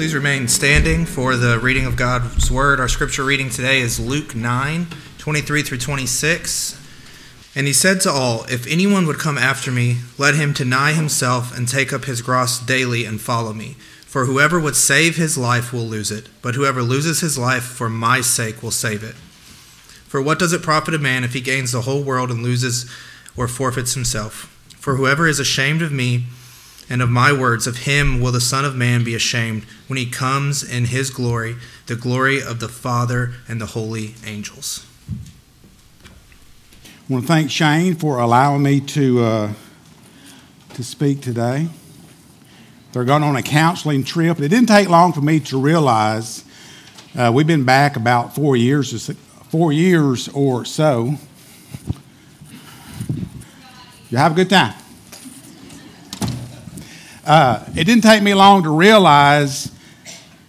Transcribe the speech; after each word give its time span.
Please 0.00 0.14
remain 0.14 0.48
standing 0.48 1.04
for 1.04 1.36
the 1.36 1.58
reading 1.58 1.84
of 1.84 1.94
God's 1.94 2.50
Word. 2.50 2.80
Our 2.80 2.88
scripture 2.88 3.22
reading 3.22 3.50
today 3.50 3.80
is 3.80 4.00
Luke 4.00 4.34
9 4.34 4.86
23 5.18 5.62
through 5.62 5.76
26. 5.76 6.80
And 7.54 7.66
he 7.66 7.74
said 7.74 8.00
to 8.00 8.10
all, 8.10 8.44
If 8.44 8.66
anyone 8.66 9.06
would 9.06 9.18
come 9.18 9.36
after 9.36 9.70
me, 9.70 9.98
let 10.16 10.36
him 10.36 10.54
deny 10.54 10.94
himself 10.94 11.54
and 11.54 11.68
take 11.68 11.92
up 11.92 12.06
his 12.06 12.22
cross 12.22 12.64
daily 12.64 13.04
and 13.04 13.20
follow 13.20 13.52
me. 13.52 13.72
For 14.06 14.24
whoever 14.24 14.58
would 14.58 14.74
save 14.74 15.16
his 15.16 15.36
life 15.36 15.70
will 15.70 15.84
lose 15.84 16.10
it, 16.10 16.30
but 16.40 16.54
whoever 16.54 16.82
loses 16.82 17.20
his 17.20 17.36
life 17.36 17.64
for 17.64 17.90
my 17.90 18.22
sake 18.22 18.62
will 18.62 18.70
save 18.70 19.04
it. 19.04 19.16
For 20.08 20.22
what 20.22 20.38
does 20.38 20.54
it 20.54 20.62
profit 20.62 20.94
a 20.94 20.98
man 20.98 21.24
if 21.24 21.34
he 21.34 21.42
gains 21.42 21.72
the 21.72 21.82
whole 21.82 22.02
world 22.02 22.30
and 22.30 22.42
loses 22.42 22.90
or 23.36 23.48
forfeits 23.48 23.92
himself? 23.92 24.46
For 24.78 24.96
whoever 24.96 25.28
is 25.28 25.38
ashamed 25.38 25.82
of 25.82 25.92
me, 25.92 26.24
and 26.90 27.00
of 27.00 27.08
my 27.08 27.32
words, 27.32 27.68
of 27.68 27.78
him 27.78 28.20
will 28.20 28.32
the 28.32 28.40
Son 28.40 28.64
of 28.64 28.74
Man 28.74 29.04
be 29.04 29.14
ashamed 29.14 29.62
when 29.86 29.96
he 29.96 30.06
comes 30.06 30.64
in 30.64 30.86
his 30.86 31.08
glory, 31.08 31.54
the 31.86 31.94
glory 31.94 32.42
of 32.42 32.58
the 32.58 32.68
Father 32.68 33.32
and 33.48 33.60
the 33.60 33.66
holy 33.66 34.16
angels. 34.26 34.84
I 36.02 37.12
want 37.12 37.24
to 37.24 37.28
thank 37.28 37.50
Shane 37.50 37.94
for 37.94 38.18
allowing 38.18 38.64
me 38.64 38.80
to, 38.80 39.22
uh, 39.22 39.52
to 40.74 40.82
speak 40.82 41.20
today. 41.20 41.68
They're 42.92 43.04
going 43.04 43.22
on 43.22 43.36
a 43.36 43.42
counseling 43.42 44.02
trip. 44.02 44.40
It 44.40 44.48
didn't 44.48 44.66
take 44.66 44.88
long 44.88 45.12
for 45.12 45.20
me 45.20 45.38
to 45.40 45.60
realize 45.60 46.44
uh, 47.16 47.30
we've 47.32 47.46
been 47.46 47.64
back 47.64 47.94
about 47.94 48.34
four 48.34 48.56
years, 48.56 49.08
four 49.48 49.72
years 49.72 50.28
or 50.28 50.64
so. 50.64 51.14
You 54.10 54.18
have 54.18 54.32
a 54.32 54.34
good 54.34 54.50
time. 54.50 54.74
Uh, 57.24 57.64
it 57.76 57.84
didn't 57.84 58.02
take 58.02 58.22
me 58.22 58.32
long 58.32 58.62
to 58.62 58.70
realize 58.70 59.70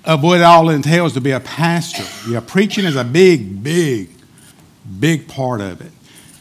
of 0.06 0.24
what 0.24 0.40
it 0.40 0.44
all 0.44 0.70
entails 0.70 1.14
to 1.14 1.22
be 1.22 1.32
a 1.32 1.40
pastor. 1.40 2.04
Yeah, 2.30 2.40
preaching 2.40 2.86
is 2.86 2.96
a 2.96 3.04
big, 3.04 3.62
big, 3.62 4.10
big 5.00 5.28
part 5.28 5.62
of 5.62 5.82
it. 5.82 5.92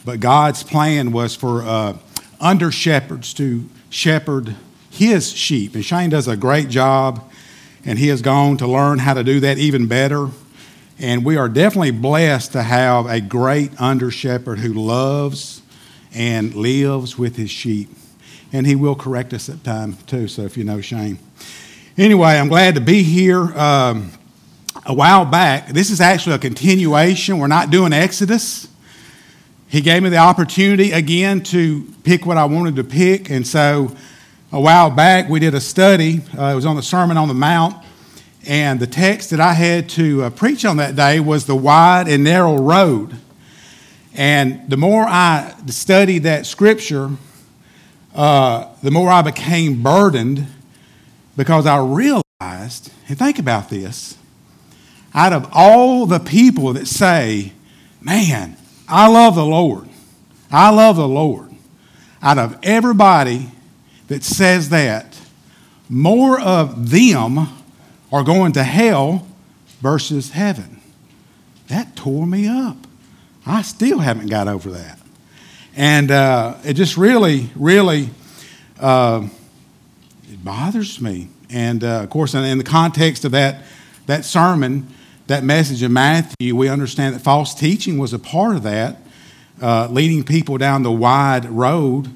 But 0.05 0.19
God's 0.19 0.63
plan 0.63 1.11
was 1.11 1.35
for 1.35 1.61
uh, 1.61 1.97
under 2.39 2.71
shepherds 2.71 3.33
to 3.35 3.69
shepherd 3.89 4.55
his 4.89 5.31
sheep. 5.31 5.75
And 5.75 5.85
Shane 5.85 6.09
does 6.09 6.27
a 6.27 6.37
great 6.37 6.69
job, 6.69 7.29
and 7.85 7.99
he 7.99 8.07
has 8.07 8.21
gone 8.21 8.57
to 8.57 8.67
learn 8.67 8.99
how 8.99 9.13
to 9.13 9.23
do 9.23 9.41
that 9.41 9.57
even 9.57 9.87
better. 9.87 10.29
And 10.97 11.25
we 11.25 11.35
are 11.35 11.49
definitely 11.49 11.91
blessed 11.91 12.53
to 12.53 12.63
have 12.63 13.05
a 13.05 13.21
great 13.21 13.79
under 13.79 14.09
shepherd 14.09 14.59
who 14.59 14.73
loves 14.73 15.61
and 16.13 16.55
lives 16.55 17.17
with 17.17 17.35
his 17.35 17.49
sheep 17.51 17.89
and 18.53 18.67
he 18.67 18.75
will 18.75 18.95
correct 18.95 19.33
us 19.33 19.49
at 19.49 19.63
time 19.63 19.97
too. 20.07 20.27
So 20.27 20.43
if 20.43 20.57
you 20.57 20.63
know 20.63 20.81
Shane. 20.81 21.19
Anyway, 21.97 22.29
I'm 22.29 22.47
glad 22.47 22.75
to 22.75 22.81
be 22.81 23.03
here. 23.03 23.41
Um, 23.57 24.11
a 24.85 24.93
while 24.93 25.25
back, 25.25 25.67
this 25.67 25.91
is 25.91 26.01
actually 26.01 26.35
a 26.35 26.39
continuation. 26.39 27.37
We're 27.37 27.47
not 27.47 27.69
doing 27.69 27.93
Exodus. 27.93 28.67
He 29.67 29.81
gave 29.81 30.03
me 30.03 30.09
the 30.09 30.17
opportunity 30.17 30.91
again 30.91 31.43
to 31.43 31.83
pick 32.03 32.25
what 32.25 32.37
I 32.37 32.45
wanted 32.45 32.75
to 32.77 32.83
pick, 32.83 33.29
and 33.29 33.45
so 33.45 33.95
a 34.51 34.59
while 34.59 34.89
back 34.89 35.29
we 35.29 35.39
did 35.39 35.53
a 35.53 35.61
study. 35.61 36.21
Uh, 36.37 36.45
it 36.45 36.55
was 36.55 36.65
on 36.65 36.75
the 36.75 36.81
Sermon 36.81 37.15
on 37.15 37.27
the 37.27 37.33
Mount, 37.33 37.75
and 38.47 38.79
the 38.79 38.87
text 38.87 39.29
that 39.29 39.39
I 39.39 39.53
had 39.53 39.87
to 39.89 40.23
uh, 40.23 40.29
preach 40.29 40.65
on 40.65 40.77
that 40.77 40.95
day 40.95 41.19
was 41.19 41.45
the 41.45 41.55
wide 41.55 42.07
and 42.07 42.23
narrow 42.23 42.57
road. 42.57 43.15
And 44.13 44.69
the 44.69 44.77
more 44.77 45.03
I 45.03 45.55
studied 45.67 46.23
that 46.23 46.45
scripture, 46.45 47.11
uh, 48.15 48.67
the 48.83 48.91
more 48.91 49.09
I 49.09 49.21
became 49.21 49.81
burdened 49.81 50.47
because 51.37 51.65
I 51.65 51.79
realized, 51.79 52.91
and 53.07 53.17
think 53.17 53.39
about 53.39 53.69
this, 53.69 54.17
out 55.13 55.33
of 55.33 55.49
all 55.53 56.05
the 56.05 56.19
people 56.19 56.73
that 56.73 56.87
say, 56.87 57.53
man, 58.01 58.57
I 58.87 59.07
love 59.07 59.35
the 59.35 59.45
Lord, 59.45 59.87
I 60.51 60.69
love 60.71 60.95
the 60.97 61.07
Lord, 61.07 61.49
out 62.21 62.37
of 62.37 62.57
everybody 62.63 63.49
that 64.07 64.23
says 64.23 64.69
that, 64.69 65.19
more 65.89 66.39
of 66.39 66.91
them 66.91 67.47
are 68.11 68.23
going 68.23 68.53
to 68.53 68.63
hell 68.63 69.27
versus 69.81 70.31
heaven. 70.31 70.81
That 71.67 71.95
tore 71.95 72.27
me 72.27 72.47
up. 72.47 72.77
I 73.45 73.61
still 73.61 73.99
haven't 73.99 74.27
got 74.27 74.47
over 74.47 74.69
that. 74.71 75.00
And 75.75 76.11
uh, 76.11 76.57
it 76.63 76.73
just 76.73 76.97
really, 76.97 77.49
really 77.55 78.09
uh, 78.79 79.27
it 80.29 80.43
bothers 80.43 80.99
me. 80.99 81.29
And 81.49 81.83
uh, 81.83 82.01
of 82.03 82.09
course, 82.09 82.33
in 82.33 82.57
the 82.57 82.63
context 82.63 83.25
of 83.25 83.31
that, 83.31 83.63
that 84.05 84.25
sermon, 84.25 84.87
that 85.27 85.43
message 85.43 85.81
of 85.83 85.91
Matthew, 85.91 86.55
we 86.55 86.67
understand 86.67 87.15
that 87.15 87.19
false 87.19 87.53
teaching 87.53 87.97
was 87.97 88.11
a 88.11 88.19
part 88.19 88.55
of 88.55 88.63
that, 88.63 88.97
uh, 89.61 89.87
leading 89.89 90.23
people 90.23 90.57
down 90.57 90.83
the 90.83 90.91
wide 90.91 91.45
road. 91.45 92.09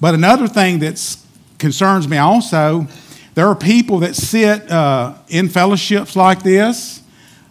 But 0.00 0.14
another 0.14 0.48
thing 0.48 0.80
that 0.80 1.16
concerns 1.58 2.08
me 2.08 2.16
also, 2.16 2.86
there 3.34 3.46
are 3.46 3.54
people 3.54 4.00
that 4.00 4.16
sit 4.16 4.70
uh, 4.70 5.14
in 5.28 5.48
fellowships 5.48 6.16
like 6.16 6.42
this 6.42 7.02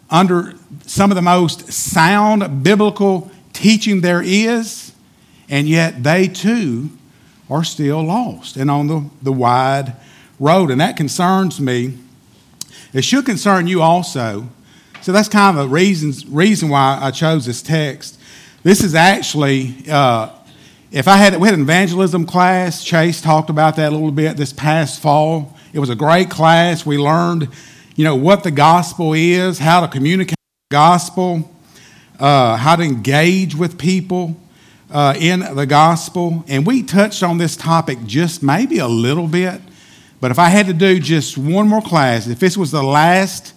under 0.09 0.53
some 0.85 1.11
of 1.11 1.15
the 1.15 1.21
most 1.21 1.71
sound 1.71 2.63
biblical 2.63 3.31
teaching 3.53 4.01
there 4.01 4.21
is 4.23 4.91
and 5.49 5.67
yet 5.67 6.03
they 6.03 6.27
too 6.27 6.89
are 7.49 7.63
still 7.63 8.03
lost 8.03 8.57
and 8.57 8.71
on 8.71 8.87
the, 8.87 9.09
the 9.21 9.31
wide 9.31 9.93
road. 10.39 10.71
And 10.71 10.81
that 10.81 10.97
concerns 10.97 11.59
me. 11.59 11.97
It 12.93 13.03
should 13.03 13.25
concern 13.25 13.67
you 13.67 13.81
also. 13.81 14.47
So 15.01 15.11
that's 15.11 15.29
kind 15.29 15.57
of 15.57 15.65
a 15.65 15.67
reason, 15.67 16.13
reason 16.33 16.69
why 16.69 16.97
I 16.99 17.11
chose 17.11 17.45
this 17.45 17.61
text. 17.61 18.19
This 18.63 18.83
is 18.83 18.95
actually, 18.95 19.75
uh, 19.89 20.31
if 20.91 21.07
I 21.07 21.17
had, 21.17 21.39
we 21.39 21.47
had 21.47 21.53
an 21.53 21.61
evangelism 21.61 22.25
class. 22.25 22.83
Chase 22.83 23.21
talked 23.21 23.49
about 23.51 23.75
that 23.75 23.89
a 23.89 23.95
little 23.95 24.11
bit 24.11 24.37
this 24.37 24.51
past 24.51 25.01
fall. 25.01 25.55
It 25.73 25.79
was 25.79 25.89
a 25.89 25.95
great 25.95 26.29
class. 26.31 26.85
We 26.85 26.97
learned, 26.97 27.49
you 27.95 28.03
know, 28.03 28.15
what 28.15 28.43
the 28.43 28.51
gospel 28.51 29.13
is, 29.13 29.59
how 29.59 29.81
to 29.81 29.87
communicate 29.87 30.37
the 30.69 30.75
gospel, 30.75 31.51
uh, 32.19 32.55
how 32.55 32.75
to 32.75 32.81
engage 32.81 33.55
with 33.55 33.77
people 33.77 34.35
uh, 34.91 35.15
in 35.19 35.39
the 35.55 35.65
gospel, 35.65 36.43
and 36.47 36.65
we 36.65 36.83
touched 36.83 37.23
on 37.23 37.37
this 37.37 37.55
topic 37.55 37.99
just 38.05 38.43
maybe 38.43 38.77
a 38.79 38.87
little 38.87 39.27
bit. 39.27 39.61
But 40.21 40.31
if 40.31 40.39
I 40.39 40.49
had 40.49 40.67
to 40.67 40.73
do 40.73 40.99
just 40.99 41.37
one 41.37 41.67
more 41.67 41.81
class, 41.81 42.27
if 42.27 42.39
this 42.39 42.57
was 42.57 42.71
the 42.71 42.83
last 42.83 43.53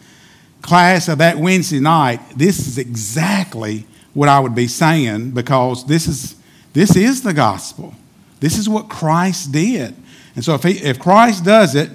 class 0.62 1.08
of 1.08 1.18
that 1.18 1.38
Wednesday 1.38 1.80
night, 1.80 2.20
this 2.36 2.66
is 2.66 2.78
exactly 2.78 3.86
what 4.14 4.28
I 4.28 4.40
would 4.40 4.54
be 4.54 4.66
saying 4.66 5.30
because 5.30 5.86
this 5.86 6.06
is, 6.06 6.34
this 6.72 6.96
is 6.96 7.22
the 7.22 7.32
gospel. 7.32 7.94
This 8.40 8.58
is 8.58 8.68
what 8.68 8.88
Christ 8.88 9.52
did. 9.52 9.94
And 10.34 10.44
so 10.44 10.54
if, 10.54 10.62
he, 10.62 10.72
if 10.72 10.98
Christ 10.98 11.44
does 11.44 11.74
it 11.74 11.90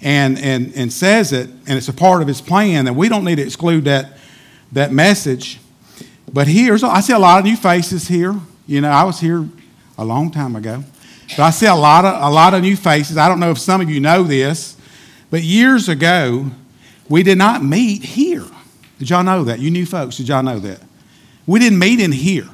and, 0.00 0.38
and, 0.38 0.72
and 0.76 0.92
says 0.92 1.32
it, 1.32 1.48
and 1.66 1.76
it's 1.76 1.88
a 1.88 1.92
part 1.92 2.22
of 2.22 2.28
his 2.28 2.40
plan, 2.40 2.84
then 2.84 2.94
we 2.94 3.08
don't 3.08 3.24
need 3.24 3.36
to 3.36 3.42
exclude 3.42 3.84
that, 3.84 4.18
that 4.72 4.92
message. 4.92 5.60
But 6.32 6.46
here's, 6.46 6.82
I 6.82 7.00
see 7.00 7.12
a 7.12 7.18
lot 7.18 7.40
of 7.40 7.44
new 7.44 7.56
faces 7.56 8.08
here. 8.08 8.34
You 8.66 8.80
know, 8.80 8.90
I 8.90 9.04
was 9.04 9.20
here 9.20 9.48
a 9.98 10.04
long 10.04 10.30
time 10.30 10.56
ago. 10.56 10.82
But 11.30 11.40
I 11.40 11.50
see 11.50 11.66
a 11.66 11.74
lot 11.74 12.04
of 12.04 12.22
a 12.22 12.30
lot 12.30 12.54
of 12.54 12.62
new 12.62 12.76
faces. 12.76 13.16
I 13.16 13.28
don't 13.28 13.40
know 13.40 13.50
if 13.50 13.58
some 13.58 13.80
of 13.80 13.90
you 13.90 14.00
know 14.00 14.22
this, 14.22 14.76
but 15.30 15.42
years 15.42 15.88
ago, 15.88 16.50
we 17.08 17.22
did 17.22 17.38
not 17.38 17.64
meet 17.64 18.02
here. 18.02 18.44
Did 18.98 19.10
y'all 19.10 19.24
know 19.24 19.44
that? 19.44 19.58
You 19.58 19.70
new 19.70 19.86
folks, 19.86 20.16
did 20.16 20.28
y'all 20.28 20.42
know 20.42 20.58
that? 20.60 20.80
We 21.46 21.58
didn't 21.60 21.78
meet 21.78 22.00
in 22.00 22.12
here. 22.12 22.48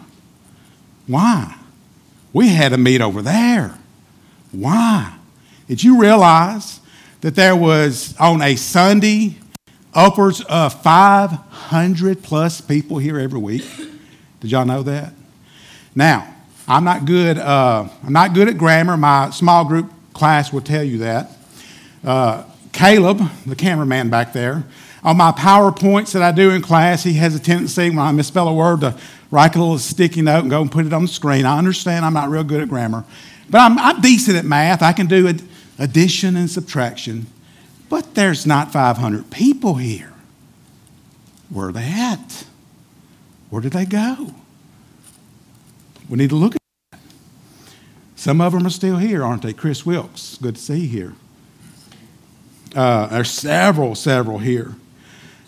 Why? 1.06 1.56
We 2.32 2.49
had 2.49 2.70
to 2.70 2.78
meet 2.78 3.00
over 3.00 3.22
there. 3.22 3.76
Why? 4.53 5.16
Did 5.69 5.82
you 5.82 6.00
realize 6.00 6.81
that 7.20 7.34
there 7.34 7.54
was 7.54 8.16
on 8.19 8.41
a 8.43 8.56
Sunday 8.56 9.37
upwards 9.93 10.40
of 10.43 10.81
500 10.82 12.23
plus 12.23 12.61
people 12.61 12.99
here 12.99 13.19
every 13.19 13.38
week? 13.38 13.64
Did 14.40 14.52
y'all 14.52 14.64
know 14.64 14.82
that? 14.84 15.12
Now, 15.94 16.34
I'm 16.69 16.84
not 16.84 17.04
good. 17.04 17.38
Uh, 17.38 17.88
I'm 18.04 18.12
not 18.12 18.34
good 18.34 18.48
at 18.48 18.56
grammar. 18.56 18.96
My 18.96 19.31
small 19.31 19.64
group 19.64 19.90
class 20.12 20.52
will 20.52 20.60
tell 20.60 20.84
you 20.84 20.98
that. 20.98 21.31
Uh, 22.04 22.44
Caleb, 22.72 23.20
the 23.46 23.56
cameraman 23.56 24.10
back 24.10 24.32
there, 24.32 24.64
on 25.02 25.16
my 25.16 25.32
PowerPoints 25.32 26.12
that 26.12 26.22
I 26.22 26.31
do 26.31 26.50
in 26.50 26.62
class, 26.62 27.02
he 27.02 27.14
has 27.14 27.34
a 27.34 27.40
tendency 27.40 27.90
when 27.90 27.98
I 27.98 28.12
misspell 28.12 28.48
a 28.48 28.54
word 28.54 28.82
to 28.82 28.96
write 29.31 29.56
a 29.56 29.58
little 29.58 29.78
sticky 29.78 30.22
note 30.22 30.40
and 30.40 30.50
go 30.50 30.60
and 30.60 30.70
put 30.70 30.87
it 30.87 30.92
on 30.92 31.02
the 31.02 31.08
screen. 31.08 31.46
I 31.46 31.58
understand 31.58 32.04
I'm 32.04 32.12
not 32.14 32.28
real 32.28 32.44
good 32.44 32.60
at 32.60 32.69
grammar, 32.69 33.04
but 33.48 33.58
I'm, 33.58 33.78
I'm 33.78 34.00
decent 34.00 34.36
at 34.36 34.44
math. 34.44 34.82
I 34.82 34.93
can 34.93 35.06
do 35.06 35.32
addition 35.78 36.36
and 36.36 36.50
subtraction. 36.50 37.26
But 37.88 38.14
there's 38.14 38.46
not 38.46 38.72
500 38.72 39.31
people 39.31 39.75
here. 39.75 40.12
Where 41.48 41.69
are 41.69 41.72
they 41.72 41.90
at? 41.93 42.44
Where 43.48 43.60
did 43.60 43.72
they 43.72 43.86
go? 43.86 44.34
We 46.10 46.16
need 46.16 46.30
to 46.30 46.36
look 46.36 46.56
at 46.56 46.60
that. 46.90 47.00
Some 48.16 48.40
of 48.40 48.52
them 48.52 48.66
are 48.66 48.70
still 48.70 48.96
here, 48.96 49.22
aren't 49.22 49.42
they? 49.42 49.52
Chris 49.52 49.86
Wilkes, 49.86 50.38
good 50.42 50.56
to 50.56 50.60
see 50.60 50.80
you 50.80 50.88
here. 50.88 51.14
Uh, 52.74 53.06
there's 53.06 53.30
several, 53.30 53.94
several 53.94 54.38
here. 54.38 54.74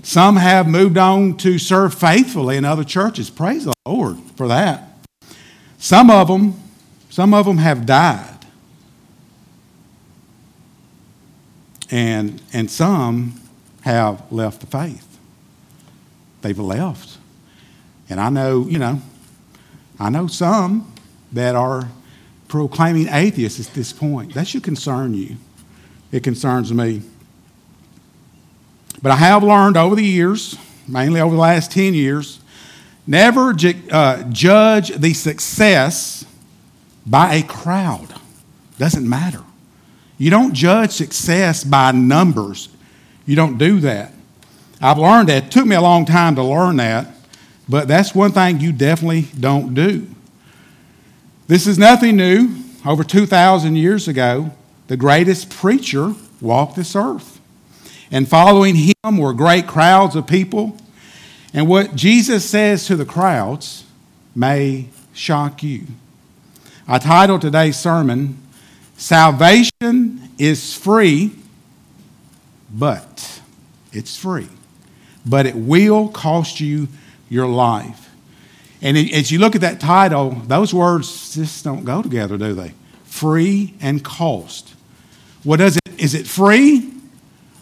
Some 0.04 0.36
have 0.36 0.68
moved 0.68 0.96
on 0.98 1.36
to 1.38 1.58
serve 1.58 1.94
faithfully 1.94 2.56
in 2.56 2.64
other 2.64 2.84
churches. 2.84 3.28
Praise 3.28 3.64
the 3.64 3.74
Lord 3.84 4.18
for 4.36 4.46
that. 4.48 4.84
Some 5.78 6.10
of 6.10 6.28
them, 6.28 6.54
some 7.10 7.34
of 7.34 7.44
them 7.44 7.58
have 7.58 7.84
died. 7.84 8.28
And, 11.90 12.40
and 12.52 12.70
some 12.70 13.40
have 13.82 14.30
left 14.30 14.60
the 14.60 14.66
faith. 14.66 15.18
They've 16.40 16.58
left. 16.58 17.18
And 18.08 18.20
I 18.20 18.30
know, 18.30 18.66
you 18.66 18.78
know, 18.78 19.00
I 19.98 20.10
know 20.10 20.26
some 20.26 20.92
that 21.32 21.54
are 21.54 21.88
proclaiming 22.48 23.08
atheists 23.08 23.66
at 23.66 23.74
this 23.74 23.92
point. 23.92 24.34
That 24.34 24.46
should 24.46 24.62
concern 24.62 25.14
you. 25.14 25.36
It 26.10 26.22
concerns 26.22 26.72
me. 26.72 27.02
But 29.02 29.12
I 29.12 29.16
have 29.16 29.42
learned 29.42 29.76
over 29.76 29.96
the 29.96 30.04
years, 30.04 30.56
mainly 30.86 31.20
over 31.20 31.34
the 31.34 31.40
last 31.40 31.72
10 31.72 31.94
years, 31.94 32.40
never 33.06 33.52
ju- 33.52 33.80
uh, 33.90 34.22
judge 34.24 34.94
the 34.94 35.14
success 35.14 36.24
by 37.06 37.34
a 37.34 37.42
crowd. 37.42 38.14
Doesn't 38.78 39.08
matter. 39.08 39.42
You 40.18 40.30
don't 40.30 40.52
judge 40.52 40.92
success 40.92 41.64
by 41.64 41.92
numbers. 41.92 42.68
You 43.26 43.34
don't 43.34 43.58
do 43.58 43.80
that. 43.80 44.12
I've 44.80 44.98
learned 44.98 45.28
that. 45.28 45.44
It 45.44 45.50
took 45.50 45.66
me 45.66 45.74
a 45.74 45.80
long 45.80 46.04
time 46.04 46.34
to 46.36 46.42
learn 46.42 46.76
that, 46.76 47.08
but 47.72 47.88
that's 47.88 48.14
one 48.14 48.32
thing 48.32 48.60
you 48.60 48.70
definitely 48.70 49.22
don't 49.40 49.72
do. 49.72 50.06
This 51.46 51.66
is 51.66 51.78
nothing 51.78 52.18
new. 52.18 52.54
Over 52.84 53.02
2,000 53.02 53.76
years 53.76 54.06
ago, 54.08 54.50
the 54.88 54.96
greatest 54.98 55.48
preacher 55.48 56.14
walked 56.42 56.76
this 56.76 56.94
earth. 56.94 57.40
And 58.10 58.28
following 58.28 58.74
him 58.74 59.16
were 59.16 59.32
great 59.32 59.66
crowds 59.66 60.14
of 60.16 60.26
people. 60.26 60.76
And 61.54 61.66
what 61.66 61.96
Jesus 61.96 62.44
says 62.44 62.84
to 62.88 62.94
the 62.94 63.06
crowds 63.06 63.84
may 64.36 64.88
shock 65.14 65.62
you. 65.62 65.86
I 66.86 66.98
titled 66.98 67.40
today's 67.40 67.78
sermon, 67.78 68.36
Salvation 68.98 70.28
is 70.36 70.76
free, 70.76 71.32
but 72.70 73.40
it's 73.94 74.18
free. 74.18 74.50
But 75.24 75.46
it 75.46 75.54
will 75.54 76.08
cost 76.08 76.60
you 76.60 76.88
your 77.32 77.46
life. 77.46 78.10
And 78.82 78.98
as 78.98 79.30
you 79.30 79.38
look 79.38 79.54
at 79.54 79.62
that 79.62 79.80
title, 79.80 80.30
those 80.48 80.74
words 80.74 81.34
just 81.34 81.64
don't 81.64 81.84
go 81.84 82.02
together, 82.02 82.36
do 82.36 82.52
they? 82.52 82.74
Free 83.04 83.74
and 83.80 84.04
cost. 84.04 84.74
What 85.42 85.58
does 85.58 85.76
it? 85.76 86.00
Is 86.00 86.14
it 86.14 86.26
free 86.26 86.92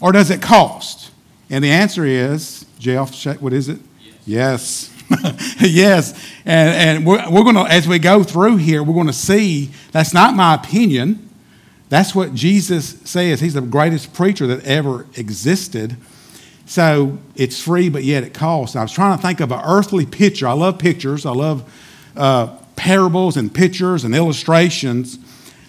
or 0.01 0.11
does 0.11 0.29
it 0.29 0.41
cost? 0.41 1.11
And 1.49 1.63
the 1.63 1.69
answer 1.69 2.05
is, 2.05 2.65
Jeff, 2.79 3.25
what 3.41 3.53
is 3.53 3.69
it? 3.69 3.79
Yes. 4.25 4.93
Yes. 5.09 5.55
yes. 5.61 6.31
And, 6.45 6.69
and 6.69 7.05
we're, 7.05 7.29
we're 7.29 7.43
going 7.43 7.55
to, 7.55 7.61
as 7.61 7.87
we 7.87 7.99
go 7.99 8.23
through 8.23 8.57
here, 8.57 8.83
we're 8.83 8.93
going 8.93 9.07
to 9.07 9.13
see 9.13 9.71
that's 9.91 10.13
not 10.13 10.35
my 10.35 10.55
opinion. 10.55 11.29
That's 11.89 12.15
what 12.15 12.33
Jesus 12.33 12.99
says. 13.03 13.41
He's 13.41 13.53
the 13.53 13.61
greatest 13.61 14.13
preacher 14.13 14.47
that 14.47 14.65
ever 14.65 15.05
existed. 15.15 15.97
So 16.71 17.17
it's 17.35 17.61
free, 17.61 17.89
but 17.89 18.05
yet 18.05 18.23
it 18.23 18.33
costs. 18.33 18.77
I 18.77 18.81
was 18.81 18.93
trying 18.93 19.17
to 19.17 19.21
think 19.21 19.41
of 19.41 19.51
an 19.51 19.59
earthly 19.61 20.05
picture. 20.05 20.47
I 20.47 20.53
love 20.53 20.79
pictures. 20.79 21.25
I 21.25 21.31
love 21.31 21.69
uh, 22.15 22.55
parables 22.77 23.35
and 23.35 23.53
pictures 23.53 24.05
and 24.05 24.15
illustrations. 24.15 25.19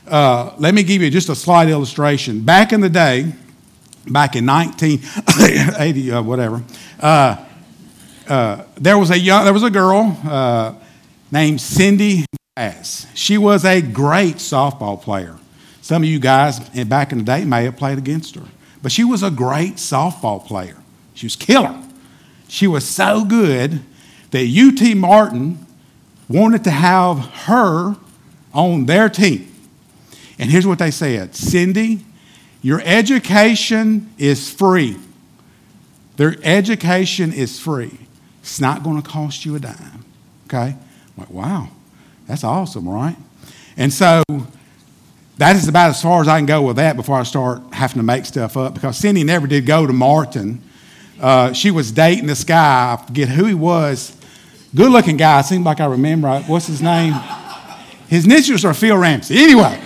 Uh, 0.06 0.54
let 0.58 0.74
me 0.74 0.84
give 0.84 1.02
you 1.02 1.10
just 1.10 1.28
a 1.28 1.34
slight 1.34 1.68
illustration. 1.68 2.44
Back 2.44 2.72
in 2.72 2.80
the 2.80 2.88
day, 2.88 3.32
back 4.06 4.36
in 4.36 4.46
1980, 4.46 6.12
uh, 6.12 6.22
whatever, 6.22 6.62
uh, 7.00 7.46
uh, 8.28 8.62
there 8.76 8.96
was 8.96 9.10
a 9.10 9.18
young, 9.18 9.42
there 9.42 9.52
was 9.52 9.64
a 9.64 9.70
girl 9.70 10.16
uh, 10.24 10.72
named 11.32 11.60
Cindy 11.60 12.26
Bass. 12.54 13.08
She 13.14 13.38
was 13.38 13.64
a 13.64 13.82
great 13.82 14.36
softball 14.36 15.02
player. 15.02 15.36
Some 15.80 16.04
of 16.04 16.08
you 16.08 16.20
guys 16.20 16.60
back 16.84 17.10
in 17.10 17.18
the 17.18 17.24
day 17.24 17.44
may 17.44 17.64
have 17.64 17.76
played 17.76 17.98
against 17.98 18.36
her, 18.36 18.46
but 18.84 18.92
she 18.92 19.02
was 19.02 19.24
a 19.24 19.32
great 19.32 19.78
softball 19.78 20.46
player. 20.46 20.76
She 21.14 21.26
was 21.26 21.36
killer. 21.36 21.82
She 22.48 22.66
was 22.66 22.86
so 22.86 23.24
good 23.24 23.80
that 24.30 24.46
UT 24.46 24.96
Martin 24.96 25.66
wanted 26.28 26.64
to 26.64 26.70
have 26.70 27.18
her 27.46 27.96
on 28.52 28.86
their 28.86 29.08
team. 29.08 29.48
And 30.38 30.50
here's 30.50 30.66
what 30.66 30.78
they 30.78 30.90
said 30.90 31.34
Cindy, 31.34 32.04
your 32.62 32.80
education 32.84 34.10
is 34.18 34.50
free. 34.50 34.96
Their 36.16 36.36
education 36.42 37.32
is 37.32 37.58
free. 37.58 37.98
It's 38.40 38.60
not 38.60 38.82
going 38.82 39.00
to 39.00 39.08
cost 39.08 39.44
you 39.44 39.56
a 39.56 39.60
dime. 39.60 40.04
Okay? 40.46 40.76
I'm 40.76 40.78
like, 41.16 41.30
wow, 41.30 41.68
that's 42.26 42.44
awesome, 42.44 42.88
right? 42.88 43.16
And 43.76 43.92
so 43.92 44.22
that 45.38 45.56
is 45.56 45.68
about 45.68 45.90
as 45.90 46.02
far 46.02 46.20
as 46.20 46.28
I 46.28 46.38
can 46.38 46.46
go 46.46 46.62
with 46.62 46.76
that 46.76 46.96
before 46.96 47.18
I 47.18 47.22
start 47.22 47.62
having 47.72 47.96
to 47.96 48.02
make 48.02 48.26
stuff 48.26 48.56
up 48.56 48.74
because 48.74 48.96
Cindy 48.96 49.24
never 49.24 49.46
did 49.46 49.64
go 49.64 49.86
to 49.86 49.92
Martin 49.92 50.62
uh, 51.22 51.52
she 51.52 51.70
was 51.70 51.92
dating 51.92 52.26
this 52.26 52.42
guy. 52.42 52.94
I 52.94 52.96
forget 53.06 53.28
who 53.28 53.44
he 53.44 53.54
was. 53.54 54.16
Good 54.74 54.90
looking 54.90 55.16
guy. 55.16 55.40
Seemed 55.42 55.64
like 55.64 55.78
I 55.78 55.86
remember. 55.86 56.40
What's 56.42 56.66
his 56.66 56.82
name? 56.82 57.14
His 58.08 58.24
initials 58.24 58.64
are 58.64 58.74
Phil 58.74 58.96
Ramsey. 58.96 59.38
Anyway, 59.38 59.80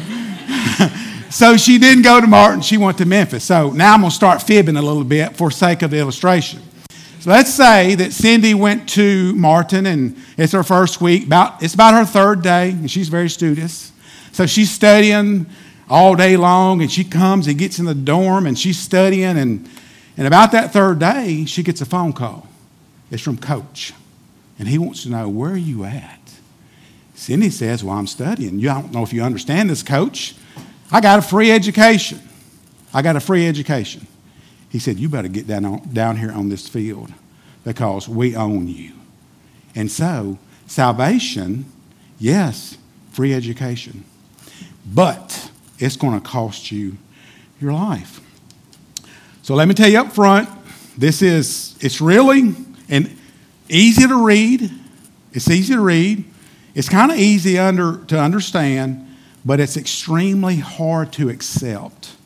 so 1.31 1.59
she 1.59 1.79
didn't 1.79 2.03
go 2.03 2.23
to 2.23 2.27
Martin. 2.27 2.63
She 2.63 2.79
went 2.79 2.97
to 2.99 3.05
Memphis. 3.05 3.45
So 3.45 3.71
now 3.71 3.93
I'm 3.93 4.01
going 4.01 4.11
to 4.11 4.17
start 4.17 4.41
fibbing 4.41 4.77
a 4.77 4.83
little 4.83 5.05
bit 5.05 5.37
for 5.37 5.51
sake 5.51 5.83
of 5.83 5.91
the 5.91 5.99
illustration. 5.99 6.63
So 7.21 7.31
let's 7.31 7.53
say 7.53 7.95
that 7.97 8.13
Cindy 8.13 8.55
went 8.55 8.89
to 8.91 9.35
Martin 9.35 9.85
and 9.87 10.17
it's 10.39 10.55
her 10.55 10.63
first 10.63 11.03
week. 11.03 11.27
About, 11.27 11.63
it's 11.63 11.75
about 11.75 11.93
her 11.93 12.05
third 12.07 12.43
day, 12.43 12.71
and 12.71 12.91
she's 12.91 13.09
very 13.09 13.29
studious. 13.29 13.93
So 14.33 14.47
she's 14.47 14.71
studying 14.71 15.47
all 15.91 16.15
day 16.15 16.39
long, 16.39 16.81
and 16.81 16.91
she 16.91 17.05
comes 17.05 17.47
and 17.47 17.59
gets 17.59 17.79
in 17.79 17.85
the 17.85 17.95
dorm 17.95 18.47
and 18.47 18.59
she's 18.59 18.79
studying 18.79 19.37
and 19.37 19.69
and 20.17 20.27
about 20.27 20.53
that 20.53 20.73
third 20.73 20.99
day, 20.99 21.45
she 21.45 21.63
gets 21.63 21.81
a 21.81 21.87
phone 21.87 22.13
call. 22.13 22.49
It's 23.11 23.23
from 23.23 23.37
Coach. 23.37 23.93
And 24.59 24.69
he 24.69 24.79
wants 24.79 25.03
to 25.03 25.11
know, 25.11 25.29
where 25.29 25.53
are 25.53 25.57
you 25.57 25.85
at? 25.85 26.21
Cindy 27.15 27.51
says, 27.51 27.85
well, 27.85 27.97
I'm 27.97 28.07
studying. 28.07 28.59
You 28.59 28.71
I 28.71 28.81
don't 28.81 28.93
know 28.93 29.03
if 29.03 29.13
you 29.13 29.23
understand 29.23 29.71
this, 29.71 29.83
Coach. 29.83 30.35
I 30.91 31.01
got 31.01 31.19
a 31.19 31.23
free 31.23 31.51
education. 31.51 32.21
I 32.93 33.03
got 33.03 33.17
a 33.17 33.21
free 33.21 33.47
education. 33.47 34.07
He 34.71 34.79
said, 34.79 34.99
you 34.99 35.09
better 35.09 35.29
get 35.29 35.47
down, 35.47 35.65
on, 35.65 35.93
down 35.93 36.17
here 36.17 36.33
on 36.33 36.49
this 36.49 36.69
field 36.69 37.13
because 37.65 38.09
we 38.09 38.37
own 38.37 38.69
you. 38.69 38.93
And 39.75 39.91
so, 39.91 40.39
salvation, 40.67 41.67
yes, 42.19 42.79
free 43.13 43.35
education. 43.35 44.05
But 44.87 45.51
it's 45.79 45.97
going 45.97 46.19
to 46.19 46.27
cost 46.27 46.71
you 46.71 46.97
your 47.61 47.73
life. 47.73 48.21
So 49.47 49.55
let 49.55 49.69
me 49.69 49.75
tell 49.75 49.89
you 49.89 50.01
up 50.01 50.11
front, 50.11 50.49
this 50.99 51.23
is, 51.23 51.77
it's 51.81 52.01
really 52.01 52.53
and 52.89 53.17
easy 53.69 54.05
to 54.09 54.27
read. 54.27 54.73
It's 55.33 55.49
easy 55.49 55.75
to 55.75 55.81
read. 55.81 56.25
It's 56.75 56.89
kind 56.89 57.13
of 57.13 57.19
easy 57.19 57.57
under, 57.57 57.99
to 58.07 58.19
understand, 58.19 59.07
but 59.45 59.61
it's 59.61 59.77
extremely 59.77 60.57
hard 60.57 61.13
to 61.13 61.29
accept. 61.29 62.17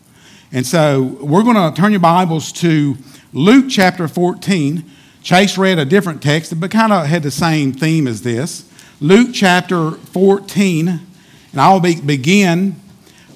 And 0.51 0.67
so 0.67 1.19
we're 1.21 1.43
going 1.43 1.57
to 1.57 1.79
turn 1.79 1.91
your 1.91 2.01
Bibles 2.01 2.53
to 2.53 2.97
Luke 3.35 3.67
chapter 3.69 4.09
14. 4.09 4.83
Chase 5.23 5.59
read 5.59 5.79
a 5.79 5.85
different 5.85 6.23
text, 6.23 6.59
but 6.59 6.71
kind 6.71 6.91
of 6.91 7.05
had 7.05 7.23
the 7.23 7.31
same 7.31 7.75
theme 7.75 8.07
as 8.07 8.23
this. 8.23 8.65
Luke 8.99 9.29
chapter 9.35 9.91
14, 9.91 10.89
and 10.89 11.61
I'll 11.61 11.81
be, 11.81 12.01
begin 12.01 12.77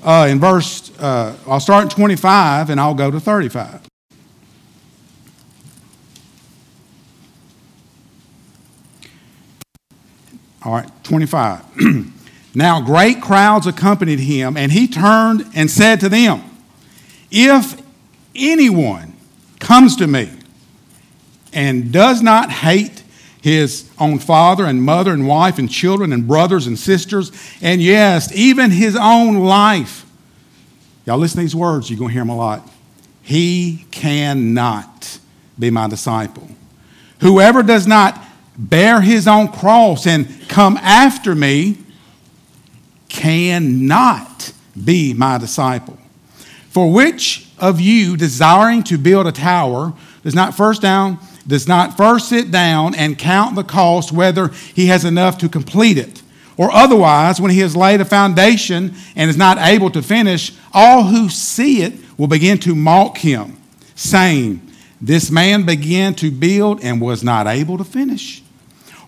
uh, 0.02 0.26
in 0.30 0.40
verse, 0.40 0.83
uh, 0.98 1.34
I'll 1.46 1.60
start 1.60 1.84
in 1.84 1.90
25 1.90 2.70
and 2.70 2.80
I'll 2.80 2.94
go 2.94 3.10
to 3.10 3.20
35. 3.20 3.80
All 10.64 10.72
right, 10.72 11.04
25. 11.04 12.12
now 12.54 12.80
great 12.80 13.20
crowds 13.20 13.66
accompanied 13.66 14.20
him, 14.20 14.56
and 14.56 14.72
he 14.72 14.88
turned 14.88 15.44
and 15.54 15.70
said 15.70 16.00
to 16.00 16.08
them, 16.08 16.42
If 17.30 17.80
anyone 18.34 19.12
comes 19.58 19.96
to 19.96 20.06
me 20.06 20.30
and 21.52 21.92
does 21.92 22.22
not 22.22 22.50
hate 22.50 23.02
his 23.42 23.90
own 23.98 24.18
father 24.18 24.64
and 24.64 24.82
mother 24.82 25.12
and 25.12 25.28
wife 25.28 25.58
and 25.58 25.70
children 25.70 26.14
and 26.14 26.26
brothers 26.26 26.66
and 26.66 26.78
sisters, 26.78 27.30
and 27.60 27.82
yes, 27.82 28.34
even 28.34 28.70
his 28.70 28.96
own 28.96 29.34
life. 29.40 30.06
Y'all 31.06 31.18
listen 31.18 31.36
to 31.36 31.42
these 31.42 31.54
words, 31.54 31.90
you're 31.90 31.98
going 31.98 32.08
to 32.08 32.12
hear 32.12 32.22
them 32.22 32.30
a 32.30 32.36
lot. 32.36 32.68
He 33.22 33.86
cannot 33.90 35.18
be 35.58 35.70
my 35.70 35.88
disciple. 35.88 36.48
Whoever 37.20 37.62
does 37.62 37.86
not 37.86 38.22
bear 38.56 39.00
his 39.00 39.26
own 39.26 39.48
cross 39.48 40.06
and 40.06 40.28
come 40.48 40.76
after 40.78 41.34
me 41.34 41.78
cannot 43.08 44.52
be 44.82 45.14
my 45.14 45.38
disciple. 45.38 45.98
For 46.70 46.90
which 46.92 47.48
of 47.58 47.80
you 47.80 48.16
desiring 48.16 48.82
to 48.84 48.98
build 48.98 49.26
a 49.26 49.32
tower 49.32 49.94
does 50.22 50.34
not 50.34 50.56
first 50.56 50.82
down 50.82 51.18
does 51.46 51.68
not 51.68 51.96
first 51.96 52.28
sit 52.28 52.50
down 52.50 52.94
and 52.94 53.18
count 53.18 53.54
the 53.54 53.62
cost 53.62 54.10
whether 54.10 54.48
he 54.48 54.86
has 54.86 55.04
enough 55.04 55.38
to 55.38 55.48
complete 55.48 55.98
it 55.98 56.22
or 56.56 56.70
otherwise 56.72 57.40
when 57.40 57.50
he 57.50 57.60
has 57.60 57.76
laid 57.76 58.00
a 58.00 58.04
foundation 58.04 58.94
and 59.16 59.30
is 59.30 59.36
not 59.36 59.58
able 59.58 59.90
to 59.90 60.02
finish 60.02 60.52
all 60.72 61.04
who 61.04 61.28
see 61.28 61.82
it 61.82 61.92
will 62.16 62.26
begin 62.26 62.58
to 62.58 62.74
mock 62.74 63.18
him 63.18 63.56
saying 63.94 64.60
this 65.00 65.30
man 65.30 65.64
began 65.64 66.14
to 66.14 66.30
build 66.30 66.82
and 66.82 67.00
was 67.00 67.22
not 67.22 67.46
able 67.46 67.78
to 67.78 67.84
finish 67.84 68.42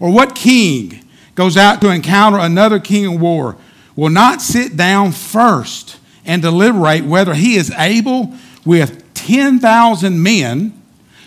or 0.00 0.12
what 0.12 0.34
king 0.34 1.04
goes 1.34 1.56
out 1.56 1.80
to 1.80 1.90
encounter 1.90 2.38
another 2.38 2.80
king 2.80 3.04
in 3.04 3.20
war 3.20 3.56
will 3.94 4.10
not 4.10 4.42
sit 4.42 4.76
down 4.76 5.12
first 5.12 5.98
and 6.24 6.42
deliberate 6.42 7.04
whether 7.04 7.34
he 7.34 7.56
is 7.56 7.70
able 7.72 8.34
with 8.64 9.02
10,000 9.14 10.22
men 10.22 10.82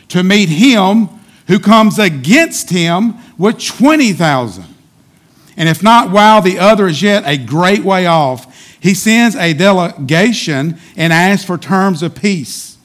to 0.10 0.24
meet 0.24 0.50
him 0.50 1.08
who 1.48 1.60
comes 1.60 1.98
against 1.98 2.70
him 2.70 3.16
with 3.38 3.60
20,000. 3.60 4.64
And 5.60 5.68
if 5.68 5.84
not, 5.84 6.10
while 6.10 6.42
the 6.42 6.58
other 6.58 6.88
is 6.88 7.02
yet 7.02 7.24
a 7.28 7.38
great 7.38 7.84
way 7.84 8.08
off, 8.08 8.78
he 8.80 8.94
sends 8.94 9.36
a 9.36 9.54
delegation 9.54 10.80
and 10.96 11.12
asks 11.12 11.46
for 11.46 11.58
terms 11.58 12.02
of 12.02 12.16
peace. 12.16 12.78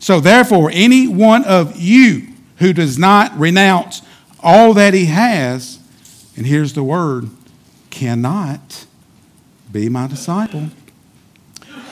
So, 0.00 0.18
therefore, 0.18 0.70
any 0.72 1.06
one 1.06 1.44
of 1.44 1.78
you 1.78 2.26
who 2.56 2.72
does 2.72 2.98
not 2.98 3.38
renounce 3.38 4.02
all 4.42 4.74
that 4.74 4.92
he 4.92 5.06
has, 5.06 5.78
and 6.36 6.46
here's 6.46 6.72
the 6.72 6.82
word, 6.82 7.30
cannot 7.90 8.86
be 9.70 9.88
my 9.88 10.08
disciple. 10.08 10.68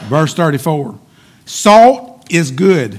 Verse 0.09 0.35
34 0.35 0.99
Salt 1.45 2.27
is 2.29 2.51
good, 2.51 2.99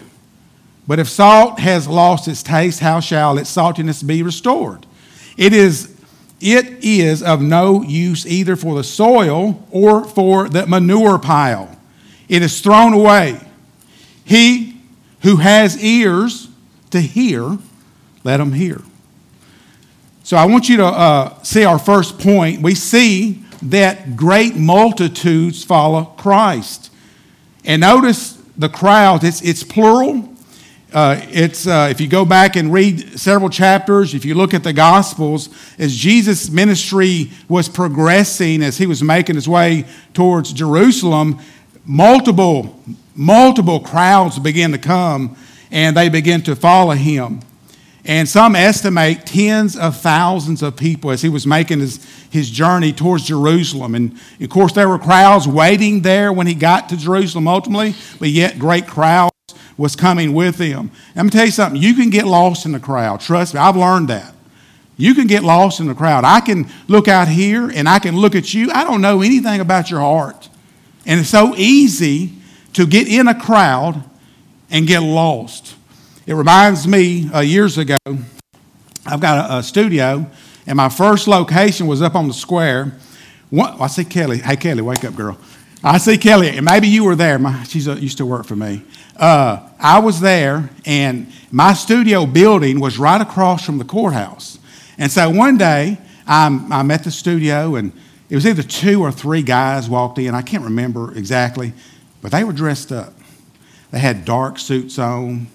but 0.87 0.99
if 0.99 1.09
salt 1.09 1.59
has 1.59 1.85
lost 1.85 2.29
its 2.29 2.43
taste, 2.43 2.79
how 2.79 3.01
shall 3.01 3.37
its 3.37 3.53
saltiness 3.53 4.05
be 4.05 4.23
restored? 4.23 4.85
It 5.35 5.51
is, 5.53 5.98
it 6.41 6.83
is 6.83 7.21
of 7.21 7.41
no 7.41 7.81
use 7.81 8.25
either 8.25 8.55
for 8.55 8.75
the 8.75 8.83
soil 8.83 9.65
or 9.71 10.05
for 10.05 10.47
the 10.47 10.65
manure 10.67 11.19
pile. 11.19 11.75
It 12.27 12.41
is 12.41 12.61
thrown 12.61 12.93
away. 12.93 13.39
He 14.23 14.77
who 15.21 15.37
has 15.37 15.81
ears 15.83 16.47
to 16.91 17.01
hear, 17.01 17.57
let 18.23 18.39
him 18.39 18.53
hear. 18.53 18.81
So 20.23 20.37
I 20.37 20.45
want 20.45 20.69
you 20.69 20.77
to 20.77 20.85
uh, 20.85 21.41
see 21.43 21.65
our 21.65 21.79
first 21.79 22.19
point. 22.19 22.61
We 22.61 22.75
see 22.75 23.43
that 23.63 24.15
great 24.15 24.55
multitudes 24.55 25.63
follow 25.63 26.05
Christ. 26.05 26.91
And 27.65 27.81
notice 27.81 28.41
the 28.55 28.69
crowd, 28.69 29.23
it's, 29.23 29.41
it's 29.41 29.63
plural. 29.63 30.28
Uh, 30.91 31.21
it's, 31.29 31.67
uh, 31.67 31.87
if 31.91 32.01
you 32.01 32.07
go 32.07 32.25
back 32.25 32.55
and 32.55 32.73
read 32.73 33.19
several 33.19 33.49
chapters, 33.49 34.15
if 34.15 34.25
you 34.25 34.33
look 34.33 34.55
at 34.55 34.63
the 34.63 34.73
Gospels, 34.73 35.49
as 35.77 35.95
Jesus' 35.95 36.49
ministry 36.49 37.29
was 37.47 37.69
progressing, 37.69 38.63
as 38.63 38.77
he 38.77 38.87
was 38.87 39.03
making 39.03 39.35
his 39.35 39.47
way 39.47 39.85
towards 40.15 40.51
Jerusalem, 40.51 41.39
multiple, 41.85 42.81
multiple 43.15 43.79
crowds 43.79 44.39
began 44.39 44.71
to 44.71 44.79
come 44.79 45.37
and 45.69 45.95
they 45.95 46.09
began 46.09 46.41
to 46.41 46.55
follow 46.55 46.95
him. 46.95 47.41
And 48.03 48.27
some 48.27 48.55
estimate 48.55 49.27
tens 49.27 49.77
of 49.77 49.95
thousands 49.95 50.63
of 50.63 50.75
people 50.75 51.11
as 51.11 51.21
he 51.21 51.29
was 51.29 51.45
making 51.45 51.81
his, 51.81 52.03
his 52.31 52.49
journey 52.49 52.93
towards 52.93 53.25
Jerusalem. 53.25 53.93
And 53.93 54.19
of 54.41 54.49
course, 54.49 54.73
there 54.73 54.89
were 54.89 54.97
crowds 54.97 55.47
waiting 55.47 56.01
there 56.01 56.33
when 56.33 56.47
he 56.47 56.55
got 56.55 56.89
to 56.89 56.97
Jerusalem 56.97 57.47
ultimately, 57.47 57.93
but 58.17 58.29
yet 58.29 58.57
great 58.57 58.87
crowds 58.87 59.28
was 59.79 59.95
coming 59.95 60.33
with 60.33 60.59
him. 60.59 60.91
Let 61.15 61.23
me 61.23 61.31
tell 61.31 61.45
you 61.45 61.51
something 61.51 61.81
you 61.81 61.93
can 61.93 62.09
get 62.09 62.27
lost 62.27 62.65
in 62.65 62.73
the 62.73 62.81
crowd. 62.81 63.21
Trust 63.21 63.53
me, 63.53 63.61
I've 63.61 63.77
learned 63.77 64.09
that. 64.09 64.35
You 64.97 65.15
can 65.15 65.25
get 65.25 65.41
lost 65.41 65.79
in 65.79 65.87
the 65.87 65.95
crowd. 65.95 66.25
I 66.25 66.41
can 66.41 66.69
look 66.89 67.07
out 67.07 67.29
here 67.29 67.71
and 67.73 67.87
I 67.87 67.99
can 67.99 68.17
look 68.17 68.35
at 68.35 68.53
you. 68.53 68.69
I 68.71 68.83
don't 68.83 68.99
know 68.99 69.21
anything 69.21 69.61
about 69.61 69.89
your 69.89 70.01
heart. 70.01 70.49
And 71.05 71.21
it's 71.21 71.29
so 71.29 71.55
easy 71.55 72.33
to 72.73 72.85
get 72.85 73.07
in 73.07 73.29
a 73.29 73.39
crowd 73.39 74.03
and 74.69 74.85
get 74.85 74.99
lost. 74.99 75.77
It 76.27 76.33
reminds 76.33 76.85
me 76.85 77.31
uh, 77.31 77.39
years 77.39 77.77
ago, 77.77 77.97
I've 79.05 79.21
got 79.21 79.49
a, 79.49 79.57
a, 79.59 79.63
studio, 79.63 80.29
and 80.67 80.75
my 80.75 80.89
first 80.89 81.25
location 81.25 81.87
was 81.87 82.01
up 82.01 82.15
on 82.15 82.27
the 82.27 82.33
square. 82.33 82.91
One, 83.49 83.81
I 83.81 83.87
see 83.87 84.03
Kelly. 84.03 84.39
Hey, 84.39 84.57
Kelly, 84.57 84.81
wake 84.81 85.05
up, 85.05 85.15
girl. 85.15 85.37
I 85.81 85.97
see 85.97 86.17
Kelly, 86.17 86.49
and 86.49 86.65
maybe 86.65 86.89
you 86.89 87.05
were 87.05 87.15
there. 87.15 87.39
My, 87.39 87.63
she 87.63 87.79
used 87.79 88.17
to 88.17 88.25
work 88.25 88.45
for 88.45 88.57
me. 88.57 88.83
Uh, 89.19 89.69
I 89.77 89.99
was 89.99 90.21
there, 90.21 90.69
and 90.85 91.31
my 91.51 91.73
studio 91.73 92.25
building 92.25 92.79
was 92.79 92.97
right 92.97 93.19
across 93.19 93.65
from 93.65 93.77
the 93.77 93.83
courthouse. 93.83 94.57
And 94.97 95.11
so 95.11 95.29
one 95.29 95.57
day, 95.57 95.97
I'm, 96.25 96.71
I'm 96.71 96.89
at 96.91 97.03
the 97.03 97.11
studio, 97.11 97.75
and 97.75 97.91
it 98.29 98.35
was 98.35 98.45
either 98.45 98.63
two 98.63 99.01
or 99.01 99.11
three 99.11 99.41
guys 99.41 99.89
walked 99.89 100.19
in. 100.19 100.33
I 100.33 100.41
can't 100.41 100.63
remember 100.63 101.13
exactly, 101.17 101.73
but 102.21 102.31
they 102.31 102.43
were 102.43 102.53
dressed 102.53 102.91
up. 102.91 103.13
They 103.91 103.99
had 103.99 104.23
dark 104.23 104.57
suits 104.57 104.97
on, 104.97 105.47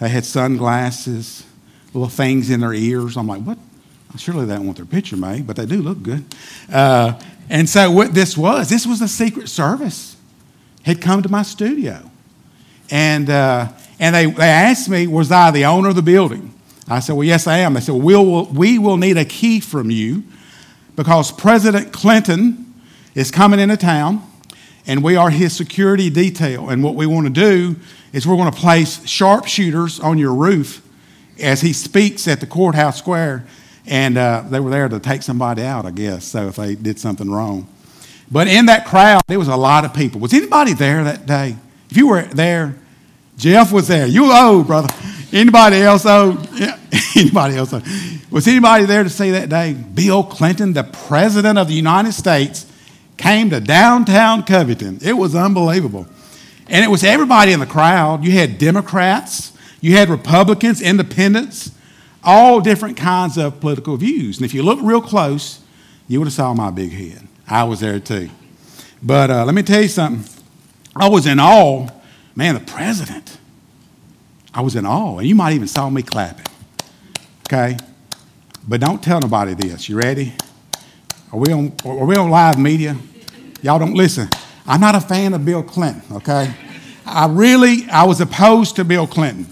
they 0.00 0.08
had 0.08 0.24
sunglasses, 0.24 1.44
little 1.94 2.08
things 2.08 2.50
in 2.50 2.60
their 2.60 2.74
ears. 2.74 3.16
I'm 3.16 3.26
like, 3.26 3.42
what? 3.42 3.58
Surely 4.16 4.46
they 4.46 4.54
don't 4.54 4.66
want 4.66 4.76
their 4.76 4.86
picture 4.86 5.16
made, 5.16 5.46
but 5.46 5.56
they 5.56 5.64
do 5.64 5.80
look 5.80 6.02
good. 6.02 6.24
Uh, 6.72 7.20
and 7.48 7.68
so 7.68 7.90
what 7.90 8.12
this 8.14 8.36
was, 8.36 8.68
this 8.68 8.86
was 8.86 8.98
the 8.98 9.08
Secret 9.08 9.48
Service 9.48 10.16
had 10.82 11.00
come 11.00 11.22
to 11.22 11.28
my 11.28 11.42
studio. 11.42 12.10
And, 12.90 13.28
uh, 13.28 13.68
and 13.98 14.14
they, 14.14 14.26
they 14.26 14.48
asked 14.48 14.88
me, 14.88 15.06
was 15.06 15.30
I 15.30 15.50
the 15.50 15.64
owner 15.64 15.88
of 15.90 15.96
the 15.96 16.02
building? 16.02 16.54
I 16.88 17.00
said, 17.00 17.14
well, 17.14 17.24
yes, 17.24 17.46
I 17.46 17.58
am. 17.58 17.74
They 17.74 17.80
said, 17.80 17.94
well, 17.94 18.46
we 18.46 18.78
will 18.78 18.96
need 18.96 19.18
a 19.18 19.24
key 19.24 19.60
from 19.60 19.90
you 19.90 20.22
because 20.96 21.30
President 21.30 21.92
Clinton 21.92 22.74
is 23.14 23.30
coming 23.30 23.60
into 23.60 23.76
town 23.76 24.22
and 24.86 25.04
we 25.04 25.16
are 25.16 25.28
his 25.28 25.54
security 25.54 26.08
detail. 26.08 26.70
And 26.70 26.82
what 26.82 26.94
we 26.94 27.06
want 27.06 27.26
to 27.26 27.32
do 27.32 27.76
is 28.12 28.26
we're 28.26 28.36
going 28.36 28.50
to 28.50 28.58
place 28.58 29.06
sharpshooters 29.06 30.00
on 30.00 30.16
your 30.16 30.34
roof 30.34 30.82
as 31.38 31.60
he 31.60 31.74
speaks 31.74 32.26
at 32.26 32.40
the 32.40 32.46
courthouse 32.46 32.98
square. 32.98 33.46
And 33.86 34.16
uh, 34.16 34.44
they 34.48 34.60
were 34.60 34.70
there 34.70 34.88
to 34.88 34.98
take 34.98 35.22
somebody 35.22 35.62
out, 35.62 35.84
I 35.84 35.90
guess, 35.90 36.24
so 36.24 36.48
if 36.48 36.56
they 36.56 36.74
did 36.74 36.98
something 36.98 37.30
wrong. 37.30 37.68
But 38.30 38.48
in 38.48 38.66
that 38.66 38.86
crowd, 38.86 39.22
there 39.26 39.38
was 39.38 39.48
a 39.48 39.56
lot 39.56 39.84
of 39.84 39.94
people. 39.94 40.20
Was 40.20 40.34
anybody 40.34 40.74
there 40.74 41.04
that 41.04 41.26
day? 41.26 41.56
If 41.90 41.96
you 41.96 42.08
were 42.08 42.22
there, 42.22 42.76
Jeff 43.36 43.72
was 43.72 43.88
there. 43.88 44.06
You 44.06 44.30
owe, 44.32 44.64
brother. 44.64 44.88
Anybody 45.32 45.76
else 45.76 46.04
owe? 46.06 46.42
Anybody 47.16 47.56
else? 47.56 47.72
Was 48.30 48.46
anybody 48.46 48.84
there 48.84 49.02
to 49.02 49.10
see 49.10 49.30
that 49.30 49.48
day? 49.48 49.72
Bill 49.72 50.22
Clinton, 50.22 50.72
the 50.72 50.84
President 50.84 51.58
of 51.58 51.68
the 51.68 51.74
United 51.74 52.12
States, 52.12 52.66
came 53.16 53.50
to 53.50 53.60
downtown 53.60 54.42
Covington. 54.44 54.98
It 55.02 55.14
was 55.14 55.34
unbelievable. 55.34 56.06
And 56.68 56.84
it 56.84 56.88
was 56.88 57.04
everybody 57.04 57.52
in 57.52 57.60
the 57.60 57.66
crowd. 57.66 58.24
You 58.24 58.32
had 58.32 58.58
Democrats, 58.58 59.52
you 59.80 59.96
had 59.96 60.08
Republicans, 60.08 60.80
independents, 60.80 61.72
all 62.22 62.60
different 62.60 62.96
kinds 62.96 63.38
of 63.38 63.60
political 63.60 63.96
views. 63.96 64.38
And 64.38 64.44
if 64.44 64.54
you 64.54 64.62
look 64.62 64.78
real 64.82 65.00
close, 65.00 65.60
you 66.06 66.18
would 66.20 66.26
have 66.26 66.34
saw 66.34 66.54
my 66.54 66.70
big 66.70 66.92
head. 66.92 67.26
I 67.46 67.64
was 67.64 67.80
there 67.80 68.00
too. 68.00 68.30
But 69.02 69.30
uh, 69.30 69.44
let 69.44 69.54
me 69.54 69.62
tell 69.62 69.82
you 69.82 69.88
something. 69.88 70.37
I 70.98 71.08
was 71.08 71.26
in 71.26 71.38
awe. 71.40 71.88
Man, 72.34 72.54
the 72.54 72.60
president. 72.60 73.38
I 74.52 74.60
was 74.60 74.76
in 74.76 74.86
awe. 74.86 75.18
And 75.18 75.26
you 75.26 75.34
might 75.34 75.52
even 75.52 75.68
saw 75.68 75.88
me 75.88 76.02
clapping. 76.02 76.46
Okay? 77.46 77.76
But 78.66 78.80
don't 78.80 79.02
tell 79.02 79.20
nobody 79.20 79.54
this. 79.54 79.88
You 79.88 79.96
ready? 79.96 80.34
Are 81.32 81.38
we 81.38 81.52
on, 81.52 81.72
are 81.84 82.04
we 82.04 82.16
on 82.16 82.30
live 82.30 82.58
media? 82.58 82.96
Y'all 83.62 83.78
don't 83.78 83.94
listen. 83.94 84.28
I'm 84.66 84.80
not 84.80 84.94
a 84.94 85.00
fan 85.00 85.32
of 85.32 85.44
Bill 85.44 85.62
Clinton, 85.62 86.02
okay? 86.16 86.54
I 87.06 87.26
really, 87.26 87.88
I 87.90 88.04
was 88.04 88.20
opposed 88.20 88.76
to 88.76 88.84
Bill 88.84 89.06
Clinton. 89.06 89.46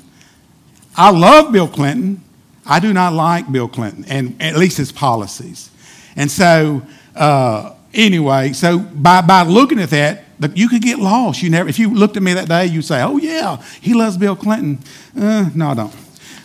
I 0.94 1.10
love 1.10 1.52
Bill 1.52 1.68
Clinton. 1.68 2.22
I 2.66 2.80
do 2.80 2.92
not 2.92 3.14
like 3.14 3.50
Bill 3.50 3.68
Clinton, 3.68 4.04
and 4.08 4.40
at 4.42 4.56
least 4.56 4.76
his 4.76 4.92
policies. 4.92 5.70
And 6.16 6.30
so, 6.30 6.82
uh, 7.14 7.74
anyway, 7.94 8.52
so 8.52 8.78
by, 8.78 9.22
by 9.22 9.42
looking 9.44 9.80
at 9.80 9.90
that, 9.90 10.24
you 10.54 10.68
could 10.68 10.82
get 10.82 10.98
lost. 10.98 11.42
You 11.42 11.50
never, 11.50 11.68
if 11.68 11.78
you 11.78 11.92
looked 11.92 12.16
at 12.16 12.22
me 12.22 12.34
that 12.34 12.48
day, 12.48 12.66
you'd 12.66 12.82
say, 12.82 13.02
"Oh 13.02 13.16
yeah, 13.16 13.62
he 13.80 13.94
loves 13.94 14.16
Bill 14.16 14.36
Clinton." 14.36 14.78
Uh, 15.18 15.50
no, 15.54 15.68
I 15.68 15.74
don't. 15.74 15.94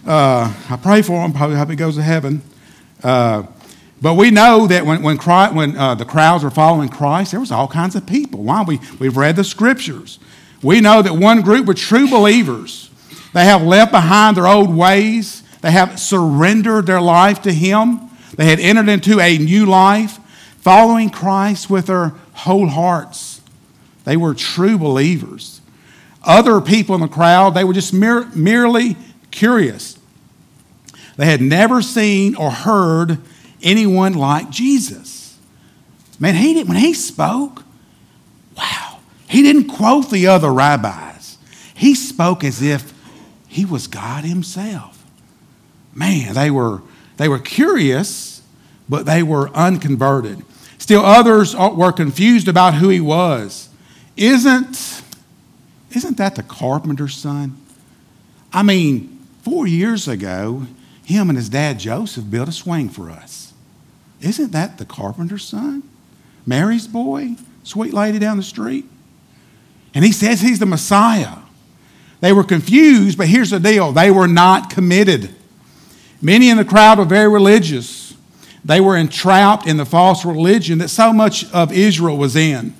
Uh, 0.06 0.54
I 0.70 0.78
pray 0.82 1.02
for 1.02 1.24
him. 1.24 1.34
Probably 1.34 1.56
hope 1.58 1.70
he 1.70 1.76
goes 1.76 1.96
to 1.96 2.02
heaven. 2.02 2.42
Uh, 3.04 3.44
but 4.02 4.16
we 4.16 4.32
know 4.32 4.66
that 4.66 4.86
when, 4.86 5.04
when, 5.04 5.18
Christ, 5.18 5.54
when 5.54 5.78
uh, 5.78 5.94
the 5.94 6.06
crowds 6.06 6.44
were 6.44 6.50
following 6.50 6.90
Christ, 6.90 7.32
there 7.32 7.40
was 7.40 7.52
all 7.52 7.68
kinds 7.68 7.96
of 7.96 8.08
people. 8.08 8.44
Why? 8.44 8.64
We, 8.64 8.80
we've 9.00 9.16
read 9.16 9.36
the 9.36 9.44
scriptures. 9.44 10.18
We 10.64 10.82
know 10.82 11.04
that 11.04 11.14
one 11.14 11.42
group 11.42 11.68
were 11.68 11.76
true 11.76 12.10
believers. 12.10 12.90
They 13.34 13.46
have 13.46 13.62
left 13.62 13.92
behind 13.92 14.38
their 14.38 14.48
old 14.48 14.76
ways. 14.76 15.44
They 15.62 15.72
have 15.72 16.00
surrendered 16.00 16.88
their 16.88 17.02
life 17.02 17.44
to 17.44 17.54
Him. 17.54 18.10
They 18.36 18.46
had 18.46 18.60
entered 18.60 18.90
into 18.90 19.20
a 19.20 19.38
new 19.38 19.68
life, 19.68 20.18
following 20.58 21.12
Christ 21.12 21.70
with 21.70 21.86
their 21.86 22.10
whole 22.34 22.68
hearts. 22.68 23.31
They 24.04 24.18
were 24.18 24.34
true 24.34 24.78
believers. 24.78 25.62
other 26.24 26.62
people 26.62 26.96
in 26.96 27.02
the 27.02 27.08
crowd, 27.08 27.54
they 27.54 27.64
were 27.64 27.74
just 27.74 27.94
mere, 27.94 28.26
merely 28.36 28.96
curious. 29.32 29.98
They 31.18 31.26
had 31.26 31.42
never 31.42 31.82
seen 31.82 32.36
or 32.36 32.52
heard 32.52 33.18
anyone 33.62 34.14
like 34.14 34.50
Jesus. 34.50 35.38
Man, 36.20 36.36
he 36.36 36.54
did, 36.54 36.68
when 36.68 36.78
he 36.78 36.94
spoke, 36.94 37.64
wow, 38.56 39.00
he 39.28 39.42
didn't 39.42 39.68
quote 39.68 40.10
the 40.12 40.28
other 40.28 40.54
rabbis. 40.54 41.38
He 41.74 41.96
spoke 41.96 42.44
as 42.44 42.62
if 42.62 42.94
he 43.48 43.66
was 43.66 43.88
God 43.88 44.24
himself. 44.24 45.04
Man, 45.94 46.36
they 46.36 46.52
were, 46.52 46.84
they 47.18 47.28
were 47.28 47.40
curious, 47.40 48.42
but 48.88 49.06
they 49.06 49.24
were 49.24 49.50
unconverted. 49.50 50.44
Still, 50.78 51.02
others 51.04 51.56
were 51.56 51.92
confused 51.92 52.48
about 52.48 52.76
who 52.76 52.90
he 52.90 53.02
was. 53.02 53.70
Isn't, 54.22 55.02
isn't 55.90 56.18
that 56.18 56.36
the 56.36 56.44
carpenter's 56.44 57.18
son? 57.18 57.58
I 58.54 58.62
mean, 58.62 59.26
four 59.42 59.66
years 59.66 60.08
ago, 60.08 60.68
him 61.04 61.30
and 61.30 61.36
his 61.36 61.50
dad 61.50 61.80
Joseph 61.80 62.30
built 62.30 62.48
a 62.48 62.52
swing 62.52 62.88
for 62.88 63.10
us. 63.10 63.52
Isn't 64.22 64.52
that 64.52 64.78
the 64.78 64.86
carpenter's 64.86 65.44
son? 65.44 65.82
Mary's 66.46 66.88
boy, 66.88 67.36
sweet 67.64 67.96
lady 67.96 68.20
down 68.20 68.38
the 68.38 68.44
street. 68.44 68.86
And 69.96 70.06
he 70.06 70.12
says 70.12 70.40
he's 70.40 70.60
the 70.60 70.68
Messiah. 70.68 71.40
They 72.20 72.32
were 72.32 72.44
confused, 72.44 73.18
but 73.18 73.26
here's 73.26 73.50
the 73.50 73.60
deal 73.60 73.92
they 73.92 74.12
were 74.12 74.28
not 74.28 74.70
committed. 74.70 75.34
Many 76.22 76.52
in 76.52 76.58
the 76.58 76.66
crowd 76.66 77.00
were 77.00 77.06
very 77.06 77.28
religious. 77.28 78.16
They 78.64 78.82
were 78.82 78.98
entrapped 78.98 79.66
in 79.66 79.78
the 79.78 79.86
false 79.86 80.24
religion 80.24 80.78
that 80.78 80.90
so 80.90 81.12
much 81.12 81.52
of 81.52 81.74
Israel 81.74 82.18
was 82.18 82.36
in. 82.36 82.76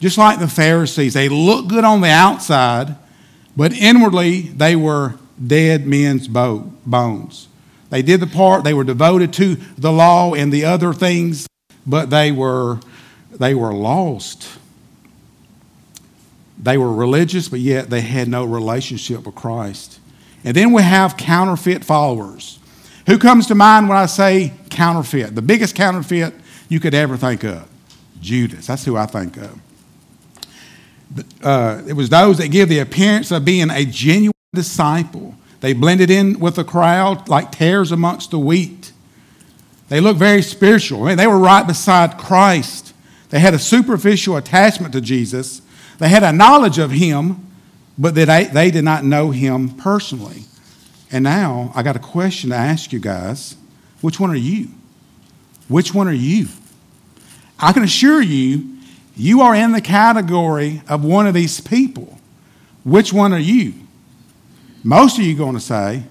Just 0.00 0.18
like 0.18 0.38
the 0.38 0.48
Pharisees, 0.48 1.14
they 1.14 1.28
looked 1.28 1.68
good 1.68 1.84
on 1.84 2.00
the 2.00 2.08
outside, 2.08 2.96
but 3.56 3.72
inwardly 3.72 4.42
they 4.42 4.76
were 4.76 5.14
dead 5.44 5.86
men's 5.86 6.28
bones. 6.28 7.48
They 7.90 8.02
did 8.02 8.20
the 8.20 8.26
part, 8.26 8.64
they 8.64 8.74
were 8.74 8.84
devoted 8.84 9.32
to 9.34 9.56
the 9.78 9.92
law 9.92 10.34
and 10.34 10.52
the 10.52 10.64
other 10.64 10.92
things, 10.92 11.46
but 11.86 12.10
they 12.10 12.32
were, 12.32 12.80
they 13.30 13.54
were 13.54 13.72
lost. 13.72 14.58
They 16.58 16.78
were 16.78 16.92
religious, 16.92 17.48
but 17.48 17.60
yet 17.60 17.90
they 17.90 18.00
had 18.00 18.26
no 18.26 18.44
relationship 18.44 19.26
with 19.26 19.34
Christ. 19.34 20.00
And 20.44 20.56
then 20.56 20.72
we 20.72 20.82
have 20.82 21.16
counterfeit 21.16 21.84
followers. 21.84 22.58
Who 23.06 23.18
comes 23.18 23.46
to 23.48 23.54
mind 23.54 23.88
when 23.88 23.98
I 23.98 24.06
say 24.06 24.52
counterfeit? 24.70 25.34
The 25.34 25.42
biggest 25.42 25.74
counterfeit 25.74 26.34
you 26.68 26.80
could 26.80 26.94
ever 26.94 27.16
think 27.16 27.44
of 27.44 27.68
Judas. 28.20 28.66
That's 28.66 28.84
who 28.84 28.96
I 28.96 29.06
think 29.06 29.36
of. 29.36 29.60
Uh, 31.42 31.82
it 31.86 31.92
was 31.92 32.08
those 32.08 32.38
that 32.38 32.48
give 32.48 32.68
the 32.68 32.78
appearance 32.78 33.30
of 33.30 33.44
being 33.44 33.70
a 33.70 33.84
genuine 33.84 34.32
disciple. 34.54 35.34
They 35.60 35.72
blended 35.72 36.10
in 36.10 36.40
with 36.40 36.56
the 36.56 36.64
crowd 36.64 37.28
like 37.28 37.52
tares 37.52 37.92
amongst 37.92 38.30
the 38.30 38.38
wheat. 38.38 38.92
They 39.88 40.00
looked 40.00 40.18
very 40.18 40.42
spiritual. 40.42 41.04
I 41.04 41.08
mean, 41.08 41.16
they 41.18 41.26
were 41.26 41.38
right 41.38 41.66
beside 41.66 42.18
Christ. 42.18 42.92
They 43.30 43.38
had 43.38 43.54
a 43.54 43.58
superficial 43.58 44.36
attachment 44.36 44.92
to 44.94 45.00
Jesus. 45.00 45.62
They 45.98 46.08
had 46.08 46.22
a 46.22 46.32
knowledge 46.32 46.78
of 46.78 46.90
him, 46.90 47.46
but 47.96 48.14
they, 48.14 48.44
they 48.44 48.70
did 48.70 48.84
not 48.84 49.04
know 49.04 49.30
him 49.30 49.70
personally. 49.70 50.44
And 51.10 51.22
now 51.22 51.72
I 51.74 51.82
got 51.82 51.96
a 51.96 52.00
question 52.00 52.50
to 52.50 52.56
ask 52.56 52.92
you 52.92 52.98
guys. 52.98 53.56
Which 54.00 54.18
one 54.18 54.30
are 54.30 54.36
you? 54.36 54.68
Which 55.68 55.94
one 55.94 56.08
are 56.08 56.12
you? 56.12 56.48
I 57.58 57.72
can 57.72 57.84
assure 57.84 58.20
you, 58.20 58.73
you 59.16 59.40
are 59.42 59.54
in 59.54 59.72
the 59.72 59.80
category 59.80 60.82
of 60.88 61.04
one 61.04 61.26
of 61.26 61.34
these 61.34 61.60
people. 61.60 62.18
Which 62.84 63.12
one 63.12 63.32
are 63.32 63.38
you? 63.38 63.74
Most 64.82 65.18
of 65.18 65.24
you 65.24 65.34
are 65.34 65.38
going 65.38 65.54
to 65.54 65.60
say, 65.60 66.02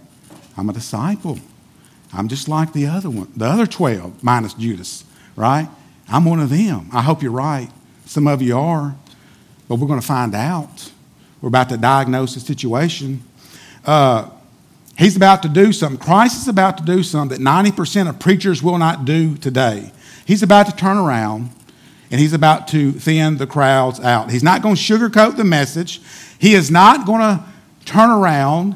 I'm 0.57 0.69
a 0.69 0.73
disciple. 0.73 1.39
I'm 2.13 2.27
just 2.27 2.47
like 2.47 2.73
the 2.73 2.87
other 2.87 3.09
one, 3.09 3.31
the 3.35 3.45
other 3.45 3.65
12, 3.65 4.23
minus 4.23 4.53
Judas, 4.53 5.03
right? 5.35 5.67
I'm 6.07 6.25
one 6.25 6.39
of 6.39 6.49
them. 6.49 6.89
I 6.91 7.01
hope 7.01 7.23
you're 7.23 7.31
right. 7.31 7.69
Some 8.05 8.27
of 8.27 8.41
you 8.41 8.57
are, 8.57 8.95
but 9.67 9.75
we're 9.75 9.87
going 9.87 9.99
to 9.99 10.05
find 10.05 10.35
out. 10.35 10.91
We're 11.41 11.49
about 11.49 11.69
to 11.69 11.77
diagnose 11.77 12.35
the 12.35 12.39
situation. 12.39 13.23
Uh, 13.85 14.29
he's 14.97 15.15
about 15.15 15.41
to 15.43 15.49
do 15.49 15.73
something. 15.73 15.99
Christ 15.99 16.41
is 16.41 16.47
about 16.47 16.77
to 16.77 16.83
do 16.83 17.03
something 17.03 17.43
that 17.43 17.43
90% 17.43 18.07
of 18.07 18.19
preachers 18.19 18.63
will 18.63 18.77
not 18.77 19.05
do 19.05 19.35
today. 19.37 19.91
He's 20.25 20.43
about 20.43 20.67
to 20.67 20.75
turn 20.75 20.97
around 20.97 21.49
and 22.13 22.19
he's 22.19 22.33
about 22.33 22.67
to 22.67 22.91
thin 22.91 23.37
the 23.37 23.47
crowds 23.47 23.99
out. 23.99 24.29
He's 24.29 24.43
not 24.43 24.61
going 24.61 24.75
to 24.75 24.81
sugarcoat 24.81 25.35
the 25.35 25.43
message. 25.43 25.99
He 26.37 26.53
is 26.53 26.69
not 26.69 27.07
going 27.07 27.21
to 27.21 27.43
turn 27.85 28.11
around 28.11 28.75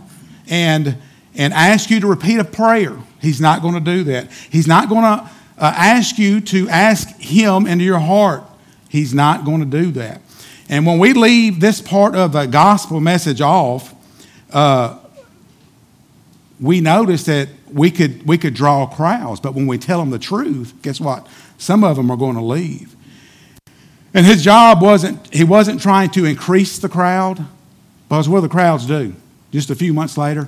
and, 0.49 0.97
and 1.35 1.53
ask 1.53 1.91
you 1.91 1.99
to 1.99 2.07
repeat 2.07 2.39
a 2.39 2.43
prayer. 2.43 2.97
He's 3.21 3.39
not 3.39 3.61
going 3.61 3.75
to 3.75 3.79
do 3.79 4.05
that. 4.05 4.31
He's 4.31 4.65
not 4.65 4.89
going 4.89 5.03
to 5.03 5.29
uh, 5.59 5.73
ask 5.77 6.17
you 6.17 6.41
to 6.41 6.67
ask 6.69 7.15
Him 7.19 7.67
into 7.67 7.85
your 7.85 7.99
heart. 7.99 8.43
He's 8.89 9.13
not 9.13 9.45
going 9.45 9.59
to 9.59 9.67
do 9.67 9.91
that. 9.91 10.19
And 10.67 10.87
when 10.87 10.97
we 10.97 11.13
leave 11.13 11.59
this 11.59 11.79
part 11.79 12.15
of 12.15 12.31
the 12.31 12.47
gospel 12.47 12.99
message 12.99 13.39
off, 13.39 13.93
uh, 14.51 14.97
we 16.59 16.81
notice 16.81 17.25
that 17.25 17.49
we 17.71 17.91
could, 17.91 18.25
we 18.25 18.39
could 18.39 18.55
draw 18.55 18.87
crowds, 18.87 19.39
but 19.39 19.53
when 19.53 19.67
we 19.67 19.77
tell 19.77 19.99
them 19.99 20.09
the 20.09 20.17
truth, 20.17 20.73
guess 20.81 20.99
what? 20.99 21.27
Some 21.59 21.83
of 21.83 21.97
them 21.97 22.09
are 22.09 22.17
going 22.17 22.35
to 22.35 22.41
leave. 22.41 22.95
And 24.13 24.25
his 24.25 24.43
job 24.43 24.81
wasn't, 24.81 25.33
he 25.33 25.43
wasn't 25.43 25.81
trying 25.81 26.09
to 26.11 26.25
increase 26.25 26.79
the 26.79 26.89
crowd, 26.89 27.45
because 28.07 28.29
what 28.29 28.37
do 28.37 28.41
the 28.41 28.49
crowds 28.49 28.85
do? 28.85 29.13
Just 29.51 29.69
a 29.69 29.75
few 29.75 29.93
months 29.93 30.17
later, 30.17 30.47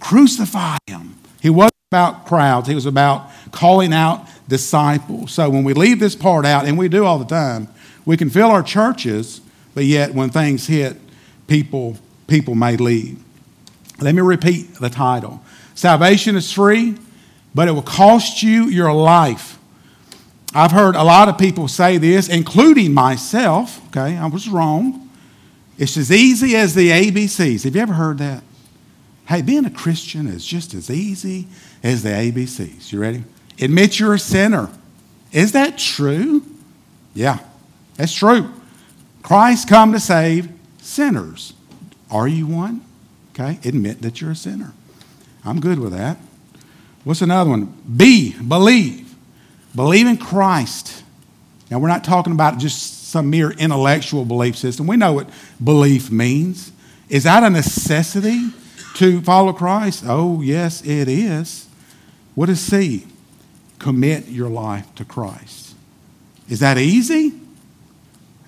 crucify 0.00 0.76
him. 0.86 1.16
He 1.40 1.50
wasn't 1.50 1.74
about 1.90 2.26
crowds, 2.26 2.68
he 2.68 2.74
was 2.74 2.86
about 2.86 3.30
calling 3.50 3.92
out 3.92 4.26
disciples. 4.46 5.32
So 5.32 5.48
when 5.48 5.64
we 5.64 5.72
leave 5.74 6.00
this 6.00 6.14
part 6.14 6.44
out, 6.44 6.66
and 6.66 6.76
we 6.76 6.88
do 6.88 7.04
all 7.04 7.18
the 7.18 7.24
time, 7.24 7.68
we 8.04 8.16
can 8.16 8.30
fill 8.30 8.50
our 8.50 8.62
churches, 8.62 9.40
but 9.74 9.84
yet 9.84 10.14
when 10.14 10.30
things 10.30 10.66
hit, 10.66 10.96
people, 11.46 11.96
people 12.26 12.54
may 12.54 12.76
leave. 12.76 13.22
Let 14.00 14.14
me 14.14 14.22
repeat 14.22 14.74
the 14.74 14.90
title 14.90 15.42
Salvation 15.74 16.34
is 16.34 16.52
free, 16.52 16.96
but 17.54 17.68
it 17.68 17.72
will 17.72 17.82
cost 17.82 18.42
you 18.42 18.64
your 18.64 18.92
life. 18.92 19.57
I've 20.54 20.72
heard 20.72 20.96
a 20.96 21.04
lot 21.04 21.28
of 21.28 21.36
people 21.36 21.68
say 21.68 21.98
this, 21.98 22.28
including 22.28 22.94
myself. 22.94 23.86
Okay, 23.88 24.16
I 24.16 24.26
was 24.26 24.48
wrong. 24.48 25.10
It's 25.76 25.96
as 25.96 26.10
easy 26.10 26.56
as 26.56 26.74
the 26.74 26.90
ABCs. 26.90 27.64
Have 27.64 27.76
you 27.76 27.82
ever 27.82 27.94
heard 27.94 28.18
that? 28.18 28.42
Hey, 29.26 29.42
being 29.42 29.64
a 29.64 29.70
Christian 29.70 30.26
is 30.26 30.44
just 30.44 30.74
as 30.74 30.90
easy 30.90 31.46
as 31.82 32.02
the 32.02 32.08
ABCs. 32.08 32.92
You 32.92 33.00
ready? 33.00 33.24
Admit 33.60 34.00
you're 34.00 34.14
a 34.14 34.18
sinner. 34.18 34.70
Is 35.32 35.52
that 35.52 35.76
true? 35.78 36.42
Yeah, 37.14 37.38
that's 37.96 38.14
true. 38.14 38.52
Christ 39.22 39.68
come 39.68 39.92
to 39.92 40.00
save 40.00 40.48
sinners. 40.80 41.52
Are 42.10 42.26
you 42.26 42.46
one? 42.46 42.80
Okay, 43.34 43.58
admit 43.64 44.00
that 44.02 44.20
you're 44.20 44.30
a 44.30 44.36
sinner. 44.36 44.72
I'm 45.44 45.60
good 45.60 45.78
with 45.78 45.92
that. 45.92 46.16
What's 47.04 47.22
another 47.22 47.50
one? 47.50 47.74
B, 47.96 48.32
believe. 48.32 49.07
Believe 49.78 50.08
in 50.08 50.16
Christ. 50.16 51.04
Now, 51.70 51.78
we're 51.78 51.86
not 51.86 52.02
talking 52.02 52.32
about 52.32 52.58
just 52.58 53.10
some 53.10 53.30
mere 53.30 53.52
intellectual 53.52 54.24
belief 54.24 54.56
system. 54.56 54.88
We 54.88 54.96
know 54.96 55.12
what 55.12 55.30
belief 55.62 56.10
means. 56.10 56.72
Is 57.08 57.22
that 57.22 57.44
a 57.44 57.48
necessity 57.48 58.48
to 58.96 59.20
follow 59.20 59.52
Christ? 59.52 60.02
Oh, 60.04 60.40
yes, 60.40 60.84
it 60.84 61.06
is. 61.06 61.68
What 62.34 62.48
is 62.48 62.60
C? 62.60 63.06
Commit 63.78 64.26
your 64.26 64.48
life 64.48 64.92
to 64.96 65.04
Christ. 65.04 65.76
Is 66.48 66.58
that 66.58 66.76
easy? 66.76 67.34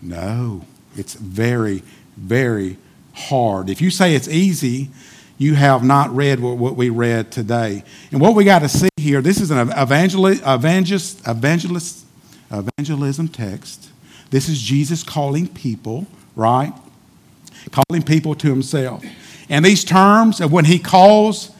No, 0.02 0.64
it's 0.96 1.14
very, 1.14 1.84
very 2.16 2.76
hard. 3.12 3.70
If 3.70 3.80
you 3.80 3.92
say 3.92 4.16
it's 4.16 4.26
easy, 4.26 4.90
you 5.38 5.54
have 5.54 5.84
not 5.84 6.10
read 6.10 6.40
what, 6.40 6.74
we 6.74 6.90
read 6.90 7.30
today. 7.30 7.84
And 8.10 8.20
what 8.20 8.34
we 8.34 8.42
got 8.42 8.62
to 8.62 8.68
see 8.68 8.89
here, 9.00 9.20
this 9.20 9.40
is 9.40 9.50
an 9.50 9.70
evangelist, 9.76 10.42
evangelist, 10.46 11.26
evangelist, 11.26 12.04
evangelism 12.50 13.28
text 13.28 13.90
this 14.30 14.48
is 14.48 14.60
Jesus 14.60 15.02
calling 15.02 15.48
people, 15.48 16.06
right? 16.36 16.72
Calling 17.72 18.02
people 18.02 18.34
to 18.36 18.48
himself. 18.48 19.04
And 19.48 19.64
these 19.64 19.84
terms 19.84 20.40
of 20.40 20.52
when 20.52 20.64
he 20.64 20.78
calls, 20.78 21.50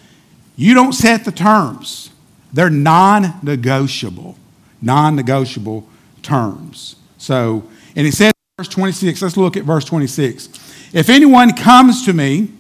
you 0.57 0.75
don't 0.75 0.93
set 0.93 1.25
the 1.25 1.33
terms. 1.33 2.11
They're 2.53 2.71
non 2.71 3.35
negotiable, 3.43 4.37
non 4.81 5.17
negotiable 5.17 5.89
terms. 6.23 6.97
So, 7.19 7.65
and 7.97 8.07
he 8.07 8.13
said, 8.13 8.33
verse 8.57 8.69
26, 8.69 9.23
let's 9.23 9.37
look 9.37 9.57
at 9.57 9.65
verse 9.65 9.85
26. 9.85 10.49
If 10.93 11.09
anyone 11.09 11.55
comes 11.55 12.05
to 12.05 12.13
me 12.13 12.53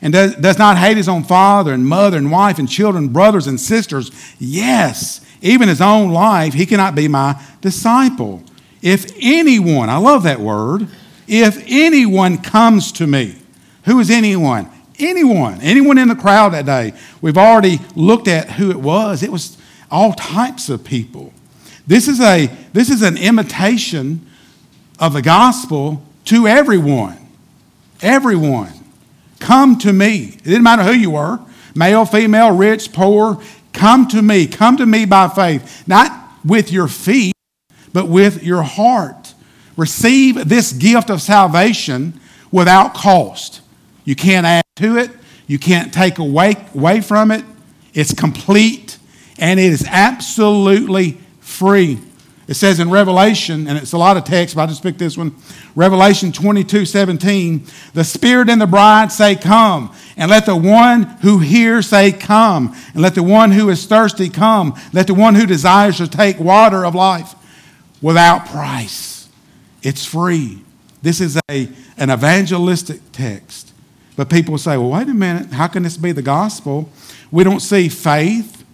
and 0.00 0.12
does, 0.12 0.34
does 0.36 0.58
not 0.58 0.78
hate 0.78 0.96
his 0.96 1.08
own 1.08 1.24
father 1.24 1.72
and 1.72 1.86
mother 1.86 2.16
and 2.16 2.30
wife 2.30 2.58
and 2.58 2.68
children, 2.68 3.08
brothers 3.08 3.46
and 3.46 3.60
sisters, 3.60 4.10
yes, 4.38 5.20
even 5.42 5.68
his 5.68 5.80
own 5.80 6.10
life, 6.10 6.54
he 6.54 6.66
cannot 6.66 6.94
be 6.94 7.08
my 7.08 7.40
disciple. 7.60 8.42
If 8.82 9.12
anyone, 9.20 9.88
I 9.88 9.96
love 9.96 10.22
that 10.22 10.40
word, 10.40 10.88
if 11.26 11.62
anyone 11.66 12.38
comes 12.38 12.92
to 12.92 13.06
me, 13.06 13.36
Who 13.84 14.00
is 14.00 14.10
anyone? 14.10 14.70
Anyone. 14.98 15.60
Anyone 15.62 15.96
in 15.96 16.08
the 16.08 16.14
crowd 16.14 16.50
that 16.50 16.66
day. 16.66 16.92
We've 17.22 17.38
already 17.38 17.80
looked 17.96 18.28
at 18.28 18.50
who 18.50 18.70
it 18.70 18.76
was. 18.76 19.22
It 19.22 19.32
was 19.32 19.56
all 19.90 20.12
types 20.12 20.68
of 20.68 20.84
people. 20.84 21.32
This 21.86 22.06
is, 22.06 22.20
a, 22.20 22.50
this 22.74 22.90
is 22.90 23.00
an 23.00 23.16
imitation 23.16 24.26
of 24.98 25.14
the 25.14 25.22
gospel 25.22 26.02
to 26.26 26.46
everyone. 26.46 27.16
Everyone. 28.02 28.72
Come 29.38 29.78
to 29.78 29.92
me. 29.92 30.34
It 30.38 30.44
didn't 30.44 30.62
matter 30.62 30.82
who 30.82 30.92
you 30.92 31.10
were 31.10 31.40
male, 31.78 32.04
female, 32.04 32.54
rich, 32.54 32.92
poor. 32.92 33.40
Come 33.72 34.08
to 34.08 34.20
me. 34.20 34.46
Come 34.46 34.76
to 34.78 34.86
me 34.86 35.04
by 35.04 35.28
faith. 35.28 35.86
Not 35.86 36.30
with 36.44 36.72
your 36.72 36.88
feet, 36.88 37.34
but 37.92 38.08
with 38.08 38.42
your 38.42 38.62
heart. 38.62 39.34
Receive 39.76 40.48
this 40.48 40.72
gift 40.72 41.08
of 41.08 41.22
salvation 41.22 42.20
without 42.50 42.94
cost. 42.94 43.60
You 44.04 44.16
can't 44.16 44.44
add 44.44 44.64
to 44.76 44.96
it, 44.96 45.10
you 45.46 45.58
can't 45.58 45.92
take 45.92 46.18
away, 46.18 46.56
away 46.74 47.00
from 47.00 47.30
it. 47.30 47.44
It's 47.94 48.12
complete 48.12 48.98
and 49.38 49.60
it 49.60 49.72
is 49.72 49.86
absolutely 49.88 51.18
free. 51.40 51.98
It 52.48 52.54
says 52.54 52.80
in 52.80 52.88
Revelation, 52.88 53.68
and 53.68 53.76
it's 53.76 53.92
a 53.92 53.98
lot 53.98 54.16
of 54.16 54.24
text, 54.24 54.56
but 54.56 54.62
I 54.62 54.66
just 54.66 54.82
picked 54.82 54.98
this 54.98 55.18
one. 55.18 55.36
Revelation 55.76 56.32
22 56.32 56.86
17. 56.86 57.66
The 57.92 58.04
Spirit 58.04 58.48
and 58.48 58.58
the 58.58 58.66
bride 58.66 59.12
say, 59.12 59.36
Come. 59.36 59.94
And 60.16 60.30
let 60.30 60.46
the 60.46 60.56
one 60.56 61.02
who 61.20 61.40
hears 61.40 61.88
say, 61.88 62.10
Come. 62.10 62.74
And 62.94 63.02
let 63.02 63.14
the 63.14 63.22
one 63.22 63.52
who 63.52 63.68
is 63.68 63.84
thirsty 63.84 64.30
come. 64.30 64.74
Let 64.94 65.08
the 65.08 65.14
one 65.14 65.34
who 65.34 65.44
desires 65.44 65.98
to 65.98 66.08
take 66.08 66.40
water 66.40 66.86
of 66.86 66.94
life 66.94 67.34
without 68.00 68.46
price. 68.46 69.28
It's 69.82 70.06
free. 70.06 70.62
This 71.02 71.20
is 71.20 71.38
a, 71.50 71.68
an 71.98 72.10
evangelistic 72.10 73.00
text. 73.12 73.74
But 74.16 74.30
people 74.30 74.56
say, 74.56 74.78
Well, 74.78 74.88
wait 74.88 75.08
a 75.08 75.14
minute. 75.14 75.52
How 75.52 75.66
can 75.66 75.82
this 75.82 75.98
be 75.98 76.12
the 76.12 76.22
gospel? 76.22 76.90
We 77.30 77.44
don't 77.44 77.60
see 77.60 77.90
faith, 77.90 78.64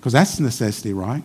because 0.00 0.14
that's 0.14 0.40
necessity, 0.40 0.94
right? 0.94 1.22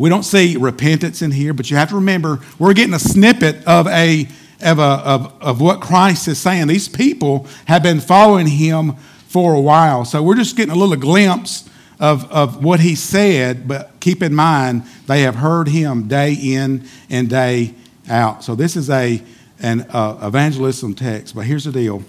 We 0.00 0.08
don't 0.08 0.22
see 0.22 0.56
repentance 0.56 1.20
in 1.20 1.30
here, 1.30 1.52
but 1.52 1.70
you 1.70 1.76
have 1.76 1.90
to 1.90 1.96
remember 1.96 2.40
we're 2.58 2.72
getting 2.72 2.94
a 2.94 2.98
snippet 2.98 3.62
of 3.66 3.86
a 3.86 4.26
of, 4.62 4.78
a, 4.78 4.82
of, 4.82 5.42
of 5.42 5.60
what 5.60 5.82
Christ 5.82 6.26
is 6.26 6.38
saying. 6.38 6.68
These 6.68 6.88
people 6.88 7.46
have 7.66 7.82
been 7.82 8.00
following 8.00 8.46
him 8.46 8.94
for 9.28 9.52
a 9.52 9.60
while. 9.60 10.06
So 10.06 10.22
we're 10.22 10.36
just 10.36 10.56
getting 10.56 10.72
a 10.72 10.74
little 10.74 10.96
glimpse 10.96 11.68
of, 11.98 12.30
of 12.32 12.64
what 12.64 12.80
he 12.80 12.94
said, 12.94 13.68
but 13.68 13.90
keep 14.00 14.22
in 14.22 14.34
mind 14.34 14.84
they 15.06 15.20
have 15.20 15.34
heard 15.34 15.68
him 15.68 16.08
day 16.08 16.32
in 16.32 16.86
and 17.10 17.28
day 17.28 17.74
out. 18.08 18.42
So 18.42 18.54
this 18.54 18.76
is 18.76 18.88
a 18.88 19.22
an 19.58 19.82
uh, 19.90 20.18
evangelism 20.22 20.94
text, 20.94 21.34
but 21.34 21.44
here's 21.44 21.64
the 21.64 21.72
deal. 21.72 22.02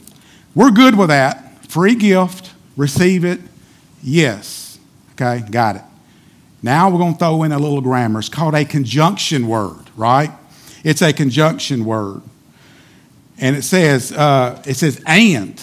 We're 0.55 0.71
good 0.71 0.97
with 0.97 1.09
that. 1.09 1.65
Free 1.67 1.95
gift, 1.95 2.53
receive 2.77 3.25
it. 3.25 3.41
Yes. 4.01 4.79
Okay, 5.11 5.43
got 5.51 5.75
it. 5.75 5.81
Now 6.63 6.89
we're 6.89 6.99
going 6.99 7.13
to 7.13 7.19
throw 7.19 7.43
in 7.43 7.51
a 7.51 7.59
little 7.59 7.81
grammar. 7.81 8.19
It's 8.19 8.29
called 8.29 8.53
a 8.53 8.65
conjunction 8.65 9.47
word, 9.47 9.89
right? 9.95 10.31
It's 10.83 11.01
a 11.01 11.11
conjunction 11.11 11.85
word. 11.85 12.21
And 13.37 13.55
it 13.55 13.63
says, 13.63 14.11
uh, 14.11 14.61
it 14.67 14.75
says, 14.75 15.01
and, 15.07 15.59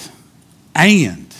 and. 0.74 1.34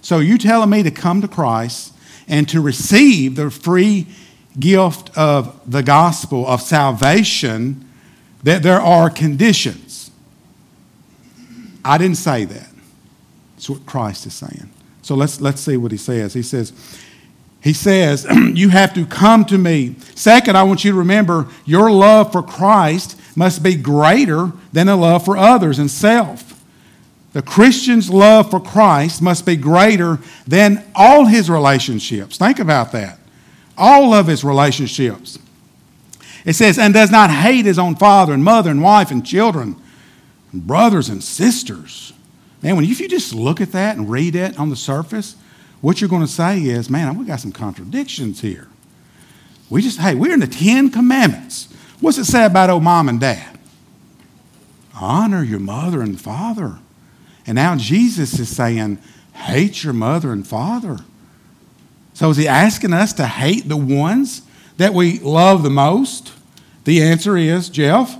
So 0.00 0.18
you 0.18 0.38
telling 0.38 0.70
me 0.70 0.82
to 0.84 0.90
come 0.90 1.20
to 1.20 1.28
Christ 1.28 1.92
and 2.28 2.48
to 2.48 2.60
receive 2.60 3.36
the 3.36 3.50
free 3.50 4.06
gift 4.58 5.16
of 5.16 5.60
the 5.68 5.82
gospel 5.82 6.46
of 6.46 6.60
salvation, 6.60 7.88
that 8.44 8.62
there 8.62 8.80
are 8.80 9.10
conditions. 9.10 10.10
I 11.84 11.98
didn't 11.98 12.18
say 12.18 12.44
that. 12.44 12.68
That's 13.56 13.70
what 13.70 13.86
Christ 13.86 14.26
is 14.26 14.34
saying. 14.34 14.70
So 15.02 15.16
let's, 15.16 15.40
let's 15.40 15.60
see 15.60 15.76
what 15.76 15.90
he 15.90 15.98
says. 15.98 16.34
He 16.34 16.42
says, 16.42 16.72
he 17.62 17.72
says, 17.72 18.26
You 18.54 18.68
have 18.70 18.92
to 18.94 19.06
come 19.06 19.44
to 19.46 19.56
me. 19.56 19.94
Second, 20.14 20.56
I 20.56 20.64
want 20.64 20.84
you 20.84 20.92
to 20.92 20.98
remember 20.98 21.48
your 21.64 21.90
love 21.90 22.32
for 22.32 22.42
Christ 22.42 23.18
must 23.36 23.62
be 23.62 23.76
greater 23.76 24.52
than 24.72 24.88
a 24.88 24.96
love 24.96 25.24
for 25.24 25.36
others 25.36 25.78
and 25.78 25.90
self. 25.90 26.62
The 27.32 27.40
Christian's 27.42 28.10
love 28.10 28.50
for 28.50 28.60
Christ 28.60 29.22
must 29.22 29.46
be 29.46 29.56
greater 29.56 30.18
than 30.46 30.84
all 30.94 31.24
his 31.24 31.48
relationships. 31.48 32.36
Think 32.36 32.58
about 32.58 32.92
that. 32.92 33.18
All 33.78 34.12
of 34.12 34.26
his 34.26 34.44
relationships. 34.44 35.38
It 36.44 36.54
says, 36.54 36.78
and 36.78 36.92
does 36.92 37.10
not 37.10 37.30
hate 37.30 37.64
his 37.64 37.78
own 37.78 37.94
father 37.94 38.34
and 38.34 38.44
mother 38.44 38.70
and 38.70 38.82
wife 38.82 39.10
and 39.10 39.24
children 39.24 39.76
and 40.52 40.66
brothers 40.66 41.08
and 41.08 41.22
sisters. 41.22 42.12
Man, 42.60 42.76
when 42.76 42.84
if 42.84 43.00
you 43.00 43.08
just 43.08 43.32
look 43.32 43.60
at 43.60 43.72
that 43.72 43.96
and 43.96 44.10
read 44.10 44.34
it 44.34 44.58
on 44.58 44.68
the 44.68 44.76
surface, 44.76 45.36
what 45.82 46.00
you're 46.00 46.08
going 46.08 46.22
to 46.22 46.28
say 46.28 46.60
is, 46.60 46.88
man, 46.88 47.18
we 47.18 47.26
got 47.26 47.40
some 47.40 47.52
contradictions 47.52 48.40
here. 48.40 48.68
We 49.68 49.82
just, 49.82 49.98
hey, 49.98 50.14
we're 50.14 50.32
in 50.32 50.40
the 50.40 50.46
Ten 50.46 50.90
Commandments. 50.90 51.68
What's 52.00 52.18
it 52.18 52.24
say 52.24 52.46
about 52.46 52.70
old 52.70 52.82
mom 52.82 53.08
and 53.08 53.20
dad? 53.20 53.58
Honor 54.94 55.42
your 55.42 55.58
mother 55.58 56.00
and 56.00 56.20
father. 56.20 56.78
And 57.46 57.56
now 57.56 57.76
Jesus 57.76 58.38
is 58.38 58.48
saying, 58.48 58.98
hate 59.34 59.82
your 59.82 59.92
mother 59.92 60.32
and 60.32 60.46
father. 60.46 60.98
So 62.14 62.30
is 62.30 62.36
he 62.36 62.46
asking 62.46 62.92
us 62.92 63.12
to 63.14 63.26
hate 63.26 63.68
the 63.68 63.76
ones 63.76 64.42
that 64.76 64.94
we 64.94 65.18
love 65.18 65.62
the 65.62 65.70
most? 65.70 66.32
The 66.84 67.02
answer 67.02 67.36
is, 67.36 67.68
Jeff, 67.68 68.16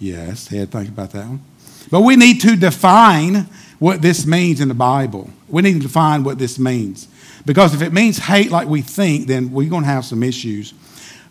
yes, 0.00 0.46
to 0.46 0.66
think 0.66 0.88
about 0.88 1.10
that 1.12 1.28
one. 1.28 1.42
But 1.90 2.00
we 2.00 2.16
need 2.16 2.40
to 2.40 2.56
define 2.56 3.46
what 3.78 4.02
this 4.02 4.26
means 4.26 4.60
in 4.60 4.68
the 4.68 4.74
Bible. 4.74 5.30
We 5.48 5.62
need 5.62 5.74
to 5.74 5.80
define 5.80 6.24
what 6.24 6.38
this 6.38 6.58
means. 6.58 7.08
Because 7.44 7.74
if 7.74 7.82
it 7.82 7.92
means 7.92 8.18
hate 8.18 8.50
like 8.50 8.68
we 8.68 8.82
think, 8.82 9.26
then 9.26 9.52
we're 9.52 9.70
going 9.70 9.82
to 9.82 9.88
have 9.88 10.04
some 10.04 10.22
issues. 10.22 10.74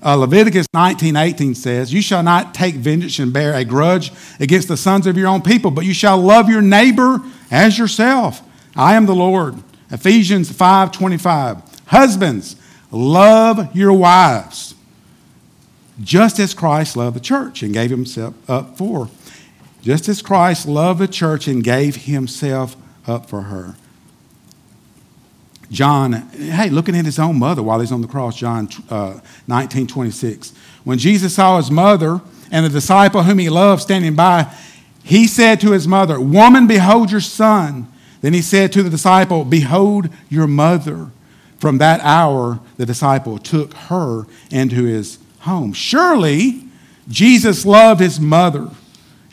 Uh, 0.03 0.15
Leviticus 0.15 0.67
19:18 0.73 1.55
says, 1.55 1.91
"You 1.91 2.01
shall 2.01 2.21
not 2.21 2.53
take 2.53 2.75
vengeance 2.75 3.17
and 3.19 3.34
bear 3.34 3.53
a 3.53 3.65
grudge 3.65 4.12
against 4.39 4.67
the 4.67 4.77
sons 4.77 5.08
of 5.08 5.17
your 5.17 5.27
own 5.27 5.41
people, 5.41 5.71
but 5.71 5.86
you 5.86 5.93
shall 5.93 6.17
love 6.21 6.47
your 6.47 6.62
neighbor 6.62 7.21
as 7.49 7.77
yourself. 7.77 8.41
I 8.75 8.95
am 8.95 9.08
the 9.08 9.15
Lord." 9.15 9.55
Ephesians 9.89 10.51
5:25. 10.51 11.58
Husbands, 11.88 12.55
love 12.91 13.69
your 13.73 13.93
wives, 13.93 14.75
just 16.03 16.39
as 16.39 16.53
Christ 16.53 16.95
loved 16.95 17.15
the 17.15 17.21
church 17.21 17.63
and 17.63 17.73
gave 17.73 17.89
himself 17.89 18.36
up 18.47 18.77
for 18.77 19.10
just 19.86 20.10
as 20.10 20.19
Christ 20.24 20.67
loved 20.67 21.00
the 21.00 21.08
church 21.08 21.48
and 21.48 21.63
gave 21.63 21.95
himself 21.95 22.76
up 23.06 23.30
for 23.30 23.43
her. 23.43 23.76
John, 25.69 26.13
hey, 26.32 26.71
looking 26.71 26.95
at 26.95 27.06
his 27.06 27.19
own 27.19 27.38
mother 27.38 27.62
while 27.62 27.80
he's 27.80 27.91
on 27.91 28.02
the 28.02 28.08
cross, 28.08 28.36
John 28.36 28.67
uh, 28.89 29.19
19 29.48 29.86
26. 29.86 30.54
When 30.84 30.98
Jesus 30.98 31.36
saw 31.36 31.58
his 31.58 31.69
mother 31.69 32.19
and 32.52 32.65
the 32.65 32.69
disciple 32.69 33.21
whom 33.21 33.38
he 33.38 33.48
loved 33.48 33.84
standing 33.84 34.15
by, 34.15 34.52
he 35.04 35.28
said 35.28 35.62
to 35.62 35.71
his 35.71 35.88
mother, 35.88 36.19
Woman, 36.19 36.65
behold 36.65 37.12
your 37.12 37.21
son. 37.21 37.88
Then 38.21 38.34
he 38.34 38.41
said 38.41 38.74
to 38.74 38.82
the 38.82 38.89
disciple, 38.89 39.45
Behold 39.45 40.10
your 40.30 40.48
mother. 40.48 41.12
From 41.60 41.78
that 41.78 42.00
hour, 42.02 42.60
the 42.78 42.88
disciple 42.88 43.38
took 43.38 43.74
her 43.74 44.26
into 44.50 44.86
his 44.86 45.19
home. 45.41 45.74
Surely, 45.74 46.63
Jesus 47.08 47.67
loved 47.67 48.02
his 48.02 48.19
mother 48.19 48.71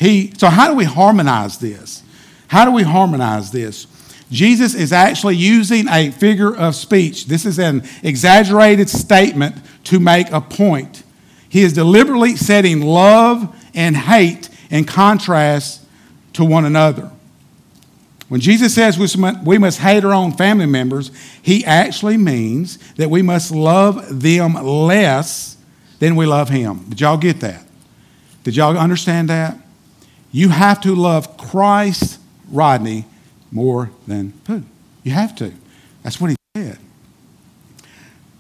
he, 0.03 0.33
so, 0.37 0.49
how 0.49 0.69
do 0.69 0.75
we 0.75 0.85
harmonize 0.85 1.59
this? 1.59 2.03
How 2.49 2.65
do 2.65 2.73
we 2.73 2.83
harmonize 2.83 3.53
this? 3.53 3.87
Jesus 4.33 4.75
is 4.75 4.93
actually 4.93 5.37
using 5.37 5.89
a 5.89 6.11
figure 6.11 6.55
of 6.55 6.75
speech. 6.75 7.27
This 7.27 7.47
is 7.47 7.59
an 7.59 7.85
exaggerated 8.03 8.89
statement 8.89 9.57
to 9.85 10.01
make 10.01 10.31
a 10.33 10.41
point. 10.41 11.05
He 11.49 11.63
is 11.63 11.73
deliberately 11.73 12.35
setting 12.35 12.81
love 12.81 13.55
and 13.75 13.97
hate 13.97 14.49
in 14.71 14.85
contrast 14.85 15.87
to 16.33 16.45
one 16.45 16.65
another. 16.65 17.11
When 18.29 18.41
Jesus 18.41 18.75
says 18.75 18.99
we 18.99 19.59
must 19.59 19.79
hate 19.79 20.05
our 20.05 20.13
own 20.15 20.33
family 20.33 20.67
members, 20.67 21.11
he 21.43 21.65
actually 21.65 22.17
means 22.17 22.79
that 22.95 23.09
we 23.09 23.23
must 23.23 23.53
love 23.53 24.21
them 24.23 24.55
less 24.55 25.59
than 26.01 26.17
we 26.17 26.27
love 26.27 26.49
him. 26.49 26.87
Did 26.89 27.03
y'all 27.03 27.19
get 27.19 27.41
that? 27.41 27.65
Did 28.43 28.57
y'all 28.57 28.77
understand 28.77 29.29
that? 29.29 29.59
You 30.33 30.49
have 30.49 30.81
to 30.81 30.95
love 30.95 31.37
Christ, 31.37 32.19
Rodney, 32.51 33.05
more 33.51 33.91
than 34.07 34.33
Pooh. 34.45 34.65
You 35.03 35.13
have 35.13 35.37
to. 35.37 35.53
That's 36.03 36.21
what 36.21 36.31
he 36.31 36.37
said. 36.57 36.79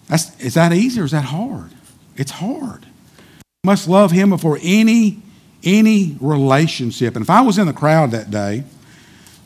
That's, 0.08 0.38
is 0.40 0.54
that 0.54 0.72
easy 0.72 1.00
or 1.00 1.04
is 1.04 1.10
that 1.10 1.26
hard? 1.26 1.70
It's 2.16 2.32
hard. 2.32 2.84
You 2.84 3.66
must 3.66 3.88
love 3.88 4.10
him 4.10 4.30
before 4.30 4.58
any, 4.62 5.20
any 5.62 6.16
relationship. 6.20 7.14
And 7.14 7.22
if 7.22 7.30
I 7.30 7.42
was 7.42 7.58
in 7.58 7.66
the 7.66 7.72
crowd 7.72 8.10
that 8.12 8.30
day 8.30 8.64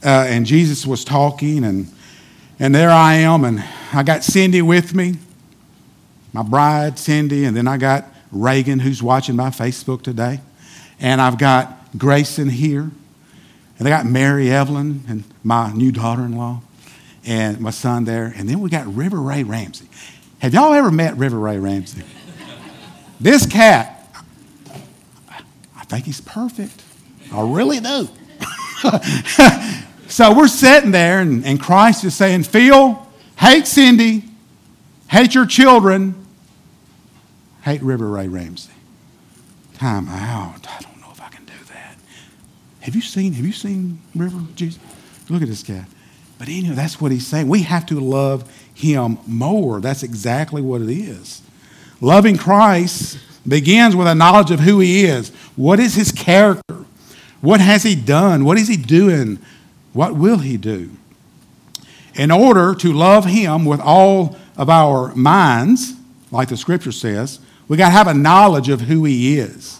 uh, 0.04 0.26
and 0.28 0.46
Jesus 0.46 0.86
was 0.86 1.04
talking 1.04 1.64
and, 1.64 1.88
and 2.58 2.74
there 2.74 2.90
I 2.90 3.14
am 3.14 3.44
and 3.44 3.62
I 3.92 4.04
got 4.04 4.24
Cindy 4.24 4.62
with 4.62 4.94
me, 4.94 5.16
my 6.32 6.42
bride, 6.42 6.98
Cindy, 6.98 7.44
and 7.44 7.56
then 7.56 7.66
I 7.66 7.76
got 7.76 8.06
Reagan 8.30 8.78
who's 8.78 9.02
watching 9.02 9.36
my 9.36 9.50
Facebook 9.50 10.02
today. 10.02 10.40
And 11.00 11.20
I've 11.20 11.38
got 11.38 11.85
Grayson 11.96 12.48
here. 12.48 12.90
And 13.78 13.86
they 13.86 13.90
got 13.90 14.06
Mary 14.06 14.50
Evelyn 14.50 15.04
and 15.08 15.24
my 15.44 15.72
new 15.72 15.92
daughter 15.92 16.22
in 16.22 16.36
law 16.36 16.62
and 17.26 17.60
my 17.60 17.70
son 17.70 18.04
there. 18.04 18.32
And 18.36 18.48
then 18.48 18.60
we 18.60 18.70
got 18.70 18.86
River 18.86 19.20
Ray 19.20 19.42
Ramsey. 19.42 19.88
Have 20.38 20.54
y'all 20.54 20.72
ever 20.72 20.90
met 20.90 21.16
River 21.16 21.38
Ray 21.38 21.58
Ramsey? 21.58 22.02
this 23.20 23.46
cat, 23.46 23.92
I 25.76 25.84
think 25.84 26.04
he's 26.04 26.20
perfect. 26.20 26.82
I 27.32 27.42
really 27.42 27.80
do. 27.80 28.08
so 30.08 30.34
we're 30.36 30.48
sitting 30.48 30.90
there, 30.90 31.20
and, 31.20 31.44
and 31.44 31.60
Christ 31.60 32.04
is 32.04 32.14
saying, 32.14 32.44
Phil, 32.44 33.06
hate 33.38 33.66
Cindy, 33.66 34.24
hate 35.08 35.34
your 35.34 35.46
children, 35.46 36.14
hate 37.62 37.82
River 37.82 38.08
Ray 38.08 38.28
Ramsey. 38.28 38.72
Time 39.74 40.08
out. 40.08 40.66
I 40.68 40.80
don't 40.80 41.00
know 41.00 41.10
if 41.12 41.20
I 41.20 41.28
can 41.28 41.44
do 41.44 41.52
that. 41.68 41.96
Have 42.86 42.94
you 42.94 43.02
seen, 43.02 43.32
have 43.32 43.44
you 43.44 43.52
seen 43.52 43.98
River? 44.14 44.38
Jesus? 44.54 44.80
Look 45.28 45.42
at 45.42 45.48
this 45.48 45.64
guy. 45.64 45.86
But 46.38 46.46
anyway, 46.46 46.76
that's 46.76 47.00
what 47.00 47.10
he's 47.10 47.26
saying. 47.26 47.48
We 47.48 47.62
have 47.62 47.84
to 47.86 47.98
love 47.98 48.48
him 48.72 49.18
more. 49.26 49.80
That's 49.80 50.04
exactly 50.04 50.62
what 50.62 50.82
it 50.82 50.90
is. 50.90 51.42
Loving 52.00 52.36
Christ 52.36 53.18
begins 53.46 53.96
with 53.96 54.06
a 54.06 54.14
knowledge 54.14 54.52
of 54.52 54.60
who 54.60 54.78
he 54.78 55.04
is. 55.04 55.30
What 55.56 55.80
is 55.80 55.96
his 55.96 56.12
character? 56.12 56.84
What 57.40 57.60
has 57.60 57.82
he 57.82 57.96
done? 57.96 58.44
What 58.44 58.56
is 58.56 58.68
he 58.68 58.76
doing? 58.76 59.40
What 59.92 60.14
will 60.14 60.38
he 60.38 60.56
do? 60.56 60.90
In 62.14 62.30
order 62.30 62.72
to 62.76 62.92
love 62.92 63.24
him 63.24 63.64
with 63.64 63.80
all 63.80 64.36
of 64.56 64.70
our 64.70 65.12
minds, 65.16 65.94
like 66.30 66.50
the 66.50 66.56
scripture 66.56 66.92
says, 66.92 67.40
we 67.66 67.76
got 67.76 67.86
to 67.86 67.92
have 67.92 68.06
a 68.06 68.14
knowledge 68.14 68.68
of 68.68 68.82
who 68.82 69.04
he 69.04 69.40
is. 69.40 69.75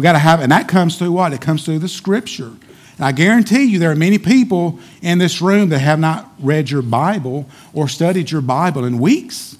We 0.00 0.02
got 0.02 0.12
to 0.12 0.18
have, 0.18 0.40
and 0.40 0.50
that 0.50 0.66
comes 0.66 0.96
through 0.96 1.12
what? 1.12 1.34
It 1.34 1.42
comes 1.42 1.62
through 1.62 1.80
the 1.80 1.88
scripture. 1.88 2.52
And 2.96 3.04
I 3.04 3.12
guarantee 3.12 3.64
you 3.64 3.78
there 3.78 3.90
are 3.90 3.94
many 3.94 4.16
people 4.16 4.78
in 5.02 5.18
this 5.18 5.42
room 5.42 5.68
that 5.68 5.80
have 5.80 5.98
not 5.98 6.26
read 6.38 6.70
your 6.70 6.80
Bible 6.80 7.44
or 7.74 7.86
studied 7.86 8.30
your 8.30 8.40
Bible 8.40 8.86
in 8.86 8.98
weeks. 8.98 9.58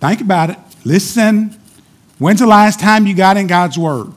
Think 0.00 0.22
about 0.22 0.50
it. 0.50 0.58
Listen. 0.84 1.56
When's 2.18 2.40
the 2.40 2.48
last 2.48 2.80
time 2.80 3.06
you 3.06 3.14
got 3.14 3.36
in 3.36 3.46
God's 3.46 3.78
Word? 3.78 4.08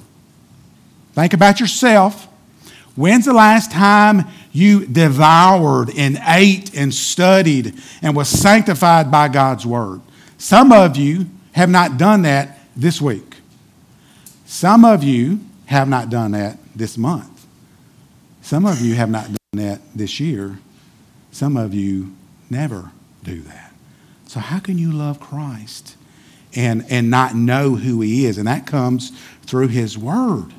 Think 1.13 1.33
about 1.33 1.59
yourself. 1.59 2.27
When's 2.95 3.25
the 3.25 3.33
last 3.33 3.71
time 3.71 4.23
you 4.51 4.87
devoured 4.87 5.91
and 5.95 6.19
ate 6.25 6.75
and 6.75 6.91
studied 6.91 7.75
and 8.01 8.15
was 8.15 8.27
sanctified 8.27 9.11
by 9.11 9.27
God's 9.27 9.67
Word? 9.67 10.01
Some 10.39 10.71
of 10.71 10.97
you 10.97 11.27
have 11.51 11.69
not 11.69 11.99
done 11.99 12.23
that 12.23 12.57
this 12.75 12.99
week. 12.99 13.34
Some 14.55 14.85
of 14.85 15.03
you 15.03 15.41
have 15.65 15.89
not 15.89 16.09
done 16.09 16.31
that 16.31 16.57
this 16.73 16.97
month. 16.97 17.45
Some 18.41 18.65
of 18.65 18.79
you 18.79 18.95
have 18.95 19.09
not 19.09 19.25
done 19.25 19.37
that 19.55 19.81
this 19.93 20.21
year. 20.21 20.59
Some 21.33 21.57
of 21.57 21.73
you 21.73 22.15
never 22.49 22.91
do 23.21 23.41
that. 23.41 23.73
So, 24.27 24.39
how 24.39 24.59
can 24.59 24.77
you 24.77 24.93
love 24.93 25.19
Christ 25.19 25.97
and, 26.55 26.85
and 26.89 27.09
not 27.09 27.35
know 27.35 27.75
who 27.75 27.99
He 27.99 28.25
is? 28.25 28.37
And 28.37 28.47
that 28.47 28.65
comes 28.65 29.09
through 29.41 29.67
His 29.67 29.97
Word. 29.97 30.53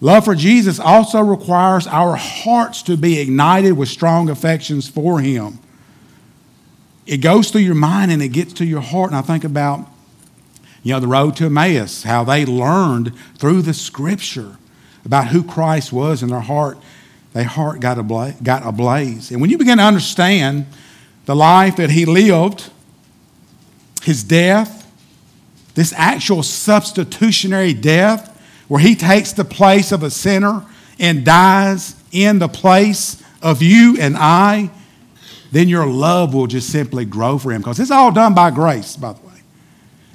Love 0.00 0.24
for 0.24 0.36
Jesus 0.36 0.78
also 0.78 1.20
requires 1.20 1.88
our 1.88 2.14
hearts 2.14 2.82
to 2.82 2.96
be 2.96 3.18
ignited 3.18 3.76
with 3.76 3.88
strong 3.88 4.30
affections 4.30 4.88
for 4.88 5.20
Him. 5.20 5.58
It 7.06 7.16
goes 7.16 7.50
through 7.50 7.62
your 7.62 7.74
mind 7.74 8.12
and 8.12 8.22
it 8.22 8.28
gets 8.28 8.52
to 8.52 8.64
your 8.64 8.82
heart. 8.82 9.10
And 9.10 9.16
I 9.16 9.22
think 9.22 9.42
about, 9.42 9.90
you 10.88 10.94
know, 10.94 11.00
the 11.00 11.06
road 11.06 11.36
to 11.36 11.44
Emmaus, 11.44 12.04
how 12.04 12.24
they 12.24 12.46
learned 12.46 13.12
through 13.36 13.60
the 13.60 13.74
Scripture 13.74 14.56
about 15.04 15.28
who 15.28 15.42
Christ 15.42 15.92
was 15.92 16.22
in 16.22 16.30
their 16.30 16.40
heart, 16.40 16.78
their 17.34 17.44
heart 17.44 17.80
got, 17.80 17.98
ablaze, 17.98 18.36
got 18.42 18.66
ablaze. 18.66 19.30
And 19.30 19.42
when 19.42 19.50
you 19.50 19.58
begin 19.58 19.76
to 19.76 19.84
understand 19.84 20.64
the 21.26 21.36
life 21.36 21.76
that 21.76 21.90
he 21.90 22.06
lived, 22.06 22.70
his 24.02 24.24
death, 24.24 24.90
this 25.74 25.92
actual 25.94 26.42
substitutionary 26.42 27.74
death, 27.74 28.34
where 28.68 28.80
he 28.80 28.94
takes 28.94 29.32
the 29.32 29.44
place 29.44 29.92
of 29.92 30.02
a 30.02 30.10
sinner 30.10 30.64
and 30.98 31.22
dies 31.22 32.02
in 32.12 32.38
the 32.38 32.48
place 32.48 33.22
of 33.42 33.60
you 33.62 33.98
and 34.00 34.16
I, 34.16 34.70
then 35.52 35.68
your 35.68 35.86
love 35.86 36.32
will 36.32 36.46
just 36.46 36.70
simply 36.70 37.04
grow 37.04 37.36
for 37.36 37.52
him 37.52 37.60
because 37.60 37.78
it's 37.78 37.90
all 37.90 38.10
done 38.10 38.32
by 38.32 38.50
grace, 38.50 38.96
by 38.96 39.12
the 39.12 39.20
way. 39.20 39.27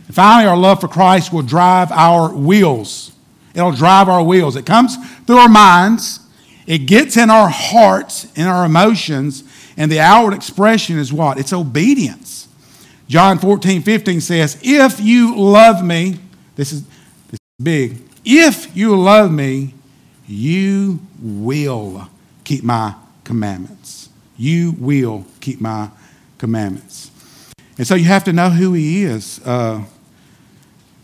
And 0.07 0.15
finally, 0.15 0.47
our 0.47 0.57
love 0.57 0.81
for 0.81 0.87
Christ 0.87 1.31
will 1.31 1.41
drive 1.41 1.91
our 1.91 2.33
wheels 2.33 3.13
It'll 3.53 3.71
drive 3.71 4.09
our 4.09 4.23
wheels. 4.23 4.55
It 4.55 4.65
comes 4.65 4.95
through 5.25 5.37
our 5.37 5.49
minds, 5.49 6.19
it 6.65 6.79
gets 6.79 7.17
in 7.17 7.29
our 7.29 7.49
hearts, 7.49 8.31
in 8.35 8.47
our 8.47 8.65
emotions, 8.65 9.43
and 9.77 9.91
the 9.91 9.99
outward 9.99 10.33
expression 10.33 10.97
is 10.97 11.13
what? 11.13 11.37
It's 11.37 11.53
obedience. 11.53 12.47
John 13.07 13.37
14, 13.37 13.81
15 13.81 14.21
says, 14.21 14.59
If 14.63 14.99
you 14.99 15.37
love 15.37 15.83
me, 15.83 16.19
this 16.55 16.71
is, 16.71 16.83
this 16.83 17.33
is 17.33 17.63
big, 17.63 18.01
if 18.25 18.75
you 18.75 18.95
love 18.95 19.31
me, 19.31 19.73
you 20.25 20.99
will 21.21 22.09
keep 22.43 22.63
my 22.63 22.95
commandments. 23.23 24.09
You 24.37 24.71
will 24.79 25.25
keep 25.41 25.61
my 25.61 25.89
commandments. 26.37 27.11
And 27.83 27.87
so 27.89 27.95
you 27.95 28.05
have 28.05 28.23
to 28.23 28.31
know 28.31 28.49
who 28.49 28.71
he 28.71 29.03
is. 29.03 29.45
Uh, 29.45 29.83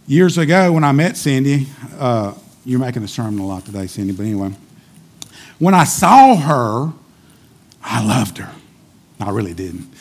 Years 0.08 0.38
ago, 0.38 0.72
when 0.72 0.86
I 0.86 0.94
met 0.94 1.18
Cindy, 1.18 1.68
uh, 1.98 2.34
you're 2.64 2.80
making 2.80 3.04
a 3.04 3.08
sermon 3.10 3.42
a 3.42 3.46
lot 3.46 3.66
today, 3.66 3.86
Cindy, 3.86 4.14
but 4.14 4.24
anyway, 4.24 4.54
when 5.60 5.74
I 5.74 5.84
saw 5.84 6.38
her, 6.38 6.94
I 7.84 8.08
loved 8.08 8.38
her. 8.38 8.56
I 9.20 9.30
really 9.32 9.54
didn't, 9.54 9.94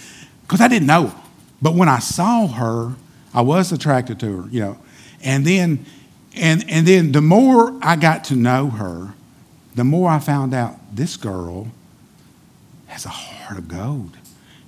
because 0.43 0.61
I 0.61 0.69
didn't 0.69 0.87
know 0.87 1.09
her. 1.09 1.23
But 1.61 1.75
when 1.75 1.89
I 1.89 1.99
saw 1.99 2.47
her, 2.47 2.95
I 3.35 3.41
was 3.41 3.73
attracted 3.73 4.21
to 4.21 4.43
her, 4.43 4.49
you 4.49 4.61
know. 4.61 4.79
And 5.21 5.45
then, 5.45 5.85
and, 6.37 6.65
and 6.71 6.87
then 6.87 7.11
the 7.11 7.21
more 7.21 7.77
I 7.83 7.97
got 7.97 8.23
to 8.27 8.37
know 8.37 8.71
her, 8.71 9.15
the 9.75 9.83
more 9.83 10.09
I 10.09 10.21
found 10.21 10.55
out 10.55 10.77
this 10.95 11.17
girl 11.17 11.73
has 12.87 13.05
a 13.05 13.09
heart 13.09 13.59
of 13.59 13.67
gold. 13.67 14.17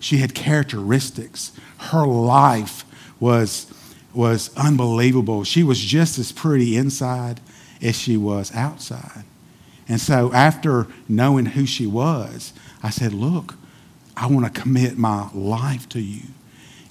She 0.00 0.16
had 0.16 0.34
characteristics. 0.34 1.52
Her 1.80 2.06
life 2.06 2.84
was 3.18 3.72
was 4.12 4.50
unbelievable. 4.56 5.44
She 5.44 5.62
was 5.62 5.78
just 5.78 6.18
as 6.18 6.32
pretty 6.32 6.76
inside 6.76 7.40
as 7.80 7.96
she 7.96 8.16
was 8.16 8.54
outside. 8.54 9.24
And 9.88 10.00
so 10.00 10.32
after 10.32 10.86
knowing 11.08 11.46
who 11.46 11.66
she 11.66 11.86
was, 11.86 12.52
I 12.82 12.90
said, 12.90 13.12
Look, 13.12 13.54
I 14.16 14.26
want 14.26 14.52
to 14.52 14.60
commit 14.60 14.98
my 14.98 15.28
life 15.32 15.88
to 15.90 16.00
you. 16.00 16.22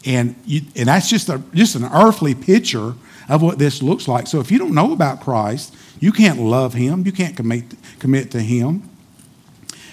And, 0.06 0.36
you, 0.45 0.62
and 0.75 0.88
that's 0.88 1.10
just, 1.10 1.30
a, 1.30 1.41
just 1.54 1.75
an 1.75 1.84
earthly 1.84 2.34
picture 2.34 2.93
of 3.28 3.41
what 3.41 3.60
this 3.60 3.84
looks 3.84 4.08
like. 4.08 4.28
So 4.28 4.39
if 4.39 4.49
you 4.49 4.58
don't 4.58 4.73
know 4.73 4.93
about 4.93 5.21
Christ, 5.21 5.75
you 5.99 6.12
can't 6.12 6.39
love 6.39 6.73
him, 6.73 7.06
you 7.06 7.12
can't 7.12 7.36
commit, 7.36 7.65
commit 7.99 8.32
to 8.32 8.39
him. 8.39 8.89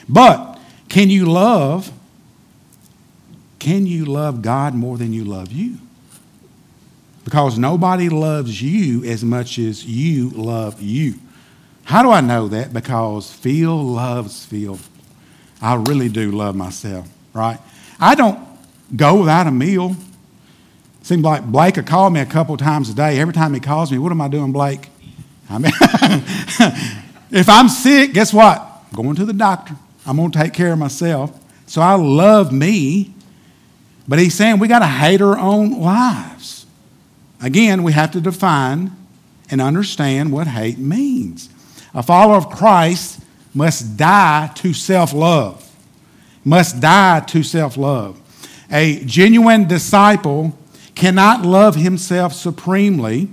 But 0.09 0.59
can 0.89 1.11
you 1.11 1.27
love? 1.27 1.93
Can 3.67 3.87
you 3.87 4.05
love 4.05 4.43
God 4.43 4.75
more 4.75 4.97
than 4.97 5.13
you 5.13 5.25
love 5.25 5.51
you? 5.51 5.79
because 7.27 7.59
nobody 7.59 8.09
loves 8.09 8.63
you 8.63 9.03
as 9.03 9.25
much 9.25 9.59
as 9.59 9.85
you 9.85 10.31
love 10.31 10.81
you. 10.81 11.15
How 11.83 12.05
do 12.05 12.13
I 12.13 12.21
know 12.21 12.47
that? 12.47 12.73
Because 12.73 13.33
Phil 13.33 13.77
loves 13.83 14.47
Phil. 14.47 14.79
I 15.61 15.75
really 15.75 16.09
do 16.09 16.31
love 16.31 16.55
myself, 16.55 17.09
right? 17.33 17.59
I 17.99 18.15
don't 18.15 18.39
go 18.95 19.19
without 19.19 19.49
a 19.49 19.51
meal. 19.51 19.97
Seems 21.03 21.25
like 21.25 21.45
Blake 21.45 21.75
will 21.75 21.83
call 21.83 22.11
me 22.11 22.21
a 22.21 22.27
couple 22.27 22.57
times 22.57 22.91
a 22.91 22.95
day. 22.95 23.19
Every 23.19 23.35
time 23.35 23.55
he 23.55 23.59
calls 23.59 23.91
me, 23.91 23.99
what 23.99 24.13
am 24.13 24.21
I 24.21 24.29
doing, 24.29 24.53
Blake? 24.53 24.89
I 25.51 25.59
mean, 25.59 25.73
if 27.33 27.49
I'm 27.49 27.69
sick, 27.69 28.13
guess 28.13 28.33
what? 28.33 28.61
I'm 28.93 29.03
going 29.03 29.17
to 29.17 29.25
the 29.25 29.33
doctor. 29.33 29.75
I'm 30.07 30.17
going 30.17 30.31
to 30.31 30.39
take 30.39 30.53
care 30.53 30.73
of 30.73 30.79
myself. 30.79 31.37
So 31.67 31.83
I 31.83 31.95
love 31.95 32.53
me. 32.53 33.16
But 34.09 34.19
he's 34.19 34.35
saying 34.35 34.59
we 34.59 34.69
got 34.69 34.81
to 34.81 34.87
hate 34.87 35.21
our 35.21 35.39
own 35.39 35.81
lives. 35.81 36.67
Again, 37.41 37.83
we 37.83 37.93
have 37.93 38.11
to 38.13 38.21
define 38.21 38.93
and 39.51 39.61
understand 39.61 40.33
what 40.33 40.47
hate 40.47 40.79
means. 40.79 41.49
A 41.95 42.03
follower 42.03 42.37
of 42.37 42.51
Christ 42.51 43.21
must 43.55 43.97
die 43.97 44.51
to 44.57 44.73
self 44.73 45.13
love. 45.13 45.63
Must 46.45 46.81
die 46.81 47.21
to 47.21 47.43
self 47.43 47.77
love. 47.77 48.21
A 48.71 49.05
genuine 49.05 49.67
disciple 49.67 50.57
cannot 50.95 51.45
love 51.45 51.75
himself 51.75 52.33
supremely. 52.33 53.29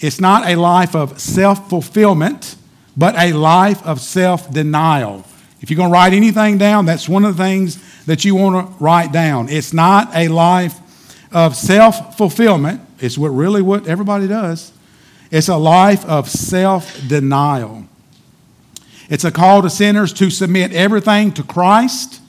It's 0.00 0.20
not 0.20 0.46
a 0.46 0.56
life 0.56 0.94
of 0.94 1.20
self 1.20 1.68
fulfillment, 1.68 2.56
but 2.96 3.14
a 3.16 3.32
life 3.32 3.84
of 3.86 4.00
self 4.00 4.50
denial. 4.50 5.24
If 5.60 5.70
you're 5.70 5.76
going 5.76 5.90
to 5.90 5.92
write 5.92 6.12
anything 6.12 6.58
down, 6.58 6.86
that's 6.86 7.08
one 7.08 7.24
of 7.24 7.36
the 7.36 7.42
things 7.42 7.82
that 8.08 8.24
you 8.24 8.34
want 8.34 8.56
to 8.56 8.82
write 8.82 9.12
down. 9.12 9.50
It's 9.50 9.74
not 9.74 10.10
a 10.14 10.28
life 10.28 10.80
of 11.30 11.54
self 11.54 12.16
fulfillment, 12.16 12.80
it's 12.98 13.18
what 13.18 13.28
really 13.28 13.60
what 13.60 13.86
everybody 13.86 14.26
does. 14.26 14.72
It's 15.30 15.48
a 15.48 15.58
life 15.58 16.06
of 16.06 16.28
self 16.30 17.06
denial. 17.06 17.84
It's 19.10 19.24
a 19.24 19.30
call 19.30 19.60
to 19.60 19.68
sinners 19.68 20.14
to 20.14 20.30
submit 20.30 20.72
everything 20.72 21.32
to 21.32 21.42
Christ. 21.42 22.22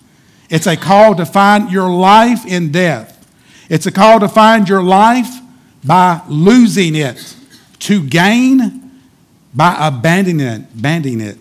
It's 0.49 0.67
a 0.67 0.75
call 0.75 1.15
to 1.15 1.25
find 1.25 1.71
your 1.71 1.89
life 1.89 2.45
in 2.45 2.73
death. 2.73 3.15
It's 3.69 3.85
a 3.85 3.91
call 3.91 4.19
to 4.19 4.27
find 4.27 4.67
your 4.67 4.83
life 4.83 5.33
by 5.85 6.21
losing 6.27 6.93
it, 6.95 7.37
to 7.79 8.03
gain 8.03 8.99
by 9.53 9.77
abandoning 9.79 10.45
it, 10.45 10.61
abandoning 10.77 11.21
it, 11.21 11.37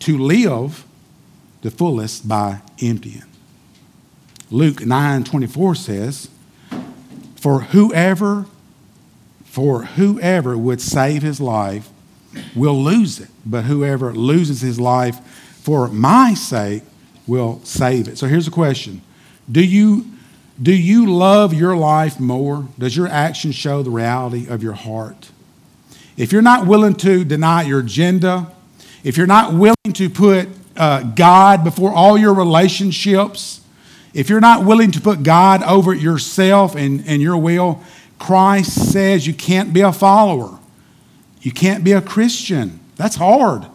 to 0.00 0.18
live 0.18 0.84
the 1.62 1.70
fullest 1.70 2.28
by 2.28 2.60
emptying. 2.82 3.22
Luke 4.50 4.84
9 4.84 5.24
24 5.24 5.74
says, 5.74 6.28
For 7.36 7.60
whoever, 7.60 8.46
for 9.44 9.84
whoever 9.84 10.56
would 10.56 10.80
save 10.80 11.22
his 11.22 11.40
life 11.40 11.88
will 12.54 12.82
lose 12.82 13.20
it, 13.20 13.28
but 13.44 13.64
whoever 13.64 14.12
loses 14.12 14.60
his 14.60 14.80
life 14.80 15.20
for 15.62 15.88
my 15.88 16.34
sake 16.34 16.82
will 17.26 17.60
save 17.64 18.08
it. 18.08 18.16
So 18.18 18.26
here's 18.26 18.48
a 18.48 18.52
question 18.52 19.02
Do 19.50 19.62
you, 19.62 20.06
do 20.60 20.74
you 20.74 21.12
love 21.12 21.52
your 21.52 21.76
life 21.76 22.18
more? 22.18 22.68
Does 22.78 22.96
your 22.96 23.08
action 23.08 23.52
show 23.52 23.82
the 23.82 23.90
reality 23.90 24.48
of 24.48 24.62
your 24.62 24.72
heart? 24.72 25.30
If 26.16 26.32
you're 26.32 26.42
not 26.42 26.66
willing 26.66 26.94
to 26.96 27.22
deny 27.24 27.62
your 27.62 27.80
agenda, 27.80 28.50
if 29.04 29.16
you're 29.16 29.26
not 29.26 29.52
willing 29.52 29.92
to 29.92 30.10
put 30.10 30.48
uh, 30.76 31.02
God 31.02 31.64
before 31.64 31.92
all 31.92 32.18
your 32.18 32.34
relationships, 32.34 33.60
if 34.14 34.28
you're 34.28 34.40
not 34.40 34.64
willing 34.64 34.90
to 34.92 35.00
put 35.00 35.22
God 35.22 35.62
over 35.62 35.94
yourself 35.94 36.74
and, 36.74 37.04
and 37.06 37.20
your 37.20 37.36
will, 37.36 37.82
Christ 38.18 38.92
says 38.92 39.26
you 39.26 39.34
can't 39.34 39.72
be 39.72 39.80
a 39.80 39.92
follower. 39.92 40.58
You 41.40 41.52
can't 41.52 41.84
be 41.84 41.92
a 41.92 42.00
Christian. 42.00 42.80
That's 42.96 43.16
hard. 43.16 43.66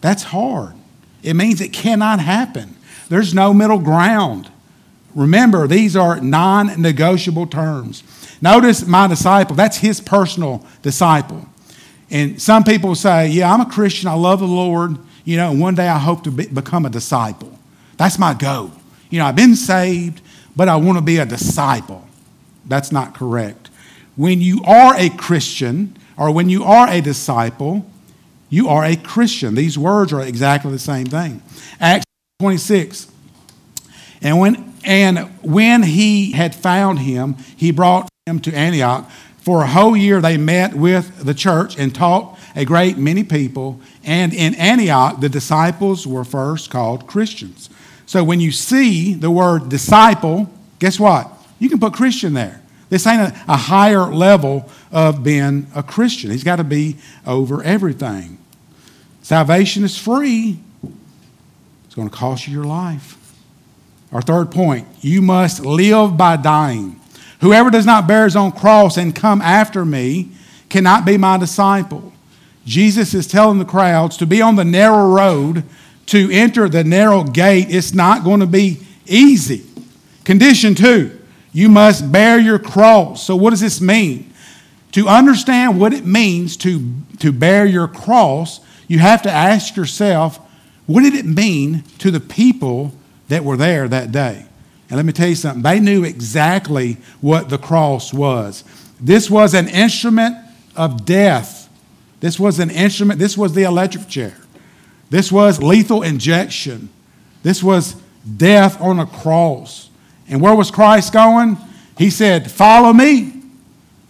That's 0.00 0.24
hard. 0.24 0.74
It 1.22 1.34
means 1.34 1.60
it 1.60 1.72
cannot 1.72 2.20
happen. 2.20 2.76
There's 3.08 3.34
no 3.34 3.52
middle 3.52 3.78
ground. 3.78 4.50
Remember, 5.14 5.66
these 5.66 5.96
are 5.96 6.20
non 6.20 6.80
negotiable 6.80 7.46
terms. 7.46 8.02
Notice 8.40 8.86
my 8.86 9.06
disciple, 9.06 9.56
that's 9.56 9.76
his 9.78 10.00
personal 10.00 10.64
disciple. 10.82 11.46
And 12.10 12.40
some 12.40 12.64
people 12.64 12.94
say, 12.94 13.28
Yeah, 13.28 13.52
I'm 13.52 13.60
a 13.60 13.66
Christian. 13.70 14.08
I 14.08 14.14
love 14.14 14.40
the 14.40 14.46
Lord. 14.46 14.98
You 15.24 15.36
know, 15.36 15.52
one 15.52 15.74
day 15.74 15.88
I 15.88 15.98
hope 15.98 16.24
to 16.24 16.30
be, 16.30 16.46
become 16.46 16.86
a 16.86 16.90
disciple. 16.90 17.56
That's 17.96 18.18
my 18.18 18.34
goal. 18.34 18.72
You 19.10 19.18
know, 19.18 19.26
I've 19.26 19.36
been 19.36 19.56
saved, 19.56 20.22
but 20.56 20.68
I 20.68 20.76
want 20.76 20.98
to 20.98 21.02
be 21.02 21.18
a 21.18 21.26
disciple. 21.26 22.06
That's 22.66 22.92
not 22.92 23.14
correct. 23.14 23.68
When 24.16 24.40
you 24.40 24.62
are 24.64 24.94
a 24.96 25.10
Christian 25.10 25.96
or 26.16 26.30
when 26.30 26.48
you 26.48 26.64
are 26.64 26.88
a 26.88 27.00
disciple, 27.00 27.86
you 28.48 28.68
are 28.68 28.84
a 28.84 28.96
Christian. 28.96 29.54
These 29.54 29.78
words 29.78 30.12
are 30.12 30.20
exactly 30.22 30.70
the 30.70 30.78
same 30.78 31.06
thing. 31.06 31.42
Acts 31.80 32.04
26. 32.40 33.10
And 34.22 34.38
when, 34.38 34.74
and 34.84 35.18
when 35.42 35.82
he 35.82 36.32
had 36.32 36.54
found 36.54 36.98
him, 36.98 37.36
he 37.56 37.70
brought 37.70 38.08
him 38.26 38.40
to 38.40 38.54
Antioch. 38.54 39.10
For 39.38 39.62
a 39.62 39.66
whole 39.66 39.96
year 39.96 40.20
they 40.20 40.36
met 40.36 40.74
with 40.74 41.24
the 41.24 41.32
church 41.32 41.78
and 41.78 41.94
taught 41.94 42.38
a 42.54 42.64
great 42.64 42.98
many 42.98 43.24
people. 43.24 43.80
And 44.04 44.34
in 44.34 44.54
Antioch, 44.56 45.20
the 45.20 45.28
disciples 45.28 46.06
were 46.06 46.24
first 46.24 46.70
called 46.70 47.06
Christians. 47.06 47.69
So 48.10 48.24
when 48.24 48.40
you 48.40 48.50
see 48.50 49.14
the 49.14 49.30
word 49.30 49.68
disciple, 49.68 50.50
guess 50.80 50.98
what? 50.98 51.30
You 51.60 51.68
can 51.68 51.78
put 51.78 51.92
Christian 51.92 52.34
there. 52.34 52.60
This 52.88 53.06
ain't 53.06 53.20
a, 53.20 53.44
a 53.46 53.56
higher 53.56 54.00
level 54.00 54.68
of 54.90 55.22
being 55.22 55.68
a 55.76 55.84
Christian. 55.84 56.32
He's 56.32 56.42
got 56.42 56.56
to 56.56 56.64
be 56.64 56.96
over 57.24 57.62
everything. 57.62 58.38
Salvation 59.22 59.84
is 59.84 59.96
free, 59.96 60.58
it's 61.84 61.94
going 61.94 62.10
to 62.10 62.16
cost 62.16 62.48
you 62.48 62.52
your 62.52 62.64
life. 62.64 63.16
Our 64.10 64.22
third 64.22 64.50
point 64.50 64.88
you 65.00 65.22
must 65.22 65.64
live 65.64 66.16
by 66.16 66.34
dying. 66.34 67.00
Whoever 67.42 67.70
does 67.70 67.86
not 67.86 68.08
bear 68.08 68.24
his 68.24 68.34
own 68.34 68.50
cross 68.50 68.96
and 68.96 69.14
come 69.14 69.40
after 69.40 69.84
me 69.84 70.32
cannot 70.68 71.04
be 71.04 71.16
my 71.16 71.36
disciple. 71.36 72.12
Jesus 72.66 73.14
is 73.14 73.28
telling 73.28 73.60
the 73.60 73.64
crowds 73.64 74.16
to 74.16 74.26
be 74.26 74.42
on 74.42 74.56
the 74.56 74.64
narrow 74.64 75.08
road, 75.10 75.62
to 76.10 76.28
enter 76.32 76.68
the 76.68 76.82
narrow 76.82 77.22
gate. 77.22 77.66
It's 77.70 77.94
not 77.94 78.24
going 78.24 78.40
to 78.40 78.46
be 78.46 78.80
easy. 79.06 79.64
Condition 80.24 80.74
two, 80.74 81.18
you 81.52 81.68
must 81.68 82.10
bear 82.10 82.38
your 82.38 82.58
cross. 82.58 83.24
So, 83.24 83.36
what 83.36 83.50
does 83.50 83.60
this 83.60 83.80
mean? 83.80 84.32
To 84.92 85.06
understand 85.06 85.80
what 85.80 85.92
it 85.92 86.04
means 86.04 86.56
to, 86.58 86.94
to 87.20 87.30
bear 87.30 87.64
your 87.64 87.86
cross, 87.86 88.60
you 88.88 88.98
have 88.98 89.22
to 89.22 89.30
ask 89.30 89.76
yourself, 89.76 90.38
what 90.86 91.02
did 91.02 91.14
it 91.14 91.26
mean 91.26 91.84
to 91.98 92.10
the 92.10 92.18
people 92.18 92.92
that 93.28 93.44
were 93.44 93.56
there 93.56 93.86
that 93.86 94.10
day? 94.10 94.46
And 94.88 94.96
let 94.96 95.06
me 95.06 95.12
tell 95.12 95.28
you 95.28 95.36
something, 95.36 95.62
they 95.62 95.78
knew 95.78 96.02
exactly 96.02 96.96
what 97.20 97.48
the 97.48 97.58
cross 97.58 98.12
was. 98.12 98.64
This 99.00 99.30
was 99.30 99.54
an 99.54 99.68
instrument 99.68 100.36
of 100.74 101.04
death. 101.04 101.68
This 102.18 102.40
was 102.40 102.58
an 102.58 102.70
instrument, 102.70 103.20
this 103.20 103.38
was 103.38 103.54
the 103.54 103.62
electric 103.62 104.08
chair. 104.08 104.34
This 105.10 105.30
was 105.30 105.62
lethal 105.62 106.02
injection. 106.02 106.88
This 107.42 107.62
was 107.62 107.96
death 108.36 108.80
on 108.80 108.98
a 108.98 109.06
cross. 109.06 109.90
And 110.28 110.40
where 110.40 110.54
was 110.54 110.70
Christ 110.70 111.12
going? 111.12 111.56
He 111.98 112.10
said, 112.10 112.50
Follow 112.50 112.92
me. 112.92 113.42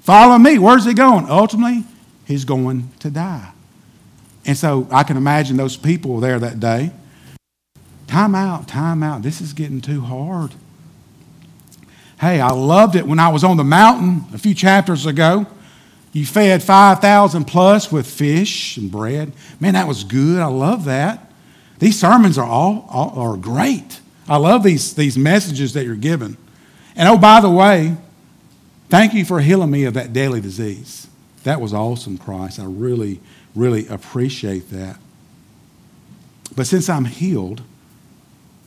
Follow 0.00 0.38
me. 0.38 0.58
Where's 0.58 0.84
he 0.84 0.94
going? 0.94 1.28
Ultimately, 1.28 1.84
he's 2.26 2.44
going 2.44 2.90
to 3.00 3.10
die. 3.10 3.50
And 4.44 4.56
so 4.56 4.86
I 4.90 5.02
can 5.02 5.16
imagine 5.16 5.56
those 5.56 5.76
people 5.76 6.20
there 6.20 6.38
that 6.38 6.60
day. 6.60 6.90
Time 8.06 8.34
out, 8.34 8.66
time 8.66 9.02
out. 9.02 9.22
This 9.22 9.40
is 9.40 9.52
getting 9.52 9.80
too 9.80 10.00
hard. 10.00 10.52
Hey, 12.20 12.40
I 12.40 12.50
loved 12.50 12.96
it 12.96 13.06
when 13.06 13.18
I 13.18 13.28
was 13.28 13.44
on 13.44 13.56
the 13.56 13.64
mountain 13.64 14.24
a 14.34 14.38
few 14.38 14.54
chapters 14.54 15.06
ago. 15.06 15.46
You 16.12 16.26
fed 16.26 16.62
5,000 16.62 17.44
plus 17.44 17.92
with 17.92 18.06
fish 18.06 18.76
and 18.76 18.90
bread. 18.90 19.32
Man, 19.60 19.74
that 19.74 19.86
was 19.86 20.02
good. 20.04 20.40
I 20.40 20.46
love 20.46 20.84
that. 20.86 21.30
These 21.78 21.98
sermons 21.98 22.36
are 22.36 22.46
all, 22.46 22.86
all 22.90 23.18
are 23.18 23.36
great. 23.36 24.00
I 24.28 24.36
love 24.36 24.62
these, 24.62 24.94
these 24.94 25.16
messages 25.16 25.72
that 25.74 25.84
you're 25.84 25.94
given. 25.94 26.36
And 26.96 27.08
oh, 27.08 27.16
by 27.16 27.40
the 27.40 27.50
way, 27.50 27.96
thank 28.88 29.14
you 29.14 29.24
for 29.24 29.40
healing 29.40 29.70
me 29.70 29.84
of 29.84 29.94
that 29.94 30.12
daily 30.12 30.40
disease. 30.40 31.06
That 31.44 31.60
was 31.60 31.72
awesome, 31.72 32.18
Christ. 32.18 32.58
I 32.58 32.64
really, 32.64 33.20
really 33.54 33.86
appreciate 33.86 34.70
that. 34.70 34.98
But 36.56 36.66
since 36.66 36.88
I'm 36.88 37.06
healed, 37.06 37.62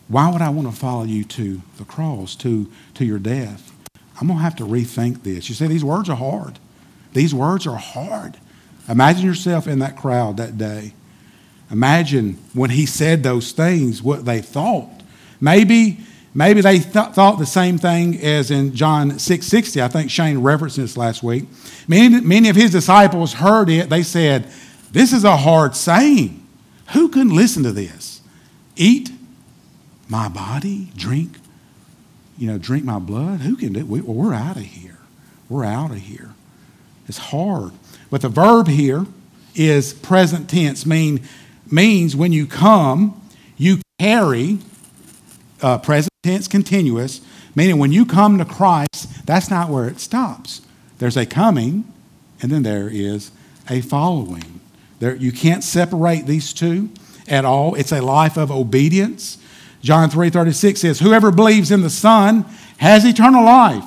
why 0.08 0.32
would 0.32 0.41
I 0.41 0.49
want 0.49 0.69
to 0.69 0.75
follow 0.75 1.03
you 1.03 1.23
to 1.25 1.62
the 1.77 1.86
cross, 1.86 2.36
to, 2.38 2.71
to 2.95 3.06
your 3.06 3.19
death? 3.19 3.71
I'm 4.19 4.27
going 4.27 4.39
to 4.39 4.43
have 4.43 4.56
to 4.58 4.63
rethink 4.63 5.23
this. 5.23 5.49
You 5.49 5.56
see, 5.56 5.67
these 5.67 5.84
words 5.84 6.10
are 6.10 6.15
hard. 6.15 6.60
These 7.13 7.34
words 7.34 7.67
are 7.67 7.78
hard. 7.78 8.38
Imagine 8.89 9.26
yourself 9.26 9.67
in 9.67 9.80
that 9.80 9.97
crowd 9.97 10.38
that 10.38 10.58
day. 10.58 10.93
Imagine 11.71 12.38
when 12.54 12.69
he 12.69 12.86
said 12.86 13.23
those 13.23 13.52
things, 13.52 14.02
what 14.02 14.26
they 14.26 14.41
thought. 14.41 14.89
Maybe, 15.39 15.99
maybe 16.34 16.62
they 16.62 16.80
th- 16.80 17.13
thought 17.13 17.39
the 17.39 17.45
same 17.45 17.78
thing 17.78 18.19
as 18.21 18.52
in 18.52 18.76
John 18.76 19.12
6.60. 19.12 19.82
I 19.82 19.88
think 19.88 20.12
Shane 20.12 20.39
referenced 20.39 20.78
this 20.78 20.97
last 20.97 21.23
week. 21.23 21.45
Many, 21.88 22.21
many 22.21 22.49
of 22.49 22.56
his 22.56 22.71
disciples 22.71 23.34
heard 23.34 23.69
it. 23.69 23.89
They 23.89 24.04
said, 24.04 24.52
this 24.91 25.12
is 25.12 25.23
a 25.23 25.38
hard 25.38 25.76
saying. 25.76 26.45
Who 26.93 27.10
can 27.10 27.30
listen 27.30 27.63
to 27.63 27.71
this? 27.71 28.21
Eat 28.76 29.10
my 30.08 30.30
body, 30.30 30.91
drink, 30.95 31.38
you 32.38 32.47
know, 32.47 32.58
drink 32.58 32.84
my 32.84 32.99
blood. 32.99 33.41
Who 33.41 33.56
can 33.56 33.73
do 33.73 33.80
it? 33.80 33.88
We, 33.88 34.02
we're 34.02 34.34
out 34.34 34.58
of 34.58 34.63
here. 34.63 34.99
We're 35.49 35.65
out 35.65 35.91
of 35.91 35.97
here. 35.97 36.33
It's 37.08 37.18
hard. 37.18 37.72
But 38.10 38.22
the 38.22 38.30
verb 38.30 38.68
here 38.68 39.06
is 39.56 39.94
present 39.94 40.49
tense, 40.49 40.86
mean, 40.86 41.22
means 41.70 42.16
when 42.16 42.32
you 42.32 42.45
come, 42.45 43.22
you 43.58 43.82
carry, 43.99 44.60
uh, 45.62 45.78
present 45.80 46.14
tense 46.24 46.47
continuous, 46.47 47.22
meaning 47.56 47.78
when 47.78 47.91
you 47.91 48.06
come 48.06 48.38
to 48.38 48.45
Christ, 48.45 49.26
that's 49.26 49.49
not 49.49 49.70
where 49.70 49.88
it 49.88 49.99
stops. 49.99 50.62
There's 50.97 51.18
a 51.18 51.26
coming, 51.26 51.86
and 52.41 52.51
then 52.51 52.64
there 52.64 52.89
is 52.89 53.32
a 53.70 53.82
following. 53.82 54.60
There, 54.99 55.16
you 55.16 55.32
can't 55.32 55.64
separate 55.64 56.26
these 56.26 56.54
two 56.54 56.89
at 57.28 57.45
all. 57.45 57.76
It's 57.76 57.91
a 57.91 58.01
life 58.01 58.38
of 58.38 58.51
obedience. 58.51 59.38
John 59.82 60.10
3:36 60.10 60.82
says, 60.82 60.99
"Whoever 60.99 61.32
believes 61.32 61.72
in 61.72 61.82
the 61.82 61.89
Son 61.89 62.45
has 62.78 63.06
eternal 63.06 63.43
life. 63.43 63.86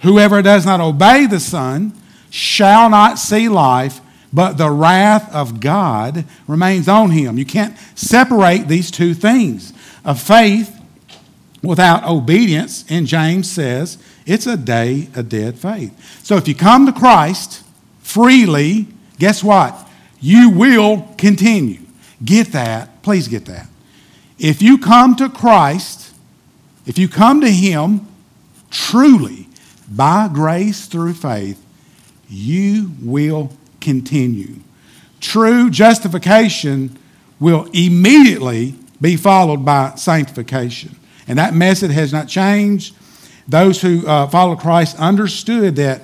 Whoever 0.00 0.42
does 0.42 0.66
not 0.66 0.80
obey 0.80 1.26
the 1.26 1.40
Son 1.40 1.92
shall 2.32 2.90
not 2.90 3.18
see 3.18 3.48
life, 3.48 4.00
but 4.32 4.58
the 4.58 4.70
wrath 4.70 5.32
of 5.32 5.60
God 5.60 6.24
remains 6.48 6.88
on 6.88 7.10
him." 7.10 7.38
You 7.38 7.44
can't 7.44 7.76
separate 7.94 8.66
these 8.66 8.90
two 8.90 9.14
things. 9.14 9.72
A 10.04 10.16
faith 10.16 10.80
without 11.62 12.04
obedience, 12.04 12.84
and 12.88 13.06
James 13.06 13.48
says, 13.48 13.98
it's 14.26 14.48
a 14.48 14.56
day, 14.56 15.08
a 15.14 15.22
dead 15.22 15.58
faith. 15.58 15.92
So 16.24 16.36
if 16.36 16.48
you 16.48 16.56
come 16.56 16.86
to 16.86 16.92
Christ 16.92 17.62
freely, 18.00 18.88
guess 19.18 19.44
what? 19.44 19.88
you 20.22 20.50
will 20.50 21.08
continue. 21.18 21.80
get 22.24 22.52
that. 22.52 23.02
Please 23.02 23.26
get 23.26 23.44
that. 23.46 23.66
If 24.38 24.62
you 24.62 24.78
come 24.78 25.16
to 25.16 25.28
Christ, 25.28 26.14
if 26.86 26.96
you 26.96 27.08
come 27.08 27.40
to 27.40 27.50
Him 27.50 28.06
truly 28.70 29.48
by 29.90 30.30
grace 30.32 30.86
through 30.86 31.14
faith, 31.14 31.61
you 32.32 32.92
will 33.02 33.50
continue. 33.80 34.56
True 35.20 35.70
justification 35.70 36.98
will 37.38 37.68
immediately 37.72 38.74
be 39.00 39.16
followed 39.16 39.64
by 39.64 39.94
sanctification. 39.96 40.96
And 41.28 41.38
that 41.38 41.54
method 41.54 41.90
has 41.90 42.12
not 42.12 42.28
changed. 42.28 42.94
Those 43.46 43.82
who 43.82 44.06
uh, 44.06 44.28
follow 44.28 44.56
Christ 44.56 44.98
understood 44.98 45.76
that, 45.76 46.02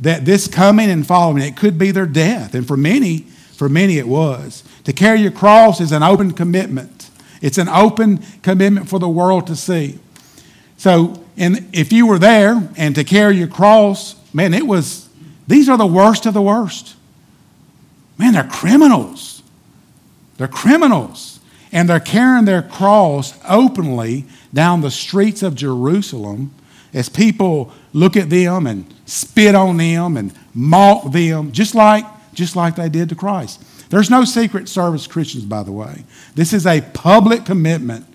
that 0.00 0.24
this 0.24 0.48
coming 0.48 0.90
and 0.90 1.06
following, 1.06 1.42
it 1.42 1.56
could 1.56 1.78
be 1.78 1.90
their 1.90 2.06
death. 2.06 2.54
And 2.54 2.66
for 2.66 2.76
many, 2.76 3.18
for 3.54 3.68
many 3.68 3.98
it 3.98 4.08
was. 4.08 4.64
To 4.84 4.92
carry 4.92 5.20
your 5.20 5.32
cross 5.32 5.80
is 5.80 5.92
an 5.92 6.02
open 6.02 6.32
commitment. 6.32 7.10
It's 7.42 7.58
an 7.58 7.68
open 7.68 8.18
commitment 8.42 8.88
for 8.88 8.98
the 8.98 9.08
world 9.08 9.46
to 9.48 9.56
see. 9.56 9.98
So, 10.76 11.22
and 11.36 11.68
if 11.72 11.92
you 11.92 12.06
were 12.06 12.18
there 12.18 12.68
and 12.76 12.94
to 12.94 13.04
carry 13.04 13.36
your 13.36 13.48
cross, 13.48 14.14
man, 14.32 14.54
it 14.54 14.66
was, 14.66 15.05
these 15.46 15.68
are 15.68 15.78
the 15.78 15.86
worst 15.86 16.26
of 16.26 16.34
the 16.34 16.42
worst. 16.42 16.96
Man, 18.18 18.32
they're 18.32 18.44
criminals. 18.44 19.42
They're 20.38 20.48
criminals. 20.48 21.40
And 21.72 21.88
they're 21.88 22.00
carrying 22.00 22.44
their 22.44 22.62
cross 22.62 23.38
openly 23.48 24.24
down 24.54 24.80
the 24.80 24.90
streets 24.90 25.42
of 25.42 25.54
Jerusalem 25.54 26.54
as 26.94 27.08
people 27.08 27.72
look 27.92 28.16
at 28.16 28.30
them 28.30 28.66
and 28.66 28.92
spit 29.04 29.54
on 29.54 29.76
them 29.76 30.16
and 30.16 30.32
mock 30.54 31.12
them, 31.12 31.52
just 31.52 31.74
like, 31.74 32.04
just 32.32 32.56
like 32.56 32.76
they 32.76 32.88
did 32.88 33.08
to 33.10 33.14
Christ. 33.14 33.62
There's 33.90 34.10
no 34.10 34.24
secret 34.24 34.68
service 34.68 35.06
Christians, 35.06 35.44
by 35.44 35.62
the 35.62 35.72
way. 35.72 36.04
This 36.34 36.52
is 36.52 36.66
a 36.66 36.80
public 36.80 37.44
commitment. 37.44 38.06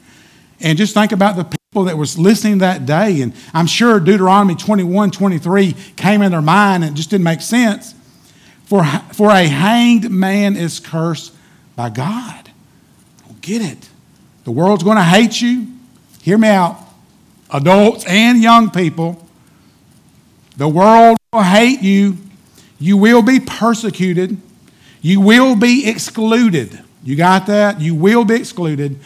And 0.60 0.78
just 0.78 0.94
think 0.94 1.12
about 1.12 1.36
the 1.36 1.58
people 1.74 1.86
that 1.86 1.98
was 1.98 2.20
listening 2.20 2.58
that 2.58 2.86
day. 2.86 3.22
And 3.22 3.32
I'm 3.54 3.66
sure 3.66 3.98
Deuteronomy 4.02 4.56
21, 4.56 5.10
23 5.10 5.72
came 5.96 6.22
in 6.22 6.34
their 6.34 6.42
mind 6.42 6.84
and 6.84 6.98
just 6.98 7.10
didn't 7.10 7.24
make 7.24 7.40
sense. 7.40 7.96
For, 8.66 8.84
for 9.14 9.30
a 9.30 9.48
hanged 9.48 10.12
man 10.12 10.58
is 10.58 10.82
cursed 10.82 11.34
by 11.78 11.90
God. 11.90 12.52
Get 13.40 13.62
it. 13.62 13.88
The 14.44 14.52
world's 14.52 14.84
going 14.84 14.98
to 14.98 15.04
hate 15.04 15.42
you. 15.42 15.66
Hear 16.22 16.38
me 16.38 16.50
out. 16.50 16.78
Adults 17.50 18.04
and 18.06 18.42
young 18.42 18.70
people. 18.70 19.26
The 20.58 20.68
world 20.68 21.16
will 21.32 21.42
hate 21.42 21.82
you. 21.82 22.18
You 22.80 22.98
will 22.98 23.22
be 23.22 23.40
persecuted. 23.40 24.36
You 25.02 25.22
will 25.22 25.56
be 25.56 25.88
excluded. 25.88 26.82
You 27.02 27.16
got 27.16 27.48
that? 27.48 27.80
You 27.80 27.96
will 27.96 28.26
be 28.26 28.36
excluded. 28.36 29.00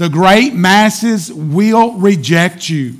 The 0.00 0.08
great 0.08 0.54
masses 0.54 1.30
will 1.30 1.92
reject 1.92 2.70
you. 2.70 2.94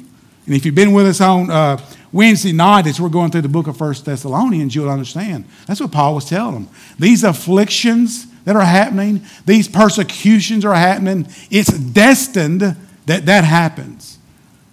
And 0.45 0.55
if 0.55 0.67
you've 0.67 0.75
been 0.75 0.93
with 0.93 1.07
us 1.07 1.23
on 1.23 1.49
uh, 1.49 1.79
Wednesday 2.13 2.53
night, 2.53 2.87
as 2.87 3.01
we're 3.01 3.09
going 3.09 3.31
through 3.31 3.41
the 3.41 3.49
book 3.49 3.69
of 3.69 3.79
First 3.79 4.05
Thessalonians, 4.05 4.75
you'll 4.75 4.91
understand. 4.91 5.47
That's 5.67 5.81
what 5.81 5.93
Paul 5.93 6.15
was 6.15 6.27
telling 6.27 6.53
them. 6.53 6.69
These 6.99 7.25
afflictions 7.25 8.27
that 8.43 8.55
are 8.55 8.67
happening, 8.67 9.23
these 9.47 9.67
persecutions 9.67 10.63
are 10.63 10.75
happening. 10.75 11.27
It's 11.51 11.73
destined 11.73 12.77
that 13.07 13.25
that 13.25 13.45
happens. 13.45 14.19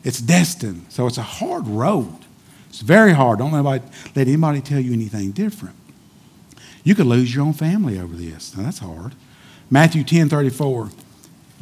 It's 0.03 0.19
destined. 0.19 0.88
So 0.89 1.07
it's 1.07 1.17
a 1.17 1.21
hard 1.21 1.65
road. 1.65 2.13
It's 2.67 2.82
very 2.82 3.13
hard. 3.13 3.39
Don't 3.39 3.53
anybody, 3.53 3.86
let 4.17 4.28
anybody 4.28 4.59
tell 4.59 4.82
you 4.82 4.91
anything 4.91 5.32
different. 5.32 5.78
You 6.84 6.93
could 6.93 7.05
lose 7.05 7.34
your 7.34 7.45
own 7.45 7.53
family 7.53 7.97
over 7.97 8.17
this. 8.17 8.53
Now 8.57 8.63
that's 8.63 8.80
hard. 8.80 9.15
Matthew 9.71 10.03
10 10.03 10.28
34. 10.28 10.89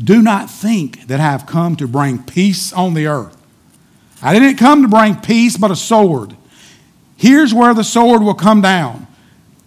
Do 0.04 0.22
not 0.22 0.50
think 0.50 1.08
that 1.08 1.20
I 1.20 1.24
have 1.24 1.46
come 1.46 1.76
to 1.78 1.88
bring 1.88 2.22
peace 2.24 2.74
on 2.74 2.94
the 2.94 3.08
earth. 3.08 3.36
I 4.22 4.34
didn't 4.34 4.58
come 4.58 4.82
to 4.82 4.88
bring 4.88 5.16
peace, 5.18 5.58
but 5.58 5.72
a 5.72 5.76
sword. 5.76 6.36
Here's 7.16 7.54
where 7.54 7.74
the 7.74 7.84
sword 7.84 8.22
will 8.22 8.34
come 8.34 8.62
down. 8.62 9.08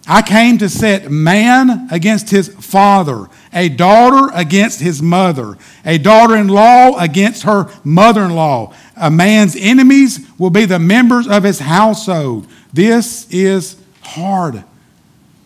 I 0.07 0.23
came 0.23 0.57
to 0.57 0.69
set 0.69 1.11
man 1.11 1.87
against 1.91 2.31
his 2.31 2.49
father, 2.49 3.27
a 3.53 3.69
daughter 3.69 4.31
against 4.33 4.79
his 4.79 5.01
mother, 5.03 5.55
a 5.85 5.99
daughter 5.99 6.35
in 6.35 6.47
law 6.47 6.97
against 6.97 7.43
her 7.43 7.71
mother 7.83 8.23
in 8.23 8.35
law. 8.35 8.73
A 8.95 9.11
man's 9.11 9.55
enemies 9.55 10.27
will 10.39 10.49
be 10.49 10.65
the 10.65 10.79
members 10.79 11.27
of 11.27 11.43
his 11.43 11.59
household. 11.59 12.47
This 12.73 13.29
is 13.31 13.79
hard, 14.01 14.63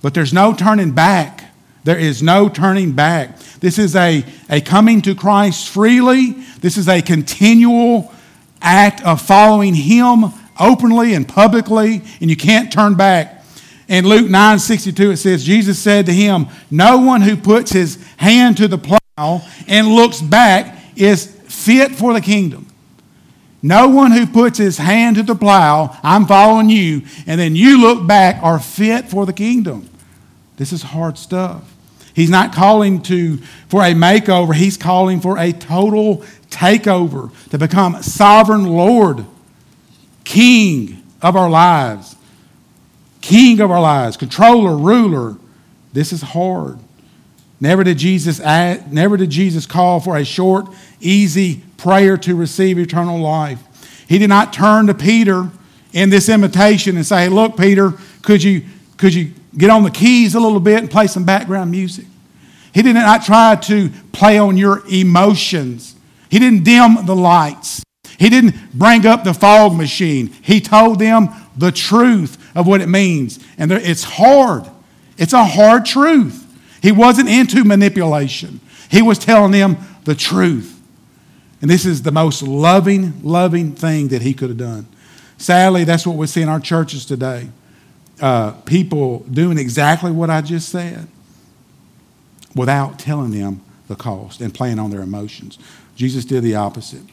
but 0.02 0.14
there's 0.14 0.34
no 0.34 0.54
turning 0.54 0.92
back. 0.92 1.43
There 1.84 1.98
is 1.98 2.24
no 2.24 2.50
turning 2.50 2.94
back. 2.94 3.40
This 3.60 3.78
is 3.78 3.96
a, 3.96 4.26
a 4.50 4.62
coming 4.62 5.02
to 5.04 5.16
Christ 5.16 5.70
freely. 5.70 6.32
This 6.60 6.78
is 6.78 6.88
a 6.88 7.02
continual 7.02 8.14
act 8.62 9.04
of 9.06 9.22
following 9.22 9.76
Him 9.76 10.26
openly 10.60 11.14
and 11.14 11.28
publicly, 11.28 12.02
and 12.22 12.30
you 12.30 12.36
can't 12.36 12.72
turn 12.72 12.96
back. 12.96 13.44
In 13.88 14.08
Luke 14.08 14.30
9 14.30 14.60
62, 14.60 15.12
it 15.12 15.18
says, 15.18 15.44
Jesus 15.44 15.78
said 15.78 16.06
to 16.06 16.14
him, 16.14 16.48
No 16.72 17.00
one 17.00 17.22
who 17.22 17.36
puts 17.36 17.72
his 17.72 18.04
hand 18.18 18.58
to 18.58 18.68
the 18.68 18.78
plow 18.78 19.42
and 19.68 19.88
looks 19.88 20.22
back 20.22 20.80
is 20.96 21.26
fit 21.48 21.92
for 21.92 22.14
the 22.14 22.22
kingdom. 22.22 22.68
No 23.62 23.88
one 23.88 24.12
who 24.12 24.26
puts 24.26 24.58
his 24.58 24.78
hand 24.78 25.16
to 25.18 25.24
the 25.24 25.36
plow, 25.36 25.98
I'm 26.04 26.26
following 26.26 26.70
you, 26.70 27.04
and 27.28 27.40
then 27.40 27.56
you 27.56 27.80
look 27.80 28.06
back 28.06 28.42
are 28.44 28.60
fit 28.60 29.06
for 29.06 29.26
the 29.26 29.34
kingdom. 29.34 29.90
This 30.58 30.72
is 30.72 30.82
hard 30.84 31.18
stuff. 31.18 31.74
He's 32.14 32.30
not 32.30 32.54
calling 32.54 33.02
to 33.04 33.38
for 33.68 33.82
a 33.82 33.94
makeover, 33.94 34.54
he's 34.54 34.78
calling 34.78 35.20
for 35.20 35.38
a 35.38 35.52
total 35.52 36.18
takeover 36.50 37.32
to 37.50 37.58
become 37.58 38.02
sovereign 38.04 38.66
Lord, 38.66 39.26
king 40.24 41.02
of 41.22 41.36
our 41.36 41.50
lives. 41.50 42.16
King 43.22 43.62
of 43.62 43.72
our 43.72 43.80
lives, 43.80 44.18
controller, 44.18 44.76
ruler. 44.76 45.38
This 45.94 46.12
is 46.12 46.22
hard. 46.22 46.78
Never 47.62 47.86
did 47.86 47.98
Jesus 47.98 48.42
add, 48.42 48.92
never 48.92 49.16
did 49.16 49.30
Jesus 49.30 49.66
call 49.66 50.02
for 50.02 50.18
a 50.18 50.26
short, 50.26 50.68
easy 51.00 51.64
prayer 51.78 52.18
to 52.18 52.36
receive 52.36 52.78
eternal 52.78 53.20
life. 53.20 53.62
He 54.10 54.18
did 54.20 54.28
not 54.28 54.52
turn 54.52 54.88
to 54.88 54.94
Peter 54.94 55.50
in 55.94 56.10
this 56.10 56.28
invitation 56.28 56.98
and 56.98 57.06
say, 57.06 57.30
"Look, 57.30 57.56
Peter, 57.56 57.94
could 58.24 58.44
you 58.44 58.64
could 58.98 59.14
you 59.14 59.32
get 59.58 59.70
on 59.70 59.84
the 59.84 59.92
keys 59.92 60.36
a 60.36 60.40
little 60.40 60.60
bit 60.60 60.80
and 60.80 60.90
play 60.90 61.08
some 61.08 61.24
background 61.24 61.72
music?" 61.72 62.06
He 62.74 62.82
did 62.82 62.94
not 62.94 63.24
try 63.24 63.56
to 63.56 63.90
play 64.12 64.38
on 64.38 64.58
your 64.58 64.84
emotions. 64.92 65.96
He 66.30 66.40
didn't 66.40 66.64
dim 66.64 67.06
the 67.06 67.16
lights. 67.16 67.84
He 68.18 68.30
didn't 68.30 68.56
bring 68.74 69.06
up 69.06 69.24
the 69.24 69.34
fog 69.34 69.76
machine. 69.76 70.34
He 70.42 70.60
told 70.60 71.00
them 71.00 71.30
the 71.56 71.72
truth 71.72 72.38
of 72.56 72.66
what 72.66 72.82
it 72.82 72.90
means. 72.90 73.40
And 73.58 73.72
it's 73.72 74.04
hard. 74.04 74.66
It's 75.18 75.34
a 75.34 75.44
hard 75.44 75.86
truth. 75.86 76.46
He 76.82 76.92
wasn't 76.92 77.30
into 77.30 77.64
manipulation, 77.64 78.60
he 78.90 79.02
was 79.02 79.20
telling 79.20 79.52
them 79.52 79.78
the 80.06 80.16
truth. 80.16 80.82
And 81.62 81.70
this 81.70 81.86
is 81.86 82.02
the 82.02 82.12
most 82.12 82.44
loving, 82.44 83.14
loving 83.24 83.72
thing 83.74 84.10
that 84.10 84.22
he 84.22 84.34
could 84.34 84.50
have 84.50 84.58
done. 84.58 84.86
Sadly, 85.38 85.86
that's 85.86 86.06
what 86.06 86.18
we 86.18 86.28
see 86.28 86.42
in 86.42 86.50
our 86.50 86.60
churches 86.60 87.06
today. 87.06 87.50
Uh, 88.22 88.52
people 88.62 89.20
doing 89.32 89.58
exactly 89.58 90.12
what 90.12 90.30
I 90.30 90.42
just 90.42 90.70
said 90.70 91.08
without 92.56 93.00
telling 93.00 93.32
them 93.32 93.62
the 93.88 93.96
cost 93.96 94.40
and 94.40 94.54
playing 94.54 94.80
on 94.80 94.92
their 94.92 95.02
emotions. 95.02 95.58
Jesus 95.96 96.24
did 96.24 96.44
the 96.44 96.56
opposite. 96.56 97.04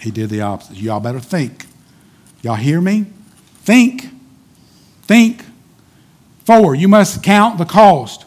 He 0.00 0.10
did 0.10 0.30
the 0.30 0.40
opposite. 0.40 0.76
Y'all 0.76 1.00
better 1.00 1.20
think. 1.20 1.66
Y'all 2.42 2.56
hear 2.56 2.80
me? 2.80 3.06
Think. 3.62 4.10
Think. 5.02 5.44
Four, 6.44 6.74
you 6.74 6.88
must 6.88 7.22
count 7.22 7.58
the 7.58 7.64
cost. 7.64 8.24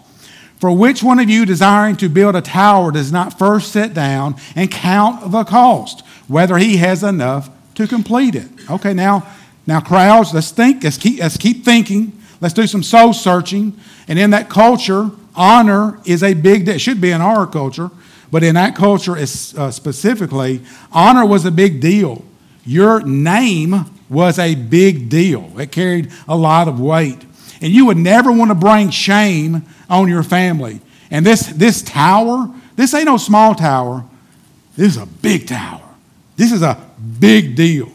For 0.60 0.72
which 0.72 1.04
one 1.04 1.20
of 1.20 1.30
you 1.30 1.46
desiring 1.46 1.98
to 1.98 2.08
build 2.08 2.36
a 2.36 2.42
tower 2.42 2.92
does 2.92 3.12
not 3.12 3.38
first 3.38 3.74
sit 3.74 3.94
down 3.94 4.36
and 4.56 4.72
count 4.72 5.32
the 5.32 5.44
cost, 5.44 6.02
whether 6.28 6.58
he 6.58 6.78
has 6.78 7.04
enough 7.04 7.50
to 7.76 7.88
complete 7.88 8.36
it? 8.36 8.48
Okay, 8.70 8.94
now, 8.94 9.28
now 9.68 9.80
crowds, 9.80 10.34
let's 10.34 10.52
think, 10.52 10.84
let's 10.84 10.98
keep, 10.98 11.20
let's 11.20 11.38
keep 11.38 11.66
thinking. 11.66 12.14
Let's 12.42 12.54
do 12.54 12.68
some 12.68 12.84
soul 12.84 13.14
searching. 13.14 13.78
And 14.08 14.20
in 14.20 14.32
that 14.32 14.50
culture, 14.50 15.10
honor 15.36 16.00
is 16.06 16.24
a 16.24 16.34
big 16.34 16.66
deal. 16.66 16.76
It 16.76 16.80
should 16.80 17.02
be 17.02 17.12
in 17.12 17.22
our 17.22 17.48
culture, 17.48 17.90
but 18.32 18.44
in 18.44 18.56
that 18.56 18.76
culture 18.76 19.16
uh, 19.18 19.72
specifically, 19.72 20.62
honor 20.92 21.26
was 21.26 21.46
a 21.46 21.52
big 21.52 21.82
deal. 21.82 22.24
Your 22.66 23.02
name 23.02 23.86
was 24.10 24.38
a 24.38 24.56
big 24.56 25.10
deal. 25.10 25.52
It 25.60 25.72
carried 25.72 26.12
a 26.28 26.36
lot 26.36 26.68
of 26.68 26.80
weight. 26.80 27.24
And 27.62 27.72
you 27.72 27.86
would 27.86 27.98
never 27.98 28.32
want 28.32 28.52
to 28.52 28.56
bring 28.56 28.90
shame 28.90 29.64
on 29.90 30.08
your 30.08 30.24
family. 30.24 30.82
And 31.10 31.26
this, 31.26 31.48
this 31.48 31.82
tower, 31.82 32.54
this 32.76 32.94
ain't 32.94 33.06
no 33.06 33.18
small 33.18 33.56
tower. 33.56 34.04
This 34.76 34.96
is 34.96 35.02
a 35.02 35.06
big 35.06 35.48
tower. 35.48 35.82
This 36.36 36.52
is 36.52 36.62
a 36.62 36.78
big 37.20 37.56
deal. 37.56 37.92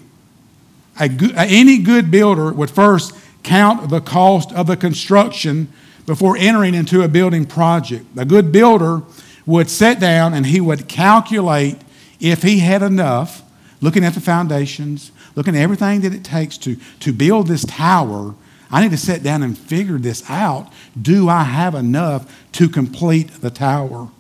A 1.00 1.08
good, 1.08 1.32
any 1.34 1.78
good 1.78 2.10
builder 2.10 2.52
would 2.52 2.70
first 2.70 3.14
count 3.42 3.88
the 3.88 4.00
cost 4.00 4.52
of 4.52 4.66
the 4.66 4.76
construction 4.76 5.72
before 6.06 6.36
entering 6.36 6.74
into 6.74 7.02
a 7.02 7.08
building 7.08 7.46
project. 7.46 8.04
A 8.16 8.24
good 8.24 8.52
builder 8.52 9.02
would 9.46 9.70
sit 9.70 9.98
down 9.98 10.34
and 10.34 10.46
he 10.46 10.60
would 10.60 10.88
calculate 10.88 11.78
if 12.20 12.42
he 12.42 12.58
had 12.58 12.82
enough, 12.82 13.42
looking 13.80 14.04
at 14.04 14.12
the 14.12 14.20
foundations, 14.20 15.10
looking 15.34 15.56
at 15.56 15.62
everything 15.62 16.02
that 16.02 16.12
it 16.12 16.22
takes 16.22 16.58
to, 16.58 16.76
to 17.00 17.12
build 17.12 17.46
this 17.46 17.64
tower. 17.64 18.34
I 18.70 18.82
need 18.82 18.90
to 18.90 18.98
sit 18.98 19.22
down 19.22 19.42
and 19.42 19.56
figure 19.56 19.98
this 19.98 20.28
out. 20.28 20.70
Do 21.00 21.28
I 21.28 21.44
have 21.44 21.74
enough 21.74 22.30
to 22.52 22.68
complete 22.68 23.40
the 23.40 23.50
tower? 23.50 24.10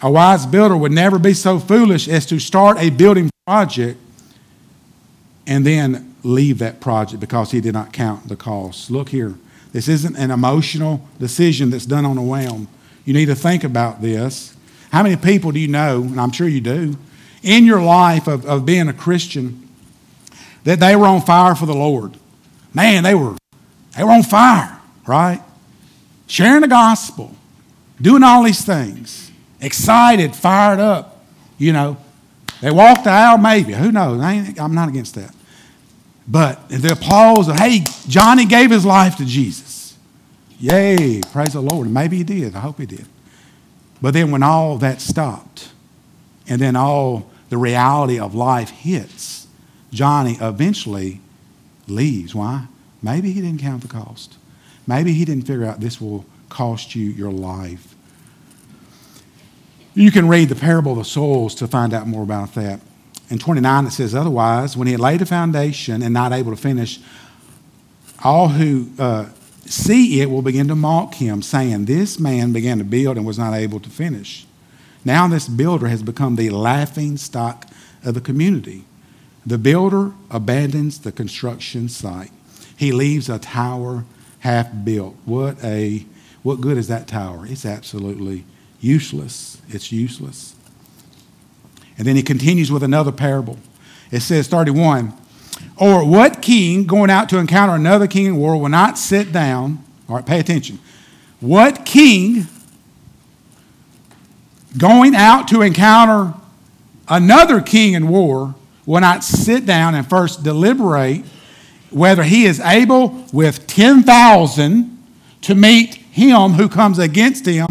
A 0.00 0.10
wise 0.10 0.46
builder 0.46 0.76
would 0.76 0.92
never 0.92 1.18
be 1.18 1.34
so 1.34 1.58
foolish 1.58 2.08
as 2.08 2.26
to 2.26 2.38
start 2.38 2.78
a 2.78 2.90
building 2.90 3.30
project 3.46 3.98
and 5.46 5.66
then 5.66 6.14
leave 6.22 6.58
that 6.58 6.80
project 6.80 7.20
because 7.20 7.50
he 7.50 7.60
did 7.60 7.72
not 7.72 7.92
count 7.92 8.28
the 8.28 8.36
cost. 8.36 8.90
Look 8.90 9.08
here. 9.08 9.34
This 9.72 9.88
isn't 9.88 10.16
an 10.16 10.30
emotional 10.30 11.06
decision 11.18 11.70
that's 11.70 11.86
done 11.86 12.04
on 12.04 12.18
a 12.18 12.22
whim. 12.22 12.68
You 13.04 13.14
need 13.14 13.26
to 13.26 13.34
think 13.34 13.64
about 13.64 14.02
this. 14.02 14.54
How 14.90 15.02
many 15.02 15.16
people 15.16 15.50
do 15.52 15.58
you 15.58 15.68
know, 15.68 16.02
and 16.02 16.20
I'm 16.20 16.32
sure 16.32 16.46
you 16.46 16.60
do, 16.60 16.96
in 17.42 17.64
your 17.64 17.82
life 17.82 18.28
of, 18.28 18.44
of 18.46 18.66
being 18.66 18.88
a 18.88 18.92
Christian, 18.92 19.68
that 20.64 20.78
they 20.78 20.94
were 20.94 21.06
on 21.06 21.22
fire 21.22 21.54
for 21.54 21.66
the 21.66 21.74
Lord? 21.74 22.16
Man, 22.74 23.02
they 23.02 23.14
were, 23.14 23.36
they 23.96 24.04
were 24.04 24.10
on 24.10 24.22
fire, 24.22 24.78
right? 25.06 25.42
Sharing 26.26 26.60
the 26.60 26.68
gospel, 26.68 27.34
doing 28.00 28.22
all 28.22 28.42
these 28.42 28.64
things, 28.64 29.30
excited, 29.60 30.36
fired 30.36 30.80
up, 30.80 31.24
you 31.58 31.72
know. 31.72 31.96
They 32.62 32.70
walked 32.70 33.04
the 33.04 33.10
aisle, 33.10 33.38
maybe. 33.38 33.72
Who 33.72 33.90
knows? 33.90 34.20
I 34.20 34.54
I'm 34.58 34.74
not 34.74 34.88
against 34.88 35.16
that. 35.16 35.34
But 36.28 36.68
the 36.68 36.92
applause 36.92 37.48
of, 37.48 37.58
hey, 37.58 37.84
Johnny 38.06 38.46
gave 38.46 38.70
his 38.70 38.86
life 38.86 39.16
to 39.16 39.24
Jesus. 39.24 39.98
Yay, 40.60 41.20
praise 41.32 41.54
the 41.54 41.60
Lord. 41.60 41.90
Maybe 41.90 42.18
he 42.18 42.22
did. 42.22 42.54
I 42.54 42.60
hope 42.60 42.78
he 42.78 42.86
did. 42.86 43.06
But 44.00 44.14
then 44.14 44.30
when 44.30 44.44
all 44.44 44.78
that 44.78 45.00
stopped, 45.00 45.70
and 46.48 46.60
then 46.60 46.76
all 46.76 47.28
the 47.48 47.56
reality 47.56 48.20
of 48.20 48.32
life 48.32 48.70
hits, 48.70 49.48
Johnny 49.92 50.38
eventually 50.40 51.20
leaves. 51.88 52.32
Why? 52.32 52.66
Maybe 53.02 53.32
he 53.32 53.40
didn't 53.40 53.60
count 53.60 53.82
the 53.82 53.88
cost. 53.88 54.36
Maybe 54.86 55.12
he 55.12 55.24
didn't 55.24 55.48
figure 55.48 55.64
out 55.64 55.80
this 55.80 56.00
will 56.00 56.24
cost 56.48 56.94
you 56.94 57.08
your 57.08 57.32
life. 57.32 57.91
You 59.94 60.10
can 60.10 60.26
read 60.26 60.48
the 60.48 60.54
parable 60.54 60.92
of 60.92 60.98
the 60.98 61.04
soils 61.04 61.54
to 61.56 61.66
find 61.66 61.92
out 61.92 62.06
more 62.06 62.22
about 62.22 62.54
that. 62.54 62.80
In 63.28 63.38
29, 63.38 63.86
it 63.86 63.90
says, 63.90 64.14
Otherwise, 64.14 64.76
when 64.76 64.86
he 64.86 64.92
had 64.92 65.00
laid 65.00 65.20
a 65.20 65.26
foundation 65.26 66.02
and 66.02 66.14
not 66.14 66.32
able 66.32 66.50
to 66.50 66.56
finish, 66.56 66.98
all 68.24 68.48
who 68.48 68.88
uh, 68.98 69.28
see 69.66 70.20
it 70.20 70.30
will 70.30 70.42
begin 70.42 70.68
to 70.68 70.74
mock 70.74 71.14
him, 71.14 71.42
saying, 71.42 71.84
This 71.84 72.18
man 72.18 72.52
began 72.52 72.78
to 72.78 72.84
build 72.84 73.18
and 73.18 73.26
was 73.26 73.38
not 73.38 73.52
able 73.52 73.80
to 73.80 73.90
finish. 73.90 74.46
Now, 75.04 75.28
this 75.28 75.48
builder 75.48 75.88
has 75.88 76.02
become 76.02 76.36
the 76.36 76.50
laughing 76.50 77.16
stock 77.16 77.66
of 78.04 78.14
the 78.14 78.20
community. 78.20 78.84
The 79.44 79.58
builder 79.58 80.12
abandons 80.30 81.00
the 81.00 81.12
construction 81.12 81.88
site. 81.88 82.30
He 82.76 82.92
leaves 82.92 83.28
a 83.28 83.38
tower 83.38 84.04
half 84.40 84.68
built. 84.84 85.16
What 85.24 85.62
a 85.62 86.06
what 86.42 86.60
good 86.60 86.76
is 86.76 86.88
that 86.88 87.06
tower? 87.06 87.46
It's 87.46 87.64
absolutely 87.64 88.44
useless. 88.82 89.62
It's 89.68 89.90
useless. 89.90 90.54
And 91.96 92.06
then 92.06 92.16
he 92.16 92.22
continues 92.22 92.70
with 92.70 92.82
another 92.82 93.12
parable. 93.12 93.58
It 94.10 94.20
says 94.20 94.48
31 94.48 95.14
Or 95.76 96.04
what 96.06 96.42
king 96.42 96.84
going 96.84 97.10
out 97.10 97.28
to 97.30 97.38
encounter 97.38 97.74
another 97.74 98.06
king 98.06 98.26
in 98.26 98.36
war 98.36 98.60
will 98.60 98.68
not 98.68 98.98
sit 98.98 99.32
down? 99.32 99.82
All 100.08 100.16
right, 100.16 100.26
pay 100.26 100.40
attention. 100.40 100.78
What 101.40 101.86
king 101.86 102.46
going 104.76 105.14
out 105.14 105.48
to 105.48 105.62
encounter 105.62 106.34
another 107.08 107.60
king 107.60 107.94
in 107.94 108.08
war 108.08 108.54
will 108.84 109.00
not 109.00 109.22
sit 109.22 109.64
down 109.64 109.94
and 109.94 110.08
first 110.08 110.42
deliberate 110.42 111.24
whether 111.90 112.22
he 112.22 112.46
is 112.46 112.58
able 112.58 113.24
with 113.32 113.66
10,000 113.66 114.98
to 115.42 115.54
meet 115.54 115.94
him 115.94 116.52
who 116.52 116.68
comes 116.68 116.98
against 116.98 117.46
him 117.46 117.68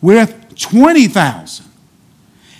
with 0.00 0.45
20,000? 0.58 1.66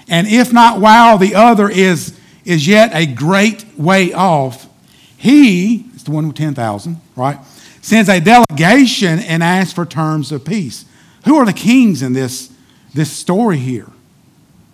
And 0.09 0.26
if 0.26 0.53
not 0.53 0.80
while 0.80 1.18
the 1.18 1.34
other 1.34 1.68
is, 1.68 2.18
is 2.44 2.66
yet 2.66 2.90
a 2.94 3.07
great 3.07 3.64
way 3.76 4.12
off, 4.12 4.68
he, 5.16 5.86
it's 5.94 6.05
the 6.05 6.11
one 6.11 6.26
with 6.26 6.36
10,000, 6.36 7.01
right, 7.16 7.38
sends 7.82 8.09
a 8.09 8.20
delegation 8.20 9.18
and 9.18 9.42
asks 9.42 9.72
for 9.72 9.84
terms 9.84 10.30
of 10.30 10.44
peace. 10.44 10.84
Who 11.24 11.36
are 11.36 11.47
the 11.47 11.53
kings 11.53 12.03
in 12.03 12.12
this, 12.12 12.53
this 12.94 13.11
story 13.11 13.59
here? 13.59 13.88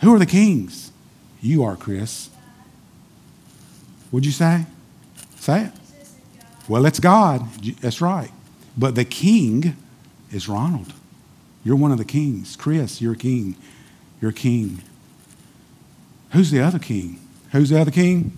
Who 0.02 0.14
are 0.14 0.18
the 0.18 0.26
kings? 0.26 0.92
You 1.40 1.64
are, 1.64 1.76
Chris. 1.76 2.28
What'd 4.10 4.26
you 4.26 4.32
say? 4.32 4.66
Say 5.36 5.64
it. 5.64 5.72
Well, 6.68 6.86
it's 6.86 7.00
God. 7.00 7.50
That's 7.80 8.00
right. 8.00 8.30
But 8.76 8.94
the 8.94 9.04
king 9.04 9.76
is 10.30 10.48
Ronald. 10.48 10.92
You're 11.64 11.76
one 11.76 11.92
of 11.92 11.98
the 11.98 12.04
kings. 12.04 12.56
Chris, 12.56 13.00
you're 13.00 13.12
a 13.12 13.16
king. 13.16 13.56
You're 14.20 14.30
a 14.30 14.34
king. 14.34 14.82
Who's 16.30 16.50
the 16.50 16.60
other 16.60 16.78
king? 16.78 17.20
Who's 17.52 17.70
the 17.70 17.80
other 17.80 17.90
king? 17.90 18.32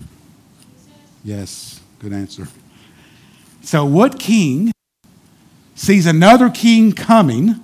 Yes, 1.23 1.79
good 1.99 2.13
answer. 2.13 2.47
So, 3.61 3.85
what 3.85 4.19
king 4.19 4.71
sees 5.73 6.05
another 6.05 6.49
king 6.49 6.91
coming 6.91 7.55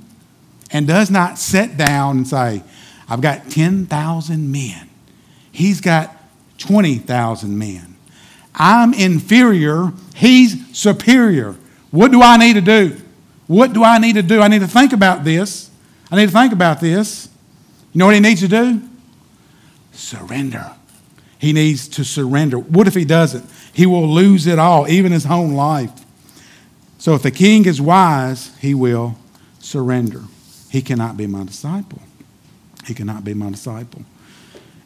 and 0.72 0.88
does 0.88 1.12
not 1.12 1.38
sit 1.38 1.78
down 1.78 2.18
and 2.18 2.28
say, 2.28 2.64
I've 3.08 3.22
got 3.22 3.50
10,000 3.50 4.52
men? 4.52 4.90
He's 5.52 5.82
got 5.82 6.16
20,000 6.58 7.58
men. 7.58 7.98
I'm 8.56 8.94
inferior, 8.94 9.92
he's 10.16 10.76
superior. 10.78 11.56
What 11.92 12.12
do 12.12 12.22
I 12.22 12.38
need 12.38 12.54
to 12.54 12.62
do? 12.62 13.02
What 13.52 13.74
do 13.74 13.84
I 13.84 13.98
need 13.98 14.14
to 14.14 14.24
do? 14.24 14.40
I 14.40 14.48
need 14.48 14.60
to 14.60 14.68
think 14.68 14.94
about 14.94 15.26
this. 15.26 15.70
I 16.10 16.16
need 16.16 16.28
to 16.28 16.32
think 16.32 16.54
about 16.54 16.80
this. 16.80 17.28
You 17.92 18.00
know 18.00 18.06
what 18.06 18.16
he 18.16 18.22
needs 18.22 18.40
to 18.40 18.48
do? 18.48 18.82
surrender. 19.92 20.72
He 21.38 21.52
needs 21.52 21.90
to 21.90 22.06
surrender. 22.06 22.58
What 22.58 22.88
if 22.88 22.96
he 22.96 23.04
doesn't? 23.04 23.46
He 23.74 23.86
will 23.86 24.08
lose 24.08 24.48
it 24.48 24.58
all, 24.58 24.88
even 24.88 25.12
his 25.12 25.26
own 25.26 25.54
life. 25.54 25.92
So 26.98 27.14
if 27.14 27.24
the 27.24 27.32
king 27.32 27.66
is 27.66 27.82
wise, 27.82 28.56
he 28.60 28.74
will 28.74 29.18
surrender. 29.60 30.22
He 30.70 30.82
cannot 30.82 31.18
be 31.18 31.28
my 31.28 31.44
disciple. 31.44 32.02
He 32.86 32.94
cannot 32.94 33.26
be 33.26 33.34
my 33.34 33.50
disciple. 33.50 34.04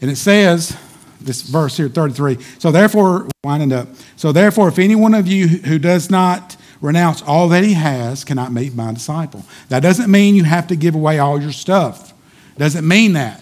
And 0.01 0.09
it 0.09 0.15
says, 0.15 0.75
this 1.21 1.43
verse 1.43 1.77
here, 1.77 1.87
33. 1.87 2.41
So 2.57 2.71
therefore, 2.71 3.27
winding 3.43 3.73
up. 3.73 3.89
So 4.15 4.31
therefore, 4.31 4.69
if 4.69 4.79
any 4.79 4.95
one 4.95 5.13
of 5.13 5.27
you 5.27 5.47
who 5.47 5.77
does 5.77 6.09
not 6.09 6.57
renounce 6.81 7.21
all 7.21 7.49
that 7.49 7.63
he 7.63 7.73
has 7.73 8.23
cannot 8.23 8.51
make 8.51 8.75
my 8.75 8.93
disciple. 8.93 9.45
That 9.69 9.81
doesn't 9.81 10.09
mean 10.09 10.35
you 10.35 10.43
have 10.43 10.67
to 10.67 10.75
give 10.75 10.95
away 10.95 11.19
all 11.19 11.41
your 11.41 11.51
stuff. 11.51 12.13
Doesn't 12.57 12.87
mean 12.87 13.13
that 13.13 13.41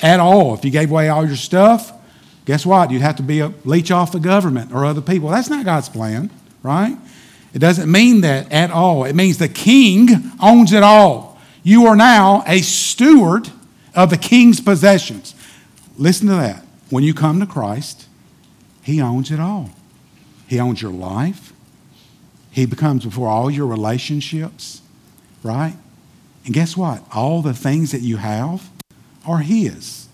at 0.00 0.20
all. 0.20 0.54
If 0.54 0.64
you 0.64 0.70
gave 0.70 0.90
away 0.90 1.08
all 1.08 1.26
your 1.26 1.36
stuff, 1.36 1.92
guess 2.44 2.66
what? 2.66 2.90
You'd 2.90 3.02
have 3.02 3.16
to 3.16 3.22
be 3.22 3.40
a 3.40 3.52
leech 3.64 3.90
off 3.90 4.12
the 4.12 4.20
government 4.20 4.72
or 4.72 4.84
other 4.84 5.00
people. 5.00 5.28
That's 5.28 5.48
not 5.48 5.64
God's 5.64 5.88
plan, 5.88 6.30
right? 6.62 6.96
It 7.54 7.58
doesn't 7.58 7.90
mean 7.90 8.22
that 8.22 8.50
at 8.50 8.70
all. 8.70 9.04
It 9.04 9.14
means 9.14 9.38
the 9.38 9.48
king 9.48 10.08
owns 10.40 10.72
it 10.72 10.82
all. 10.82 11.38
You 11.62 11.86
are 11.86 11.96
now 11.96 12.42
a 12.46 12.60
steward 12.62 13.50
of 13.94 14.10
the 14.10 14.16
king's 14.16 14.60
possessions. 14.60 15.34
Listen 15.96 16.26
to 16.28 16.34
that. 16.34 16.64
When 16.90 17.04
you 17.04 17.14
come 17.14 17.40
to 17.40 17.46
Christ, 17.46 18.08
he 18.82 19.00
owns 19.00 19.30
it 19.30 19.38
all. 19.38 19.70
He 20.46 20.58
owns 20.58 20.82
your 20.82 20.92
life. 20.92 21.51
He 22.52 22.66
becomes 22.66 23.04
before 23.04 23.28
all 23.28 23.50
your 23.50 23.66
relationships, 23.66 24.82
right? 25.42 25.74
And 26.44 26.54
guess 26.54 26.76
what? 26.76 27.02
All 27.12 27.42
the 27.42 27.54
things 27.54 27.90
that 27.92 28.02
you 28.02 28.18
have, 28.18 28.70
are 29.26 29.38
His. 29.38 30.06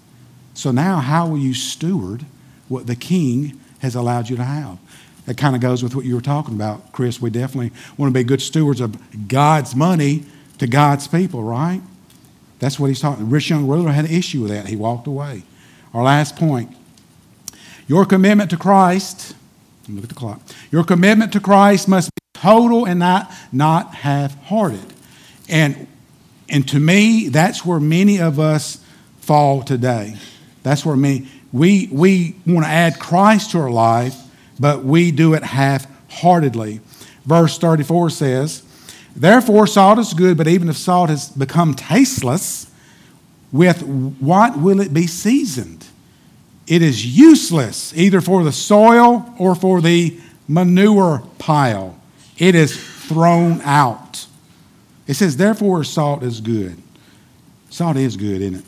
So 0.55 0.71
now, 0.71 0.99
how 0.99 1.27
will 1.27 1.39
you 1.39 1.53
steward 1.53 2.25
what 2.69 2.87
the 2.87 2.97
King 2.97 3.61
has 3.81 3.95
allowed 3.95 4.29
you 4.29 4.37
to 4.37 4.45
have? 4.45 4.79
That 5.27 5.37
kind 5.37 5.55
of 5.55 5.61
goes 5.61 5.83
with 5.83 5.95
what 5.95 6.05
you 6.05 6.15
were 6.15 6.21
talking 6.21 6.55
about, 6.55 6.93
Chris. 6.93 7.21
We 7.21 7.31
definitely 7.31 7.73
want 7.97 8.13
to 8.13 8.19
be 8.19 8.25
good 8.25 8.41
stewards 8.41 8.81
of 8.81 9.29
God's 9.29 9.75
money 9.75 10.25
to 10.59 10.67
God's 10.67 11.07
people, 11.07 11.43
right? 11.43 11.83
That's 12.61 12.79
what 12.79 12.87
he's 12.87 13.01
talking. 13.01 13.29
Rich 13.29 13.51
young 13.51 13.67
ruler 13.67 13.91
had 13.91 14.05
an 14.05 14.11
issue 14.11 14.43
with 14.43 14.51
that. 14.51 14.67
He 14.69 14.77
walked 14.77 15.07
away. 15.07 15.43
Our 15.93 16.03
last 16.03 16.37
point. 16.37 16.75
Your 17.87 18.05
commitment 18.05 18.51
to 18.51 18.57
Christ, 18.57 19.35
look 19.89 20.05
at 20.05 20.09
the 20.09 20.15
clock. 20.15 20.41
Your 20.71 20.85
commitment 20.85 21.33
to 21.33 21.41
Christ 21.41 21.89
must 21.89 22.11
total 22.41 22.85
and 22.87 22.99
not, 22.99 23.33
not 23.53 23.95
half 23.95 24.41
hearted. 24.45 24.95
And, 25.49 25.87
and 26.49 26.69
to 26.69 26.79
me, 26.79 27.29
that's 27.29 27.65
where 27.65 27.81
many 27.81 28.19
of 28.19 28.39
us 28.39 28.83
fall 29.21 29.63
today. 29.63 30.17
That's 30.63 30.85
where 30.85 30.97
me 30.97 31.29
we 31.53 31.89
we 31.91 32.37
want 32.47 32.67
to 32.67 32.71
add 32.71 32.99
Christ 32.99 33.53
to 33.53 33.61
our 33.61 33.71
life, 33.71 34.17
but 34.61 34.85
we 34.85 35.11
do 35.11 35.35
it 35.35 35.43
half-heartedly. 35.43 36.81
Verse 37.25 37.59
34 37.59 38.11
says, 38.11 38.63
Therefore, 39.17 39.67
salt 39.67 39.99
is 39.99 40.15
good, 40.15 40.37
but 40.37 40.47
even 40.47 40.69
if 40.69 40.77
salt 40.77 41.11
has 41.11 41.31
become 41.31 41.75
tasteless, 41.75 42.71
with 43.51 43.83
what 43.83 44.59
will 44.59 44.81
it 44.81 44.93
be 44.93 45.07
seasoned? 45.07 45.87
It 46.67 46.83
is 46.83 47.05
useless 47.05 47.97
either 47.97 48.21
for 48.21 48.45
the 48.45 48.53
soil 48.53 49.35
or 49.39 49.55
for 49.55 49.81
the 49.81 50.19
manure 50.47 51.23
pile. 51.39 51.98
It 52.39 52.55
is 52.55 52.77
thrown 52.77 53.61
out. 53.63 54.27
It 55.07 55.15
says, 55.15 55.37
therefore, 55.37 55.85
salt 55.85 56.23
is 56.23 56.41
good. 56.41 56.81
Salt 57.71 57.97
is 57.97 58.17
good, 58.17 58.41
isn't 58.41 58.61
it? 58.61 58.65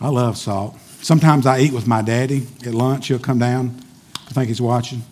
I 0.00 0.08
love 0.08 0.36
salt. 0.36 0.78
Sometimes 1.00 1.46
I 1.46 1.60
eat 1.60 1.72
with 1.72 1.86
my 1.86 2.02
daddy 2.02 2.46
at 2.66 2.74
lunch. 2.74 3.08
He'll 3.08 3.18
come 3.18 3.38
down. 3.38 3.78
I 4.28 4.30
think 4.30 4.48
he's 4.48 4.60
watching. 4.60 5.02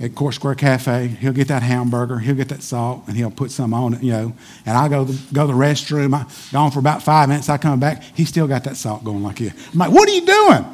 At 0.00 0.14
Court 0.16 0.34
Square 0.34 0.56
Cafe, 0.56 1.06
he'll 1.06 1.32
get 1.32 1.46
that 1.48 1.62
hamburger, 1.62 2.18
he'll 2.18 2.34
get 2.34 2.48
that 2.48 2.64
salt, 2.64 3.04
and 3.06 3.16
he'll 3.16 3.30
put 3.30 3.52
some 3.52 3.72
on 3.72 3.94
it, 3.94 4.02
you 4.02 4.10
know. 4.10 4.32
And 4.66 4.76
I 4.76 4.88
go 4.88 5.06
to, 5.06 5.12
go 5.32 5.46
to 5.46 5.52
the 5.52 5.58
restroom. 5.58 6.12
I 6.12 6.26
gone 6.50 6.72
for 6.72 6.80
about 6.80 7.04
five 7.04 7.28
minutes. 7.28 7.48
I 7.48 7.56
come 7.56 7.78
back. 7.78 8.02
He 8.02 8.24
still 8.24 8.48
got 8.48 8.64
that 8.64 8.76
salt 8.76 9.04
going 9.04 9.22
like 9.22 9.36
this. 9.36 9.52
I'm 9.72 9.78
like, 9.78 9.92
what 9.92 10.08
are 10.08 10.12
you 10.12 10.26
doing? 10.26 10.64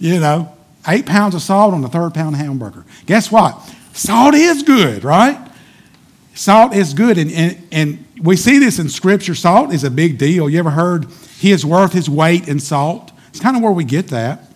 You 0.00 0.18
know, 0.18 0.52
eight 0.88 1.06
pounds 1.06 1.36
of 1.36 1.42
salt 1.42 1.72
on 1.72 1.82
the 1.82 1.88
third 1.88 2.14
pound 2.14 2.34
hamburger. 2.34 2.84
Guess 3.06 3.30
what? 3.30 3.56
Salt 3.94 4.34
is 4.34 4.64
good, 4.64 5.04
right? 5.04 5.38
Salt 6.34 6.74
is 6.74 6.94
good. 6.94 7.16
And, 7.16 7.30
and, 7.30 7.68
and 7.70 8.04
we 8.20 8.36
see 8.36 8.58
this 8.58 8.78
in 8.80 8.88
Scripture. 8.88 9.36
Salt 9.36 9.72
is 9.72 9.84
a 9.84 9.90
big 9.90 10.18
deal. 10.18 10.50
You 10.50 10.58
ever 10.58 10.70
heard 10.70 11.06
he 11.38 11.52
is 11.52 11.64
worth 11.64 11.92
his 11.92 12.10
weight 12.10 12.48
in 12.48 12.58
salt? 12.58 13.12
It's 13.28 13.40
kind 13.40 13.56
of 13.56 13.62
where 13.62 13.72
we 13.72 13.84
get 13.84 14.08
that. 14.08 14.50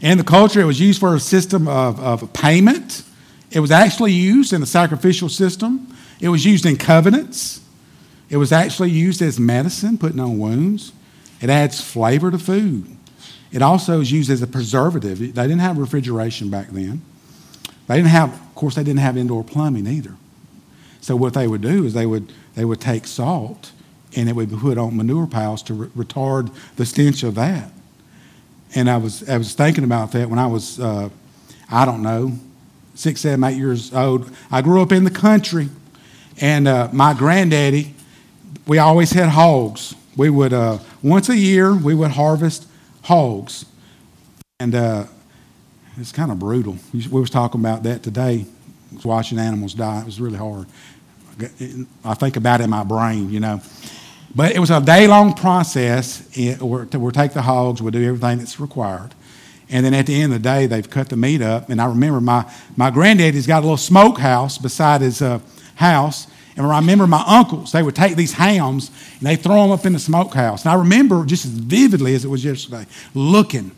In 0.00 0.18
the 0.18 0.24
culture, 0.24 0.60
it 0.60 0.64
was 0.64 0.80
used 0.80 1.00
for 1.00 1.14
a 1.14 1.20
system 1.20 1.66
of, 1.66 2.00
of 2.00 2.32
payment. 2.32 3.02
It 3.50 3.60
was 3.60 3.70
actually 3.70 4.12
used 4.12 4.52
in 4.52 4.62
a 4.62 4.66
sacrificial 4.66 5.28
system. 5.28 5.94
It 6.20 6.28
was 6.28 6.44
used 6.44 6.64
in 6.64 6.76
covenants. 6.76 7.60
It 8.30 8.36
was 8.36 8.52
actually 8.52 8.90
used 8.90 9.20
as 9.20 9.38
medicine, 9.38 9.98
putting 9.98 10.20
on 10.20 10.38
wounds. 10.38 10.92
It 11.40 11.50
adds 11.50 11.80
flavor 11.80 12.30
to 12.30 12.38
food. 12.38 12.86
It 13.50 13.62
also 13.62 14.00
is 14.00 14.12
used 14.12 14.30
as 14.30 14.42
a 14.42 14.46
preservative. 14.46 15.18
They 15.18 15.26
didn't 15.28 15.58
have 15.58 15.76
refrigeration 15.76 16.50
back 16.50 16.68
then. 16.68 17.02
They 17.86 17.96
didn't 17.96 18.08
have, 18.08 18.32
of 18.32 18.54
course, 18.54 18.74
they 18.74 18.84
didn't 18.84 19.00
have 19.00 19.16
indoor 19.16 19.44
plumbing 19.44 19.86
either. 19.86 20.14
So 21.00 21.16
what 21.16 21.34
they 21.34 21.46
would 21.46 21.62
do 21.62 21.84
is 21.84 21.94
they 21.94 22.06
would 22.06 22.32
they 22.54 22.64
would 22.64 22.80
take 22.80 23.06
salt 23.06 23.72
and 24.14 24.28
it 24.28 24.36
would 24.36 24.50
be 24.50 24.56
put 24.56 24.78
on 24.78 24.96
manure 24.96 25.26
piles 25.26 25.62
to 25.64 25.74
re- 25.74 26.04
retard 26.04 26.54
the 26.76 26.86
stench 26.86 27.22
of 27.22 27.34
that. 27.34 27.72
And 28.74 28.88
I 28.88 28.98
was 28.98 29.28
I 29.28 29.36
was 29.36 29.54
thinking 29.54 29.84
about 29.84 30.12
that 30.12 30.30
when 30.30 30.38
I 30.38 30.46
was 30.46 30.78
uh, 30.78 31.08
I 31.70 31.84
don't 31.84 32.02
know 32.02 32.32
six, 32.94 33.22
seven, 33.22 33.42
eight 33.44 33.56
years 33.56 33.92
old. 33.92 34.30
I 34.50 34.62
grew 34.62 34.82
up 34.82 34.92
in 34.92 35.04
the 35.04 35.10
country, 35.10 35.68
and 36.40 36.68
uh, 36.68 36.88
my 36.92 37.14
granddaddy, 37.14 37.94
we 38.66 38.78
always 38.78 39.10
had 39.10 39.30
hogs. 39.30 39.94
We 40.16 40.30
would 40.30 40.52
uh, 40.52 40.78
once 41.02 41.28
a 41.28 41.36
year 41.36 41.74
we 41.74 41.94
would 41.94 42.12
harvest 42.12 42.66
hogs, 43.02 43.64
and 44.60 44.74
uh, 44.74 45.04
it's 45.98 46.12
kind 46.12 46.30
of 46.30 46.38
brutal. 46.38 46.76
We 46.92 47.20
was 47.20 47.30
talking 47.30 47.60
about 47.60 47.82
that 47.82 48.02
today. 48.02 48.46
Watching 49.04 49.38
animals 49.38 49.74
die, 49.74 50.00
it 50.00 50.06
was 50.06 50.20
really 50.20 50.38
hard. 50.38 50.66
I 52.04 52.14
think 52.14 52.36
about 52.36 52.60
it 52.60 52.64
in 52.64 52.70
my 52.70 52.84
brain, 52.84 53.30
you 53.30 53.40
know. 53.40 53.60
But 54.34 54.52
it 54.52 54.58
was 54.58 54.70
a 54.70 54.80
day 54.80 55.06
long 55.06 55.34
process. 55.34 56.28
We'll 56.36 57.10
take 57.10 57.32
the 57.32 57.42
hogs, 57.42 57.82
we'll 57.82 57.90
do 57.90 58.06
everything 58.06 58.38
that's 58.38 58.60
required. 58.60 59.14
And 59.70 59.86
then 59.86 59.94
at 59.94 60.06
the 60.06 60.14
end 60.14 60.34
of 60.34 60.42
the 60.42 60.48
day, 60.48 60.66
they've 60.66 60.88
cut 60.88 61.08
the 61.08 61.16
meat 61.16 61.40
up. 61.40 61.70
And 61.70 61.80
I 61.80 61.86
remember 61.86 62.20
my, 62.20 62.50
my 62.76 62.90
granddaddy's 62.90 63.46
got 63.46 63.60
a 63.60 63.62
little 63.62 63.78
smokehouse 63.78 64.58
beside 64.58 65.00
his 65.00 65.22
uh, 65.22 65.40
house. 65.76 66.26
And 66.56 66.66
I 66.66 66.78
remember 66.78 67.06
my 67.06 67.24
uncles, 67.26 67.72
they 67.72 67.82
would 67.82 67.96
take 67.96 68.14
these 68.14 68.34
hams 68.34 68.90
and 69.18 69.26
they 69.26 69.36
throw 69.36 69.62
them 69.62 69.70
up 69.70 69.86
in 69.86 69.94
the 69.94 69.98
smokehouse. 69.98 70.64
And 70.64 70.72
I 70.72 70.74
remember 70.74 71.24
just 71.24 71.46
as 71.46 71.52
vividly 71.52 72.14
as 72.14 72.26
it 72.26 72.28
was 72.28 72.44
yesterday, 72.44 72.86
looking. 73.14 73.70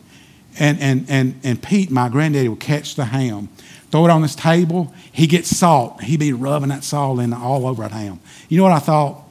And, 0.58 0.78
and, 0.80 1.06
and, 1.08 1.40
and 1.42 1.62
Pete, 1.62 1.90
my 1.90 2.08
granddaddy, 2.08 2.48
would 2.48 2.60
catch 2.60 2.94
the 2.94 3.06
ham, 3.06 3.48
throw 3.90 4.04
it 4.04 4.10
on 4.10 4.22
this 4.22 4.34
table. 4.34 4.94
He 5.10 5.26
gets 5.26 5.56
salt. 5.56 6.02
He'd 6.02 6.20
be 6.20 6.32
rubbing 6.32 6.68
that 6.68 6.84
salt 6.84 7.20
in 7.20 7.32
all 7.32 7.66
over 7.66 7.82
that 7.82 7.92
ham. 7.92 8.20
You 8.48 8.58
know 8.58 8.64
what 8.64 8.72
I 8.72 8.78
thought? 8.78 9.22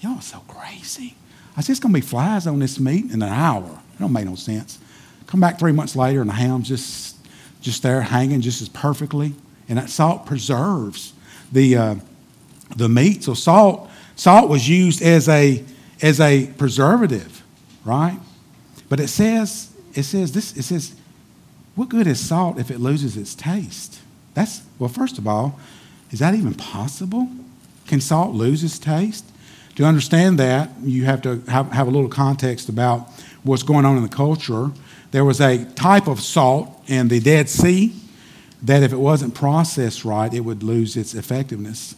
Y'all 0.00 0.16
are 0.16 0.22
so 0.22 0.38
crazy. 0.48 1.16
I 1.56 1.60
said, 1.60 1.72
it's 1.72 1.80
going 1.80 1.94
to 1.94 2.00
be 2.00 2.06
flies 2.06 2.46
on 2.46 2.58
this 2.58 2.80
meat 2.80 3.06
in 3.06 3.22
an 3.22 3.28
hour. 3.28 3.64
It 3.94 4.00
don't 4.00 4.12
make 4.12 4.24
no 4.24 4.34
sense. 4.34 4.78
Come 5.26 5.40
back 5.40 5.58
three 5.58 5.72
months 5.72 5.96
later 5.96 6.20
and 6.20 6.30
the 6.30 6.34
ham's 6.34 6.68
just, 6.68 7.16
just 7.60 7.82
there 7.82 8.00
hanging 8.00 8.40
just 8.40 8.60
as 8.60 8.68
perfectly. 8.68 9.34
And 9.68 9.78
that 9.78 9.88
salt 9.90 10.26
preserves 10.26 11.12
the, 11.52 11.76
uh, 11.76 11.94
the 12.76 12.88
meat. 12.88 13.24
So 13.24 13.34
salt, 13.34 13.88
salt 14.16 14.48
was 14.48 14.68
used 14.68 15.02
as 15.02 15.28
a, 15.28 15.64
as 16.02 16.20
a 16.20 16.46
preservative, 16.58 17.42
right? 17.84 18.18
But 18.88 19.00
it 19.00 19.08
says, 19.08 19.73
it 19.94 20.02
says 20.04 20.32
this, 20.32 20.56
it 20.56 20.62
says, 20.64 20.94
what 21.74 21.88
good 21.88 22.06
is 22.06 22.20
salt 22.20 22.58
if 22.58 22.70
it 22.70 22.78
loses 22.78 23.16
its 23.16 23.34
taste? 23.34 24.00
That's, 24.34 24.62
well, 24.78 24.88
first 24.88 25.18
of 25.18 25.26
all, 25.26 25.58
is 26.10 26.18
that 26.20 26.34
even 26.34 26.54
possible? 26.54 27.28
Can 27.86 28.00
salt 28.00 28.34
lose 28.34 28.62
its 28.62 28.78
taste? 28.78 29.24
To 29.76 29.84
understand 29.84 30.38
that, 30.38 30.70
you 30.82 31.04
have 31.04 31.22
to 31.22 31.40
have, 31.48 31.72
have 31.72 31.88
a 31.88 31.90
little 31.90 32.08
context 32.08 32.68
about 32.68 33.08
what's 33.42 33.64
going 33.64 33.84
on 33.84 33.96
in 33.96 34.02
the 34.02 34.08
culture. 34.08 34.70
There 35.10 35.24
was 35.24 35.40
a 35.40 35.64
type 35.64 36.06
of 36.06 36.20
salt 36.20 36.70
in 36.86 37.08
the 37.08 37.18
Dead 37.18 37.48
Sea 37.48 37.92
that 38.62 38.82
if 38.82 38.92
it 38.92 38.98
wasn't 38.98 39.34
processed 39.34 40.04
right, 40.04 40.32
it 40.32 40.40
would 40.40 40.62
lose 40.62 40.96
its 40.96 41.14
effectiveness. 41.14 41.96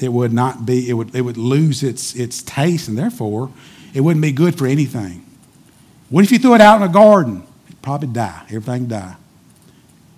It 0.00 0.12
would 0.12 0.32
not 0.32 0.66
be, 0.66 0.88
it 0.88 0.94
would, 0.94 1.14
it 1.14 1.22
would 1.22 1.36
lose 1.36 1.82
its, 1.82 2.14
its 2.14 2.42
taste, 2.42 2.88
and 2.88 2.98
therefore, 2.98 3.50
it 3.94 4.00
wouldn't 4.00 4.22
be 4.22 4.32
good 4.32 4.58
for 4.58 4.66
anything. 4.66 5.24
What 6.10 6.24
if 6.24 6.32
you 6.32 6.38
threw 6.38 6.54
it 6.54 6.60
out 6.60 6.80
in 6.80 6.88
a 6.88 6.92
garden? 6.92 7.44
It'd 7.66 7.82
probably 7.82 8.08
die, 8.08 8.44
everything 8.48 8.86
die. 8.86 9.16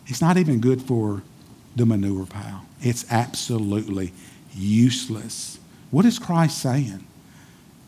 It's 0.07 0.21
not 0.21 0.37
even 0.37 0.61
good 0.61 0.83
for 0.83 1.23
the 1.75 1.87
manure 1.87 2.27
pile. 2.27 2.65
It's 2.81 3.11
absolutely 3.11 4.13
useless. 4.55 5.59
What 5.91 6.05
is 6.05 6.19
Christ 6.19 6.59
saying? 6.59 7.05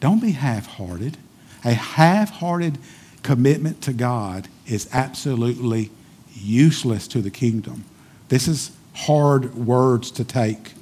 Don't 0.01 0.21
be 0.21 0.33
half 0.33 0.67
hearted. 0.67 1.17
A 1.65 1.73
half 1.73 2.31
hearted 2.31 2.79
commitment 3.23 3.83
to 3.83 3.93
God 3.93 4.49
is 4.67 4.89
absolutely 4.93 5.91
useless 6.35 7.09
to 7.09 7.21
the 7.21 7.31
kingdom. 7.31 7.85
This 8.29 8.47
is 8.47 8.71
hard 8.95 9.55
words 9.55 10.11
to 10.13 10.25
take. 10.25 10.75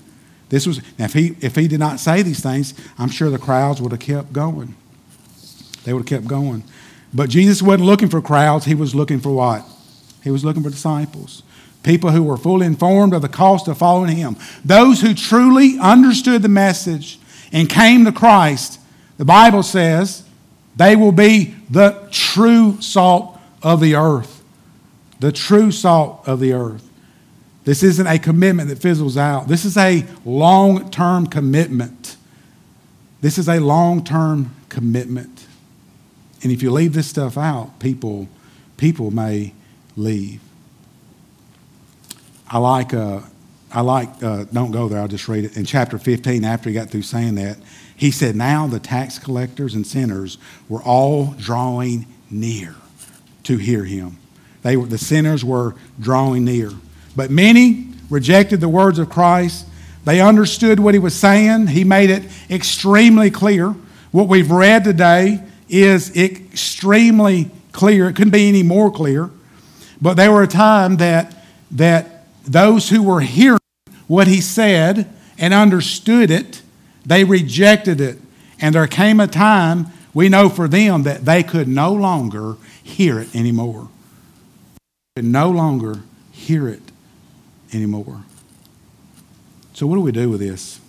This 0.49 0.67
was 0.67 0.81
now 0.99 1.07
if 1.07 1.13
he 1.13 1.37
if 1.41 1.57
he 1.57 1.67
did 1.67 1.81
not 1.81 1.99
say 1.99 2.23
these 2.23 2.41
things, 2.41 2.75
I'm 2.99 3.09
sure 3.09 3.31
the 3.31 3.39
crowds 3.39 3.81
would 3.81 3.93
have 3.93 4.01
kept 4.01 4.33
going. 4.33 4.75
They 5.85 5.93
would 5.93 6.09
have 6.09 6.21
kept 6.21 6.29
going. 6.29 6.63
But 7.17 7.31
Jesus 7.31 7.63
wasn't 7.63 7.87
looking 7.87 8.11
for 8.11 8.21
crowds, 8.21 8.67
he 8.67 8.75
was 8.75 8.95
looking 8.95 9.21
for 9.21 9.31
what? 9.31 9.65
He 10.23 10.31
was 10.31 10.45
looking 10.45 10.63
for 10.63 10.69
disciples. 10.69 11.43
People 11.83 12.11
who 12.11 12.23
were 12.23 12.37
fully 12.37 12.67
informed 12.67 13.15
of 13.15 13.23
the 13.23 13.29
cost 13.29 13.69
of 13.69 13.79
following 13.79 14.15
him. 14.15 14.37
Those 14.63 15.01
who 15.01 15.15
truly 15.15 15.79
understood 15.79 16.43
the 16.43 16.49
message 16.49 17.19
and 17.53 17.71
came 17.71 18.05
to 18.05 18.13
Christ, 18.13 18.81
the 19.17 19.25
Bible 19.25 19.63
says 19.63 20.25
they 20.77 20.95
will 20.95 21.13
be 21.13 21.55
the 21.71 22.07
true 22.11 22.79
salt 22.83 23.41
of 23.63 23.81
the 23.81 23.95
earth. 23.95 24.45
The 25.19 25.33
true 25.33 25.71
salt 25.71 26.23
of 26.29 26.39
the 26.39 26.53
earth. 26.53 26.87
This 27.65 27.83
isn't 27.83 28.07
a 28.07 28.19
commitment 28.19 28.69
that 28.69 28.79
fizzles 28.79 29.17
out. 29.17 29.49
This 29.49 29.65
is 29.65 29.79
a 29.79 30.05
long 30.27 30.91
term 30.91 31.27
commitment. 31.27 32.17
This 33.23 33.39
is 33.39 33.49
a 33.49 33.59
long 33.59 34.05
term 34.05 34.55
commitment. 34.69 35.46
And 36.43 36.53
if 36.53 36.63
you 36.63 36.71
leave 36.71 36.93
this 36.93 37.09
stuff 37.09 37.39
out, 37.39 37.79
people, 37.81 38.29
people 38.77 39.11
may 39.11 39.53
leave. 39.97 40.41
I 42.49 42.59
like, 42.59 42.95
uh, 42.95 43.21
I 43.73 43.81
like, 43.81 44.23
uh, 44.23 44.45
don't 44.53 44.71
go 44.71 44.89
there, 44.89 45.01
I'll 45.01 45.09
just 45.09 45.29
read 45.29 45.45
it. 45.45 45.57
In 45.57 45.65
chapter 45.65 45.99
15, 45.99 46.45
after 46.45 46.69
he 46.69 46.75
got 46.75 46.91
through 46.91 47.03
saying 47.03 47.35
that, 47.37 47.59
he 47.97 48.11
said, 48.11 48.37
Now 48.37 48.67
the 48.67 48.79
tax 48.79 49.19
collectors 49.19 49.75
and 49.75 49.87
sinners 49.87 50.39
were 50.69 50.83
all 50.83 51.35
drawing 51.39 52.07
near 52.31 52.75
to 53.45 53.57
hear 53.57 53.85
him. 53.85 54.19
They 54.63 54.77
were, 54.77 54.87
the 54.87 54.99
sinners 54.99 55.45
were 55.45 55.75
drawing 55.99 56.45
near. 56.45 56.71
But 57.15 57.31
many 57.31 57.89
rejected 58.11 58.61
the 58.61 58.69
words 58.69 58.99
of 58.99 59.09
Christ. 59.09 59.67
They 60.05 60.21
understood 60.21 60.79
what 60.79 60.95
he 60.95 61.01
was 61.01 61.15
saying. 61.15 61.69
He 61.69 61.83
made 61.85 62.11
it 62.11 62.25
extremely 62.51 63.31
clear. 63.31 63.71
What 64.13 64.29
we've 64.29 64.51
read 64.51 64.85
today 64.85 65.43
is 65.69 66.17
extremely 66.17 67.51
clear. 67.73 68.09
It 68.09 68.15
couldn't 68.15 68.33
be 68.33 68.49
any 68.49 68.63
more 68.63 68.91
clear. 68.91 69.31
But 70.01 70.15
there 70.15 70.33
were 70.33 70.43
a 70.43 70.49
time 70.49 70.97
that, 70.97 71.35
that 71.73 72.27
those 72.45 72.89
who 72.89 73.03
were 73.03 73.21
hearing 73.21 73.59
what 74.07 74.27
he 74.27 74.41
said 74.41 75.13
and 75.39 75.53
understood 75.53 76.31
it, 76.31 76.63
they 77.05 77.25
rejected 77.25 78.01
it. 78.01 78.19
And 78.61 78.75
there 78.75 78.87
came 78.87 79.21
a 79.21 79.27
time, 79.27 79.87
we 80.15 80.29
know 80.29 80.49
for 80.49 80.69
them, 80.69 81.03
that 81.03 81.25
they 81.25 81.43
could 81.43 81.69
no 81.69 81.93
longer 81.93 82.57
hear 82.83 83.21
it 83.21 83.35
anymore. 83.35 83.89
Could 85.15 85.27
no 85.27 85.51
longer 85.51 86.01
hear 86.33 86.69
it 86.69 86.83
anymore. 87.73 88.23
So, 89.75 89.87
what 89.87 89.97
do 89.97 90.01
we 90.01 90.13
do 90.13 90.31
with 90.31 90.41
this? 90.41 90.81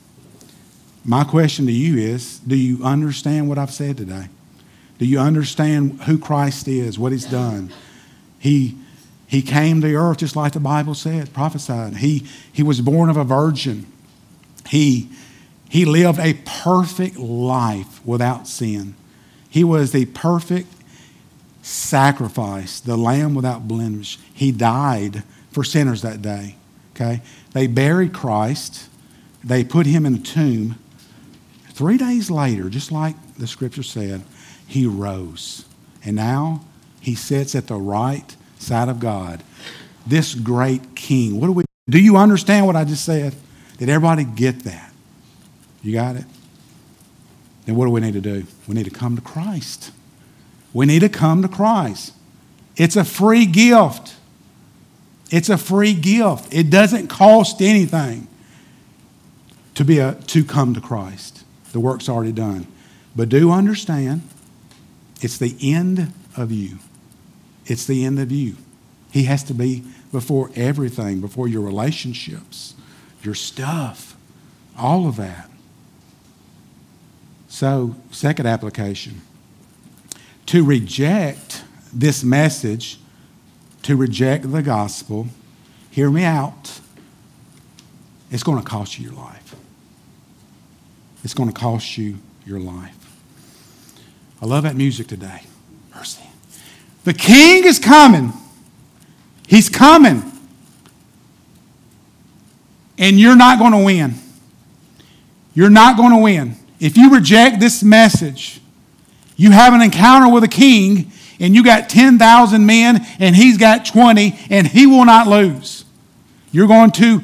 My 1.04 1.24
question 1.24 1.66
to 1.66 1.72
you 1.72 1.98
is 1.98 2.40
do 2.40 2.56
you 2.56 2.84
understand 2.84 3.50
what 3.50 3.58
I've 3.58 3.72
said 3.72 3.98
today? 3.98 4.28
Do 4.98 5.06
you 5.06 5.20
understand 5.20 6.02
who 6.04 6.18
Christ 6.18 6.68
is, 6.68 6.98
what 6.98 7.12
he's 7.12 7.26
done? 7.26 7.72
He, 8.40 8.78
he 9.28 9.42
came 9.42 9.82
to 9.82 9.96
earth 9.96 10.18
just 10.18 10.36
like 10.36 10.54
the 10.54 10.60
Bible 10.60 10.96
said, 10.96 11.34
prophesied. 11.34 11.98
He, 11.98 12.26
he 12.52 12.64
was 12.64 12.82
born 12.82 13.10
of 13.10 13.18
a 13.18 13.24
virgin. 13.24 13.86
He, 14.68 15.10
he 15.70 15.86
lived 15.86 16.20
a 16.20 16.34
perfect 16.46 17.18
life 17.18 18.06
without 18.06 18.48
sin. 18.48 18.96
He 19.50 19.64
was 19.64 19.92
the 19.92 20.06
perfect 20.06 20.74
sacrifice, 21.62 22.80
the 22.80 22.98
lamb 22.98 23.36
without 23.36 23.68
blemish. 23.68 24.18
He 24.34 24.52
died 24.52 25.24
for 25.52 25.64
sinners 25.64 26.02
that 26.02 26.22
day. 26.22 26.56
Okay? 26.96 27.22
They 27.54 27.68
buried 27.68 28.14
Christ. 28.14 28.90
They 29.44 29.64
put 29.64 29.86
him 29.86 30.06
in 30.06 30.16
a 30.16 30.20
tomb. 30.20 30.76
Three 31.72 31.98
days 31.98 32.32
later, 32.32 32.70
just 32.70 32.92
like 32.92 33.16
the 33.36 33.48
scripture 33.48 33.84
said, 33.84 34.24
he 34.68 34.86
rose. 34.86 35.66
And 36.04 36.16
now 36.16 36.62
he 37.00 37.16
sits 37.16 37.56
at 37.56 37.68
the 37.68 37.76
right 37.76 38.36
side 38.60 38.90
of 38.90 39.00
God. 39.00 39.44
This 40.06 40.36
great 40.36 40.96
king. 40.96 41.40
What 41.40 41.48
do 41.48 41.54
we 41.54 41.64
do 41.90 42.00
you 42.00 42.18
understand 42.18 42.68
what 42.68 42.76
I 42.76 42.84
just 42.84 43.06
said? 43.06 43.34
Did 43.78 43.90
everybody 43.90 44.26
get 44.26 44.64
that? 44.64 44.92
You 45.82 45.94
got 45.94 46.18
it? 46.18 46.26
Then 47.66 47.76
what 47.76 47.86
do 47.86 47.92
we 47.92 48.02
need 48.02 48.14
to 48.14 48.22
do? 48.22 48.46
We 48.68 48.76
need 48.76 48.86
to 48.86 48.92
come 48.92 49.16
to 49.16 49.22
Christ. 49.22 49.92
We 50.74 50.86
need 50.86 51.00
to 51.00 51.10
come 51.10 51.42
to 51.42 51.48
Christ. 51.48 52.14
It's 52.76 52.96
a 52.96 53.06
free 53.06 53.46
gift. 53.46 54.16
It's 55.32 55.50
a 55.50 55.58
free 55.58 55.94
gift. 55.94 56.54
It 56.54 56.70
doesn't 56.70 57.08
cost 57.08 57.62
anything 57.62 58.28
to 59.76 59.86
be 59.86 60.00
a, 60.00 60.14
to 60.28 60.44
come 60.44 60.74
to 60.74 60.82
Christ. 60.82 61.44
The 61.72 61.80
work's 61.80 62.10
already 62.10 62.32
done. 62.32 62.68
But 63.16 63.30
do 63.30 63.52
understand, 63.52 64.22
it's 65.22 65.38
the 65.38 65.56
end 65.62 66.14
of 66.36 66.52
you. 66.52 66.78
It's 67.66 67.86
the 67.86 68.06
end 68.06 68.20
of 68.20 68.32
you. 68.32 68.56
He 69.12 69.24
has 69.24 69.44
to 69.44 69.54
be 69.54 69.84
before 70.12 70.52
everything, 70.56 71.22
before 71.22 71.48
your 71.48 71.62
relationships, 71.62 72.76
your 73.24 73.36
stuff, 73.36 74.16
all 74.78 75.08
of 75.08 75.16
that. 75.18 75.50
So, 77.48 77.96
second 78.12 78.46
application 78.46 79.22
to 80.48 80.64
reject 80.64 81.64
this 81.94 82.24
message, 82.24 83.00
to 83.84 83.96
reject 83.96 84.52
the 84.52 84.62
gospel, 84.62 85.28
hear 85.90 86.10
me 86.10 86.24
out, 86.24 86.80
it's 88.32 88.44
going 88.44 88.62
to 88.62 88.68
cost 88.68 89.00
you 89.00 89.06
your 89.10 89.18
life. 89.18 89.56
It's 91.24 91.34
going 91.34 91.50
to 91.50 91.56
cost 91.56 91.98
you 91.98 92.18
your 92.46 92.60
life. 92.60 93.07
I 94.42 94.46
love 94.46 94.64
that 94.64 94.76
music 94.76 95.08
today. 95.08 95.42
Mercy. 95.96 96.24
The 97.04 97.14
king 97.14 97.66
is 97.66 97.80
coming. 97.80 98.34
He's 99.48 99.70
coming. 99.70 100.24
And 102.98 103.20
you're 103.20 103.36
not 103.36 103.60
going 103.60 103.72
to 103.72 103.84
win. 103.84 104.16
You're 105.54 105.70
not 105.70 105.98
going 105.98 106.12
to 106.12 106.18
win. 106.22 106.56
If 106.80 106.98
you 106.98 107.12
reject 107.14 107.60
this 107.60 107.84
message, 107.84 108.62
you 109.36 109.52
have 109.52 109.74
an 109.74 109.82
encounter 109.82 110.32
with 110.32 110.44
a 110.44 110.48
king 110.48 111.12
and 111.40 111.56
you 111.56 111.64
got 111.64 111.90
10,000 111.90 112.66
men 112.66 113.06
and 113.20 113.36
he's 113.36 113.58
got 113.58 113.86
20 113.86 114.38
and 114.50 114.68
he 114.68 114.86
will 114.86 115.06
not 115.06 115.28
lose. 115.28 115.86
You're 116.52 116.68
going 116.68 116.92
to 116.92 117.22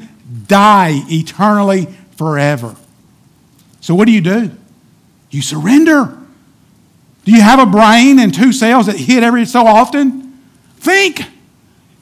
die 0.48 1.02
eternally 1.08 1.88
forever. 2.18 2.76
So, 3.82 3.96
what 3.96 4.06
do 4.06 4.12
you 4.12 4.22
do? 4.22 4.52
You 5.30 5.42
surrender. 5.42 6.18
Do 7.24 7.32
you 7.32 7.42
have 7.42 7.60
a 7.60 7.66
brain 7.66 8.20
and 8.20 8.34
two 8.34 8.52
cells 8.52 8.88
that 8.88 8.98
hit 8.98 9.24
every 9.24 9.46
so 9.46 9.66
often? 9.66 10.40
Think. 10.78 11.22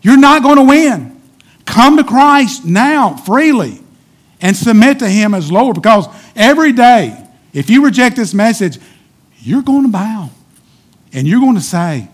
You're 0.01 0.17
not 0.17 0.41
going 0.41 0.57
to 0.57 0.63
win. 0.63 1.21
Come 1.65 1.97
to 1.97 2.03
Christ 2.03 2.65
now, 2.65 3.15
freely, 3.15 3.79
and 4.41 4.55
submit 4.55 4.99
to 4.99 5.07
Him 5.07 5.33
as 5.33 5.51
Lord 5.51 5.75
because 5.75 6.07
every 6.35 6.71
day, 6.71 7.15
if 7.53 7.69
you 7.69 7.85
reject 7.85 8.15
this 8.15 8.33
message, 8.33 8.79
you're 9.39 9.61
going 9.61 9.83
to 9.83 9.89
bow 9.89 10.29
and 11.13 11.27
you're 11.27 11.39
going 11.39 11.55
to 11.55 11.61
say, 11.61 12.07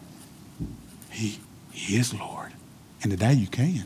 He, 1.12 1.39
he 1.72 1.97
is 1.97 2.14
Lord. 2.14 2.51
And 3.01 3.12
today 3.12 3.34
you 3.34 3.47
can. 3.47 3.86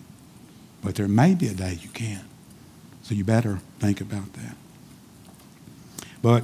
But 0.81 0.95
there 0.95 1.07
may 1.07 1.35
be 1.35 1.47
a 1.47 1.53
day 1.53 1.77
you 1.79 1.89
can. 1.89 2.21
So 3.03 3.13
you 3.13 3.23
better 3.23 3.59
think 3.79 4.01
about 4.01 4.33
that. 4.33 4.55
But 6.21 6.43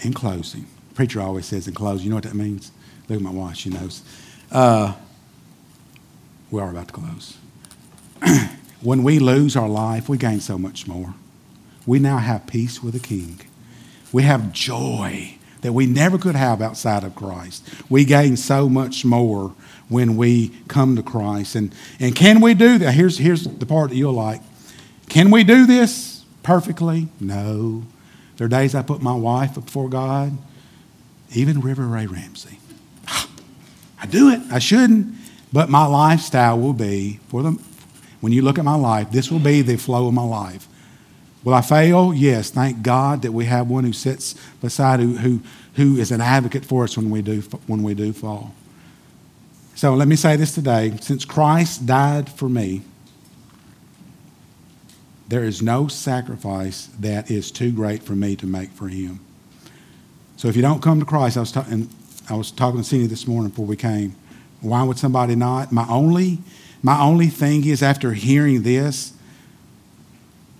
in 0.00 0.12
closing, 0.12 0.66
preacher 0.98 1.20
always 1.20 1.46
says 1.46 1.68
in 1.68 1.74
close, 1.74 2.02
you 2.02 2.10
know 2.10 2.16
what 2.16 2.24
that 2.24 2.34
means? 2.34 2.72
Look 3.08 3.18
at 3.18 3.22
my 3.22 3.30
watch, 3.30 3.58
she 3.58 3.70
knows. 3.70 4.02
Uh, 4.50 4.94
we 6.50 6.60
are 6.60 6.70
about 6.70 6.88
to 6.88 6.92
close. 6.92 7.36
when 8.82 9.04
we 9.04 9.20
lose 9.20 9.54
our 9.54 9.68
life, 9.68 10.08
we 10.08 10.18
gain 10.18 10.40
so 10.40 10.58
much 10.58 10.88
more. 10.88 11.14
We 11.86 12.00
now 12.00 12.18
have 12.18 12.48
peace 12.48 12.82
with 12.82 12.94
the 12.94 12.98
King. 12.98 13.38
We 14.10 14.24
have 14.24 14.52
joy 14.52 15.38
that 15.60 15.72
we 15.72 15.86
never 15.86 16.18
could 16.18 16.34
have 16.34 16.60
outside 16.60 17.04
of 17.04 17.14
Christ. 17.14 17.64
We 17.88 18.04
gain 18.04 18.36
so 18.36 18.68
much 18.68 19.04
more 19.04 19.54
when 19.88 20.16
we 20.16 20.48
come 20.66 20.96
to 20.96 21.02
Christ. 21.04 21.54
And, 21.54 21.72
and 22.00 22.16
can 22.16 22.40
we 22.40 22.54
do 22.54 22.76
that? 22.78 22.92
Here's, 22.92 23.18
here's 23.18 23.44
the 23.44 23.66
part 23.66 23.90
that 23.90 23.96
you'll 23.96 24.14
like. 24.14 24.40
Can 25.08 25.30
we 25.30 25.44
do 25.44 25.64
this 25.64 26.24
perfectly? 26.42 27.06
No. 27.20 27.84
There 28.36 28.46
are 28.46 28.48
days 28.48 28.74
I 28.74 28.82
put 28.82 29.00
my 29.00 29.14
wife 29.14 29.54
before 29.54 29.88
God, 29.88 30.36
even 31.32 31.60
River 31.60 31.86
Ray 31.86 32.06
Ramsey. 32.06 32.58
I 33.08 34.06
do 34.06 34.30
it. 34.30 34.40
I 34.50 34.58
shouldn't. 34.58 35.14
But 35.52 35.68
my 35.70 35.86
lifestyle 35.86 36.58
will 36.58 36.74
be, 36.74 37.20
for 37.28 37.42
the, 37.42 37.58
when 38.20 38.32
you 38.32 38.42
look 38.42 38.58
at 38.58 38.64
my 38.64 38.74
life, 38.74 39.10
this 39.10 39.30
will 39.30 39.38
be 39.38 39.62
the 39.62 39.76
flow 39.76 40.08
of 40.08 40.14
my 40.14 40.24
life. 40.24 40.68
Will 41.44 41.54
I 41.54 41.62
fail? 41.62 42.12
Yes. 42.12 42.50
Thank 42.50 42.82
God 42.82 43.22
that 43.22 43.32
we 43.32 43.46
have 43.46 43.70
one 43.70 43.84
who 43.84 43.92
sits 43.92 44.34
beside 44.60 45.00
who, 45.00 45.16
who, 45.16 45.40
who 45.74 45.96
is 45.96 46.10
an 46.10 46.20
advocate 46.20 46.64
for 46.64 46.84
us 46.84 46.96
when 46.96 47.10
we, 47.10 47.22
do, 47.22 47.40
when 47.66 47.82
we 47.82 47.94
do 47.94 48.12
fall. 48.12 48.54
So 49.74 49.94
let 49.94 50.08
me 50.08 50.16
say 50.16 50.36
this 50.36 50.54
today. 50.54 50.96
Since 51.00 51.24
Christ 51.24 51.86
died 51.86 52.28
for 52.28 52.48
me, 52.48 52.82
there 55.28 55.44
is 55.44 55.62
no 55.62 55.88
sacrifice 55.88 56.86
that 56.98 57.30
is 57.30 57.52
too 57.52 57.70
great 57.70 58.02
for 58.02 58.14
me 58.14 58.34
to 58.36 58.46
make 58.46 58.70
for 58.70 58.88
him. 58.88 59.20
So 60.38 60.46
if 60.46 60.54
you 60.54 60.62
don't 60.62 60.80
come 60.80 61.00
to 61.00 61.04
Christ, 61.04 61.36
I 61.36 61.40
was, 61.40 61.50
ta- 61.50 61.66
I 62.30 62.34
was 62.36 62.52
talking 62.52 62.80
to 62.80 62.84
Cindy 62.84 63.08
this 63.08 63.26
morning 63.26 63.50
before 63.50 63.66
we 63.66 63.74
came. 63.74 64.14
Why 64.60 64.84
would 64.84 64.96
somebody 64.96 65.34
not? 65.34 65.72
My 65.72 65.84
only, 65.88 66.38
my 66.80 67.00
only 67.00 67.26
thing 67.26 67.66
is 67.66 67.82
after 67.82 68.12
hearing 68.12 68.62
this, 68.62 69.14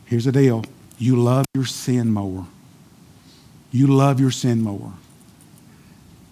here's 0.07 0.25
the 0.25 0.33
deal. 0.33 0.65
You 0.99 1.15
love 1.15 1.47
your 1.55 1.65
sin 1.65 2.11
more. 2.11 2.49
You 3.71 3.87
love 3.87 4.19
your 4.19 4.33
sin 4.33 4.63
more. 4.63 4.95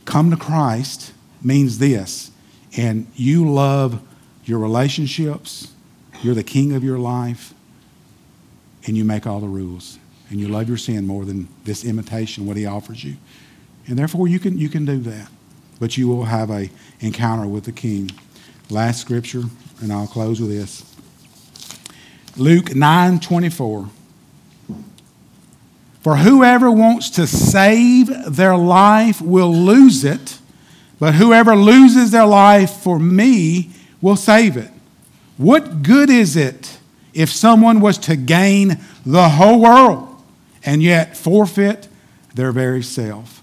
Come 0.06 0.32
to 0.32 0.36
Christ 0.36 1.12
means 1.40 1.78
this, 1.78 2.32
and 2.76 3.06
you 3.14 3.48
love 3.48 4.02
your 4.44 4.58
relationships, 4.58 5.72
you're 6.20 6.34
the 6.34 6.42
king 6.42 6.74
of 6.74 6.82
your 6.82 6.98
life, 6.98 7.54
and 8.88 8.96
you 8.96 9.04
make 9.04 9.24
all 9.24 9.38
the 9.38 9.46
rules. 9.46 10.00
And 10.30 10.40
you 10.40 10.48
love 10.48 10.66
your 10.66 10.78
sin 10.78 11.06
more 11.06 11.24
than 11.24 11.46
this 11.62 11.84
imitation, 11.84 12.46
what 12.46 12.56
he 12.56 12.66
offers 12.66 13.04
you. 13.04 13.16
And 13.86 13.98
therefore, 13.98 14.28
you 14.28 14.38
can, 14.38 14.58
you 14.58 14.68
can 14.68 14.84
do 14.84 14.98
that. 15.00 15.28
But 15.78 15.96
you 15.96 16.08
will 16.08 16.24
have 16.24 16.50
a 16.50 16.70
encounter 17.00 17.46
with 17.46 17.64
the 17.64 17.72
king. 17.72 18.10
Last 18.70 19.00
scripture, 19.00 19.44
and 19.80 19.92
I'll 19.92 20.06
close 20.06 20.40
with 20.40 20.50
this. 20.50 20.84
Luke 22.36 22.74
9 22.74 23.20
24. 23.20 23.88
For 26.06 26.16
whoever 26.18 26.70
wants 26.70 27.10
to 27.10 27.26
save 27.26 28.08
their 28.36 28.56
life 28.56 29.20
will 29.20 29.52
lose 29.52 30.04
it, 30.04 30.38
but 31.00 31.14
whoever 31.14 31.56
loses 31.56 32.12
their 32.12 32.26
life 32.26 32.70
for 32.70 32.98
me 32.98 33.70
will 34.00 34.14
save 34.14 34.56
it. 34.56 34.70
What 35.36 35.82
good 35.82 36.08
is 36.08 36.36
it 36.36 36.78
if 37.12 37.30
someone 37.30 37.80
was 37.80 37.98
to 37.98 38.16
gain 38.16 38.78
the 39.04 39.30
whole 39.30 39.60
world 39.60 40.22
and 40.64 40.82
yet 40.82 41.16
forfeit 41.16 41.88
their 42.34 42.52
very 42.52 42.82
self? 42.82 43.35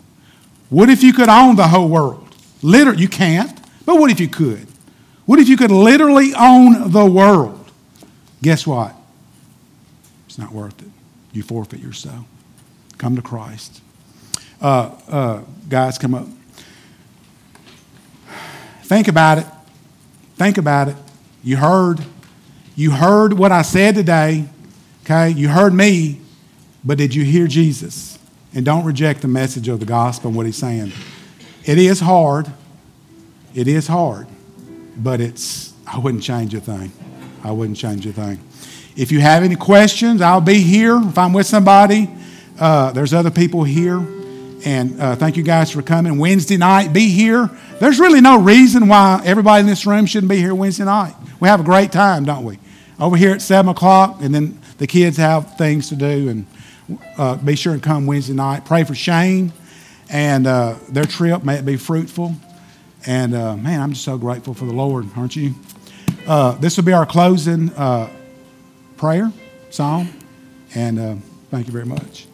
What 0.73 0.89
if 0.89 1.03
you 1.03 1.13
could 1.13 1.29
own 1.29 1.55
the 1.55 1.67
whole 1.67 1.87
world? 1.87 2.35
Literally, 2.63 2.99
you 2.99 3.07
can't, 3.07 3.55
but 3.85 3.99
what 3.99 4.09
if 4.09 4.19
you 4.19 4.27
could? 4.27 4.67
What 5.27 5.37
if 5.37 5.47
you 5.47 5.55
could 5.55 5.69
literally 5.69 6.33
own 6.33 6.89
the 6.89 7.05
world? 7.05 7.71
Guess 8.41 8.65
what? 8.65 8.95
It's 10.25 10.39
not 10.39 10.51
worth 10.51 10.81
it. 10.81 10.89
You 11.31 11.43
forfeit 11.43 11.79
yourself. 11.79 12.25
Come 12.97 13.15
to 13.17 13.21
Christ. 13.21 13.83
Uh, 14.59 14.95
uh, 15.07 15.41
guys, 15.69 15.99
come 15.99 16.15
up. 16.15 16.25
Think 18.81 19.07
about 19.07 19.37
it. 19.37 19.45
Think 20.37 20.57
about 20.57 20.87
it. 20.87 20.95
You 21.43 21.57
heard. 21.57 22.03
You 22.75 22.89
heard 22.89 23.33
what 23.33 23.51
I 23.51 23.61
said 23.61 23.93
today. 23.93 24.45
Okay? 25.03 25.29
You 25.29 25.49
heard 25.49 25.71
me. 25.75 26.19
But 26.83 26.97
did 26.97 27.13
you 27.13 27.23
hear 27.23 27.45
Jesus? 27.45 28.12
And 28.55 28.63
don't 28.65 28.85
reject 28.85 29.21
the 29.21 29.27
message 29.27 29.67
of 29.67 29.79
the 29.79 29.85
gospel 29.85 30.29
and 30.29 30.37
what 30.37 30.45
he's 30.45 30.57
saying. 30.57 30.91
It 31.65 31.77
is 31.77 31.99
hard. 31.99 32.51
It 33.55 33.67
is 33.67 33.87
hard. 33.87 34.27
But 34.97 35.21
it's, 35.21 35.73
I 35.87 35.97
wouldn't 35.97 36.23
change 36.23 36.53
a 36.53 36.59
thing. 36.59 36.91
I 37.43 37.51
wouldn't 37.51 37.77
change 37.77 38.05
a 38.05 38.13
thing. 38.13 38.39
If 38.95 39.11
you 39.11 39.19
have 39.21 39.43
any 39.43 39.55
questions, 39.55 40.21
I'll 40.21 40.41
be 40.41 40.59
here. 40.59 40.97
If 41.01 41.17
I'm 41.17 41.33
with 41.33 41.47
somebody, 41.47 42.09
uh, 42.59 42.91
there's 42.91 43.13
other 43.13 43.31
people 43.31 43.63
here. 43.63 43.97
And 44.65 45.01
uh, 45.01 45.15
thank 45.15 45.35
you 45.35 45.43
guys 45.43 45.71
for 45.71 45.81
coming. 45.81 46.19
Wednesday 46.19 46.57
night, 46.57 46.93
be 46.93 47.09
here. 47.09 47.49
There's 47.79 47.99
really 47.99 48.21
no 48.21 48.39
reason 48.39 48.87
why 48.87 49.21
everybody 49.25 49.61
in 49.61 49.67
this 49.67 49.85
room 49.85 50.05
shouldn't 50.05 50.29
be 50.29 50.37
here 50.37 50.55
Wednesday 50.55 50.85
night. 50.85 51.15
We 51.39 51.47
have 51.47 51.59
a 51.59 51.63
great 51.63 51.91
time, 51.91 52.23
don't 52.23 52.45
we? 52.45 52.59
Over 52.99 53.17
here 53.17 53.31
at 53.31 53.41
7 53.41 53.69
o'clock, 53.69 54.21
and 54.21 54.33
then 54.33 54.59
the 54.77 54.87
kids 54.87 55.17
have 55.17 55.57
things 55.57 55.89
to 55.89 55.95
do. 55.95 56.29
And 56.29 56.47
uh, 57.17 57.35
be 57.37 57.55
sure 57.55 57.73
and 57.73 57.83
come 57.83 58.05
Wednesday 58.05 58.33
night. 58.33 58.65
Pray 58.65 58.83
for 58.83 58.95
Shane 58.95 59.51
and 60.09 60.47
uh, 60.47 60.75
their 60.89 61.05
trip. 61.05 61.43
May 61.43 61.55
it 61.55 61.65
be 61.65 61.77
fruitful. 61.77 62.35
And 63.05 63.35
uh, 63.35 63.57
man, 63.57 63.81
I'm 63.81 63.93
just 63.93 64.05
so 64.05 64.17
grateful 64.17 64.53
for 64.53 64.65
the 64.65 64.73
Lord, 64.73 65.07
aren't 65.15 65.35
you? 65.35 65.53
Uh, 66.25 66.53
this 66.53 66.77
will 66.77 66.85
be 66.85 66.93
our 66.93 67.05
closing 67.05 67.69
uh, 67.71 68.09
prayer, 68.97 69.31
song. 69.69 70.07
And 70.75 70.99
uh, 70.99 71.15
thank 71.49 71.67
you 71.67 71.73
very 71.73 71.85
much. 71.85 72.27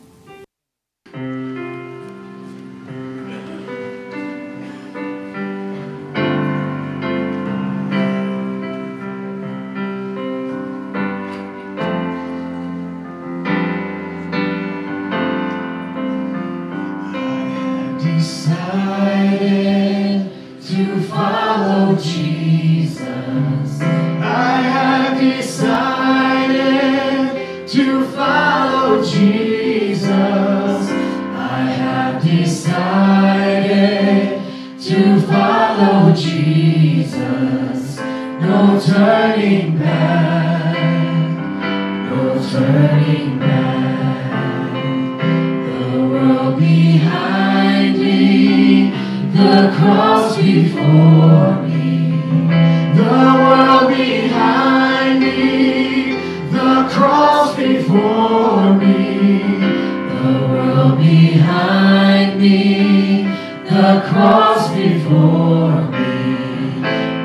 Behind 61.49 62.39
me, 62.39 63.23
the 63.63 64.03
cross 64.07 64.71
before 64.73 65.81
me. 65.91 66.81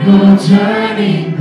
No 0.06 0.36
turning 0.38 1.33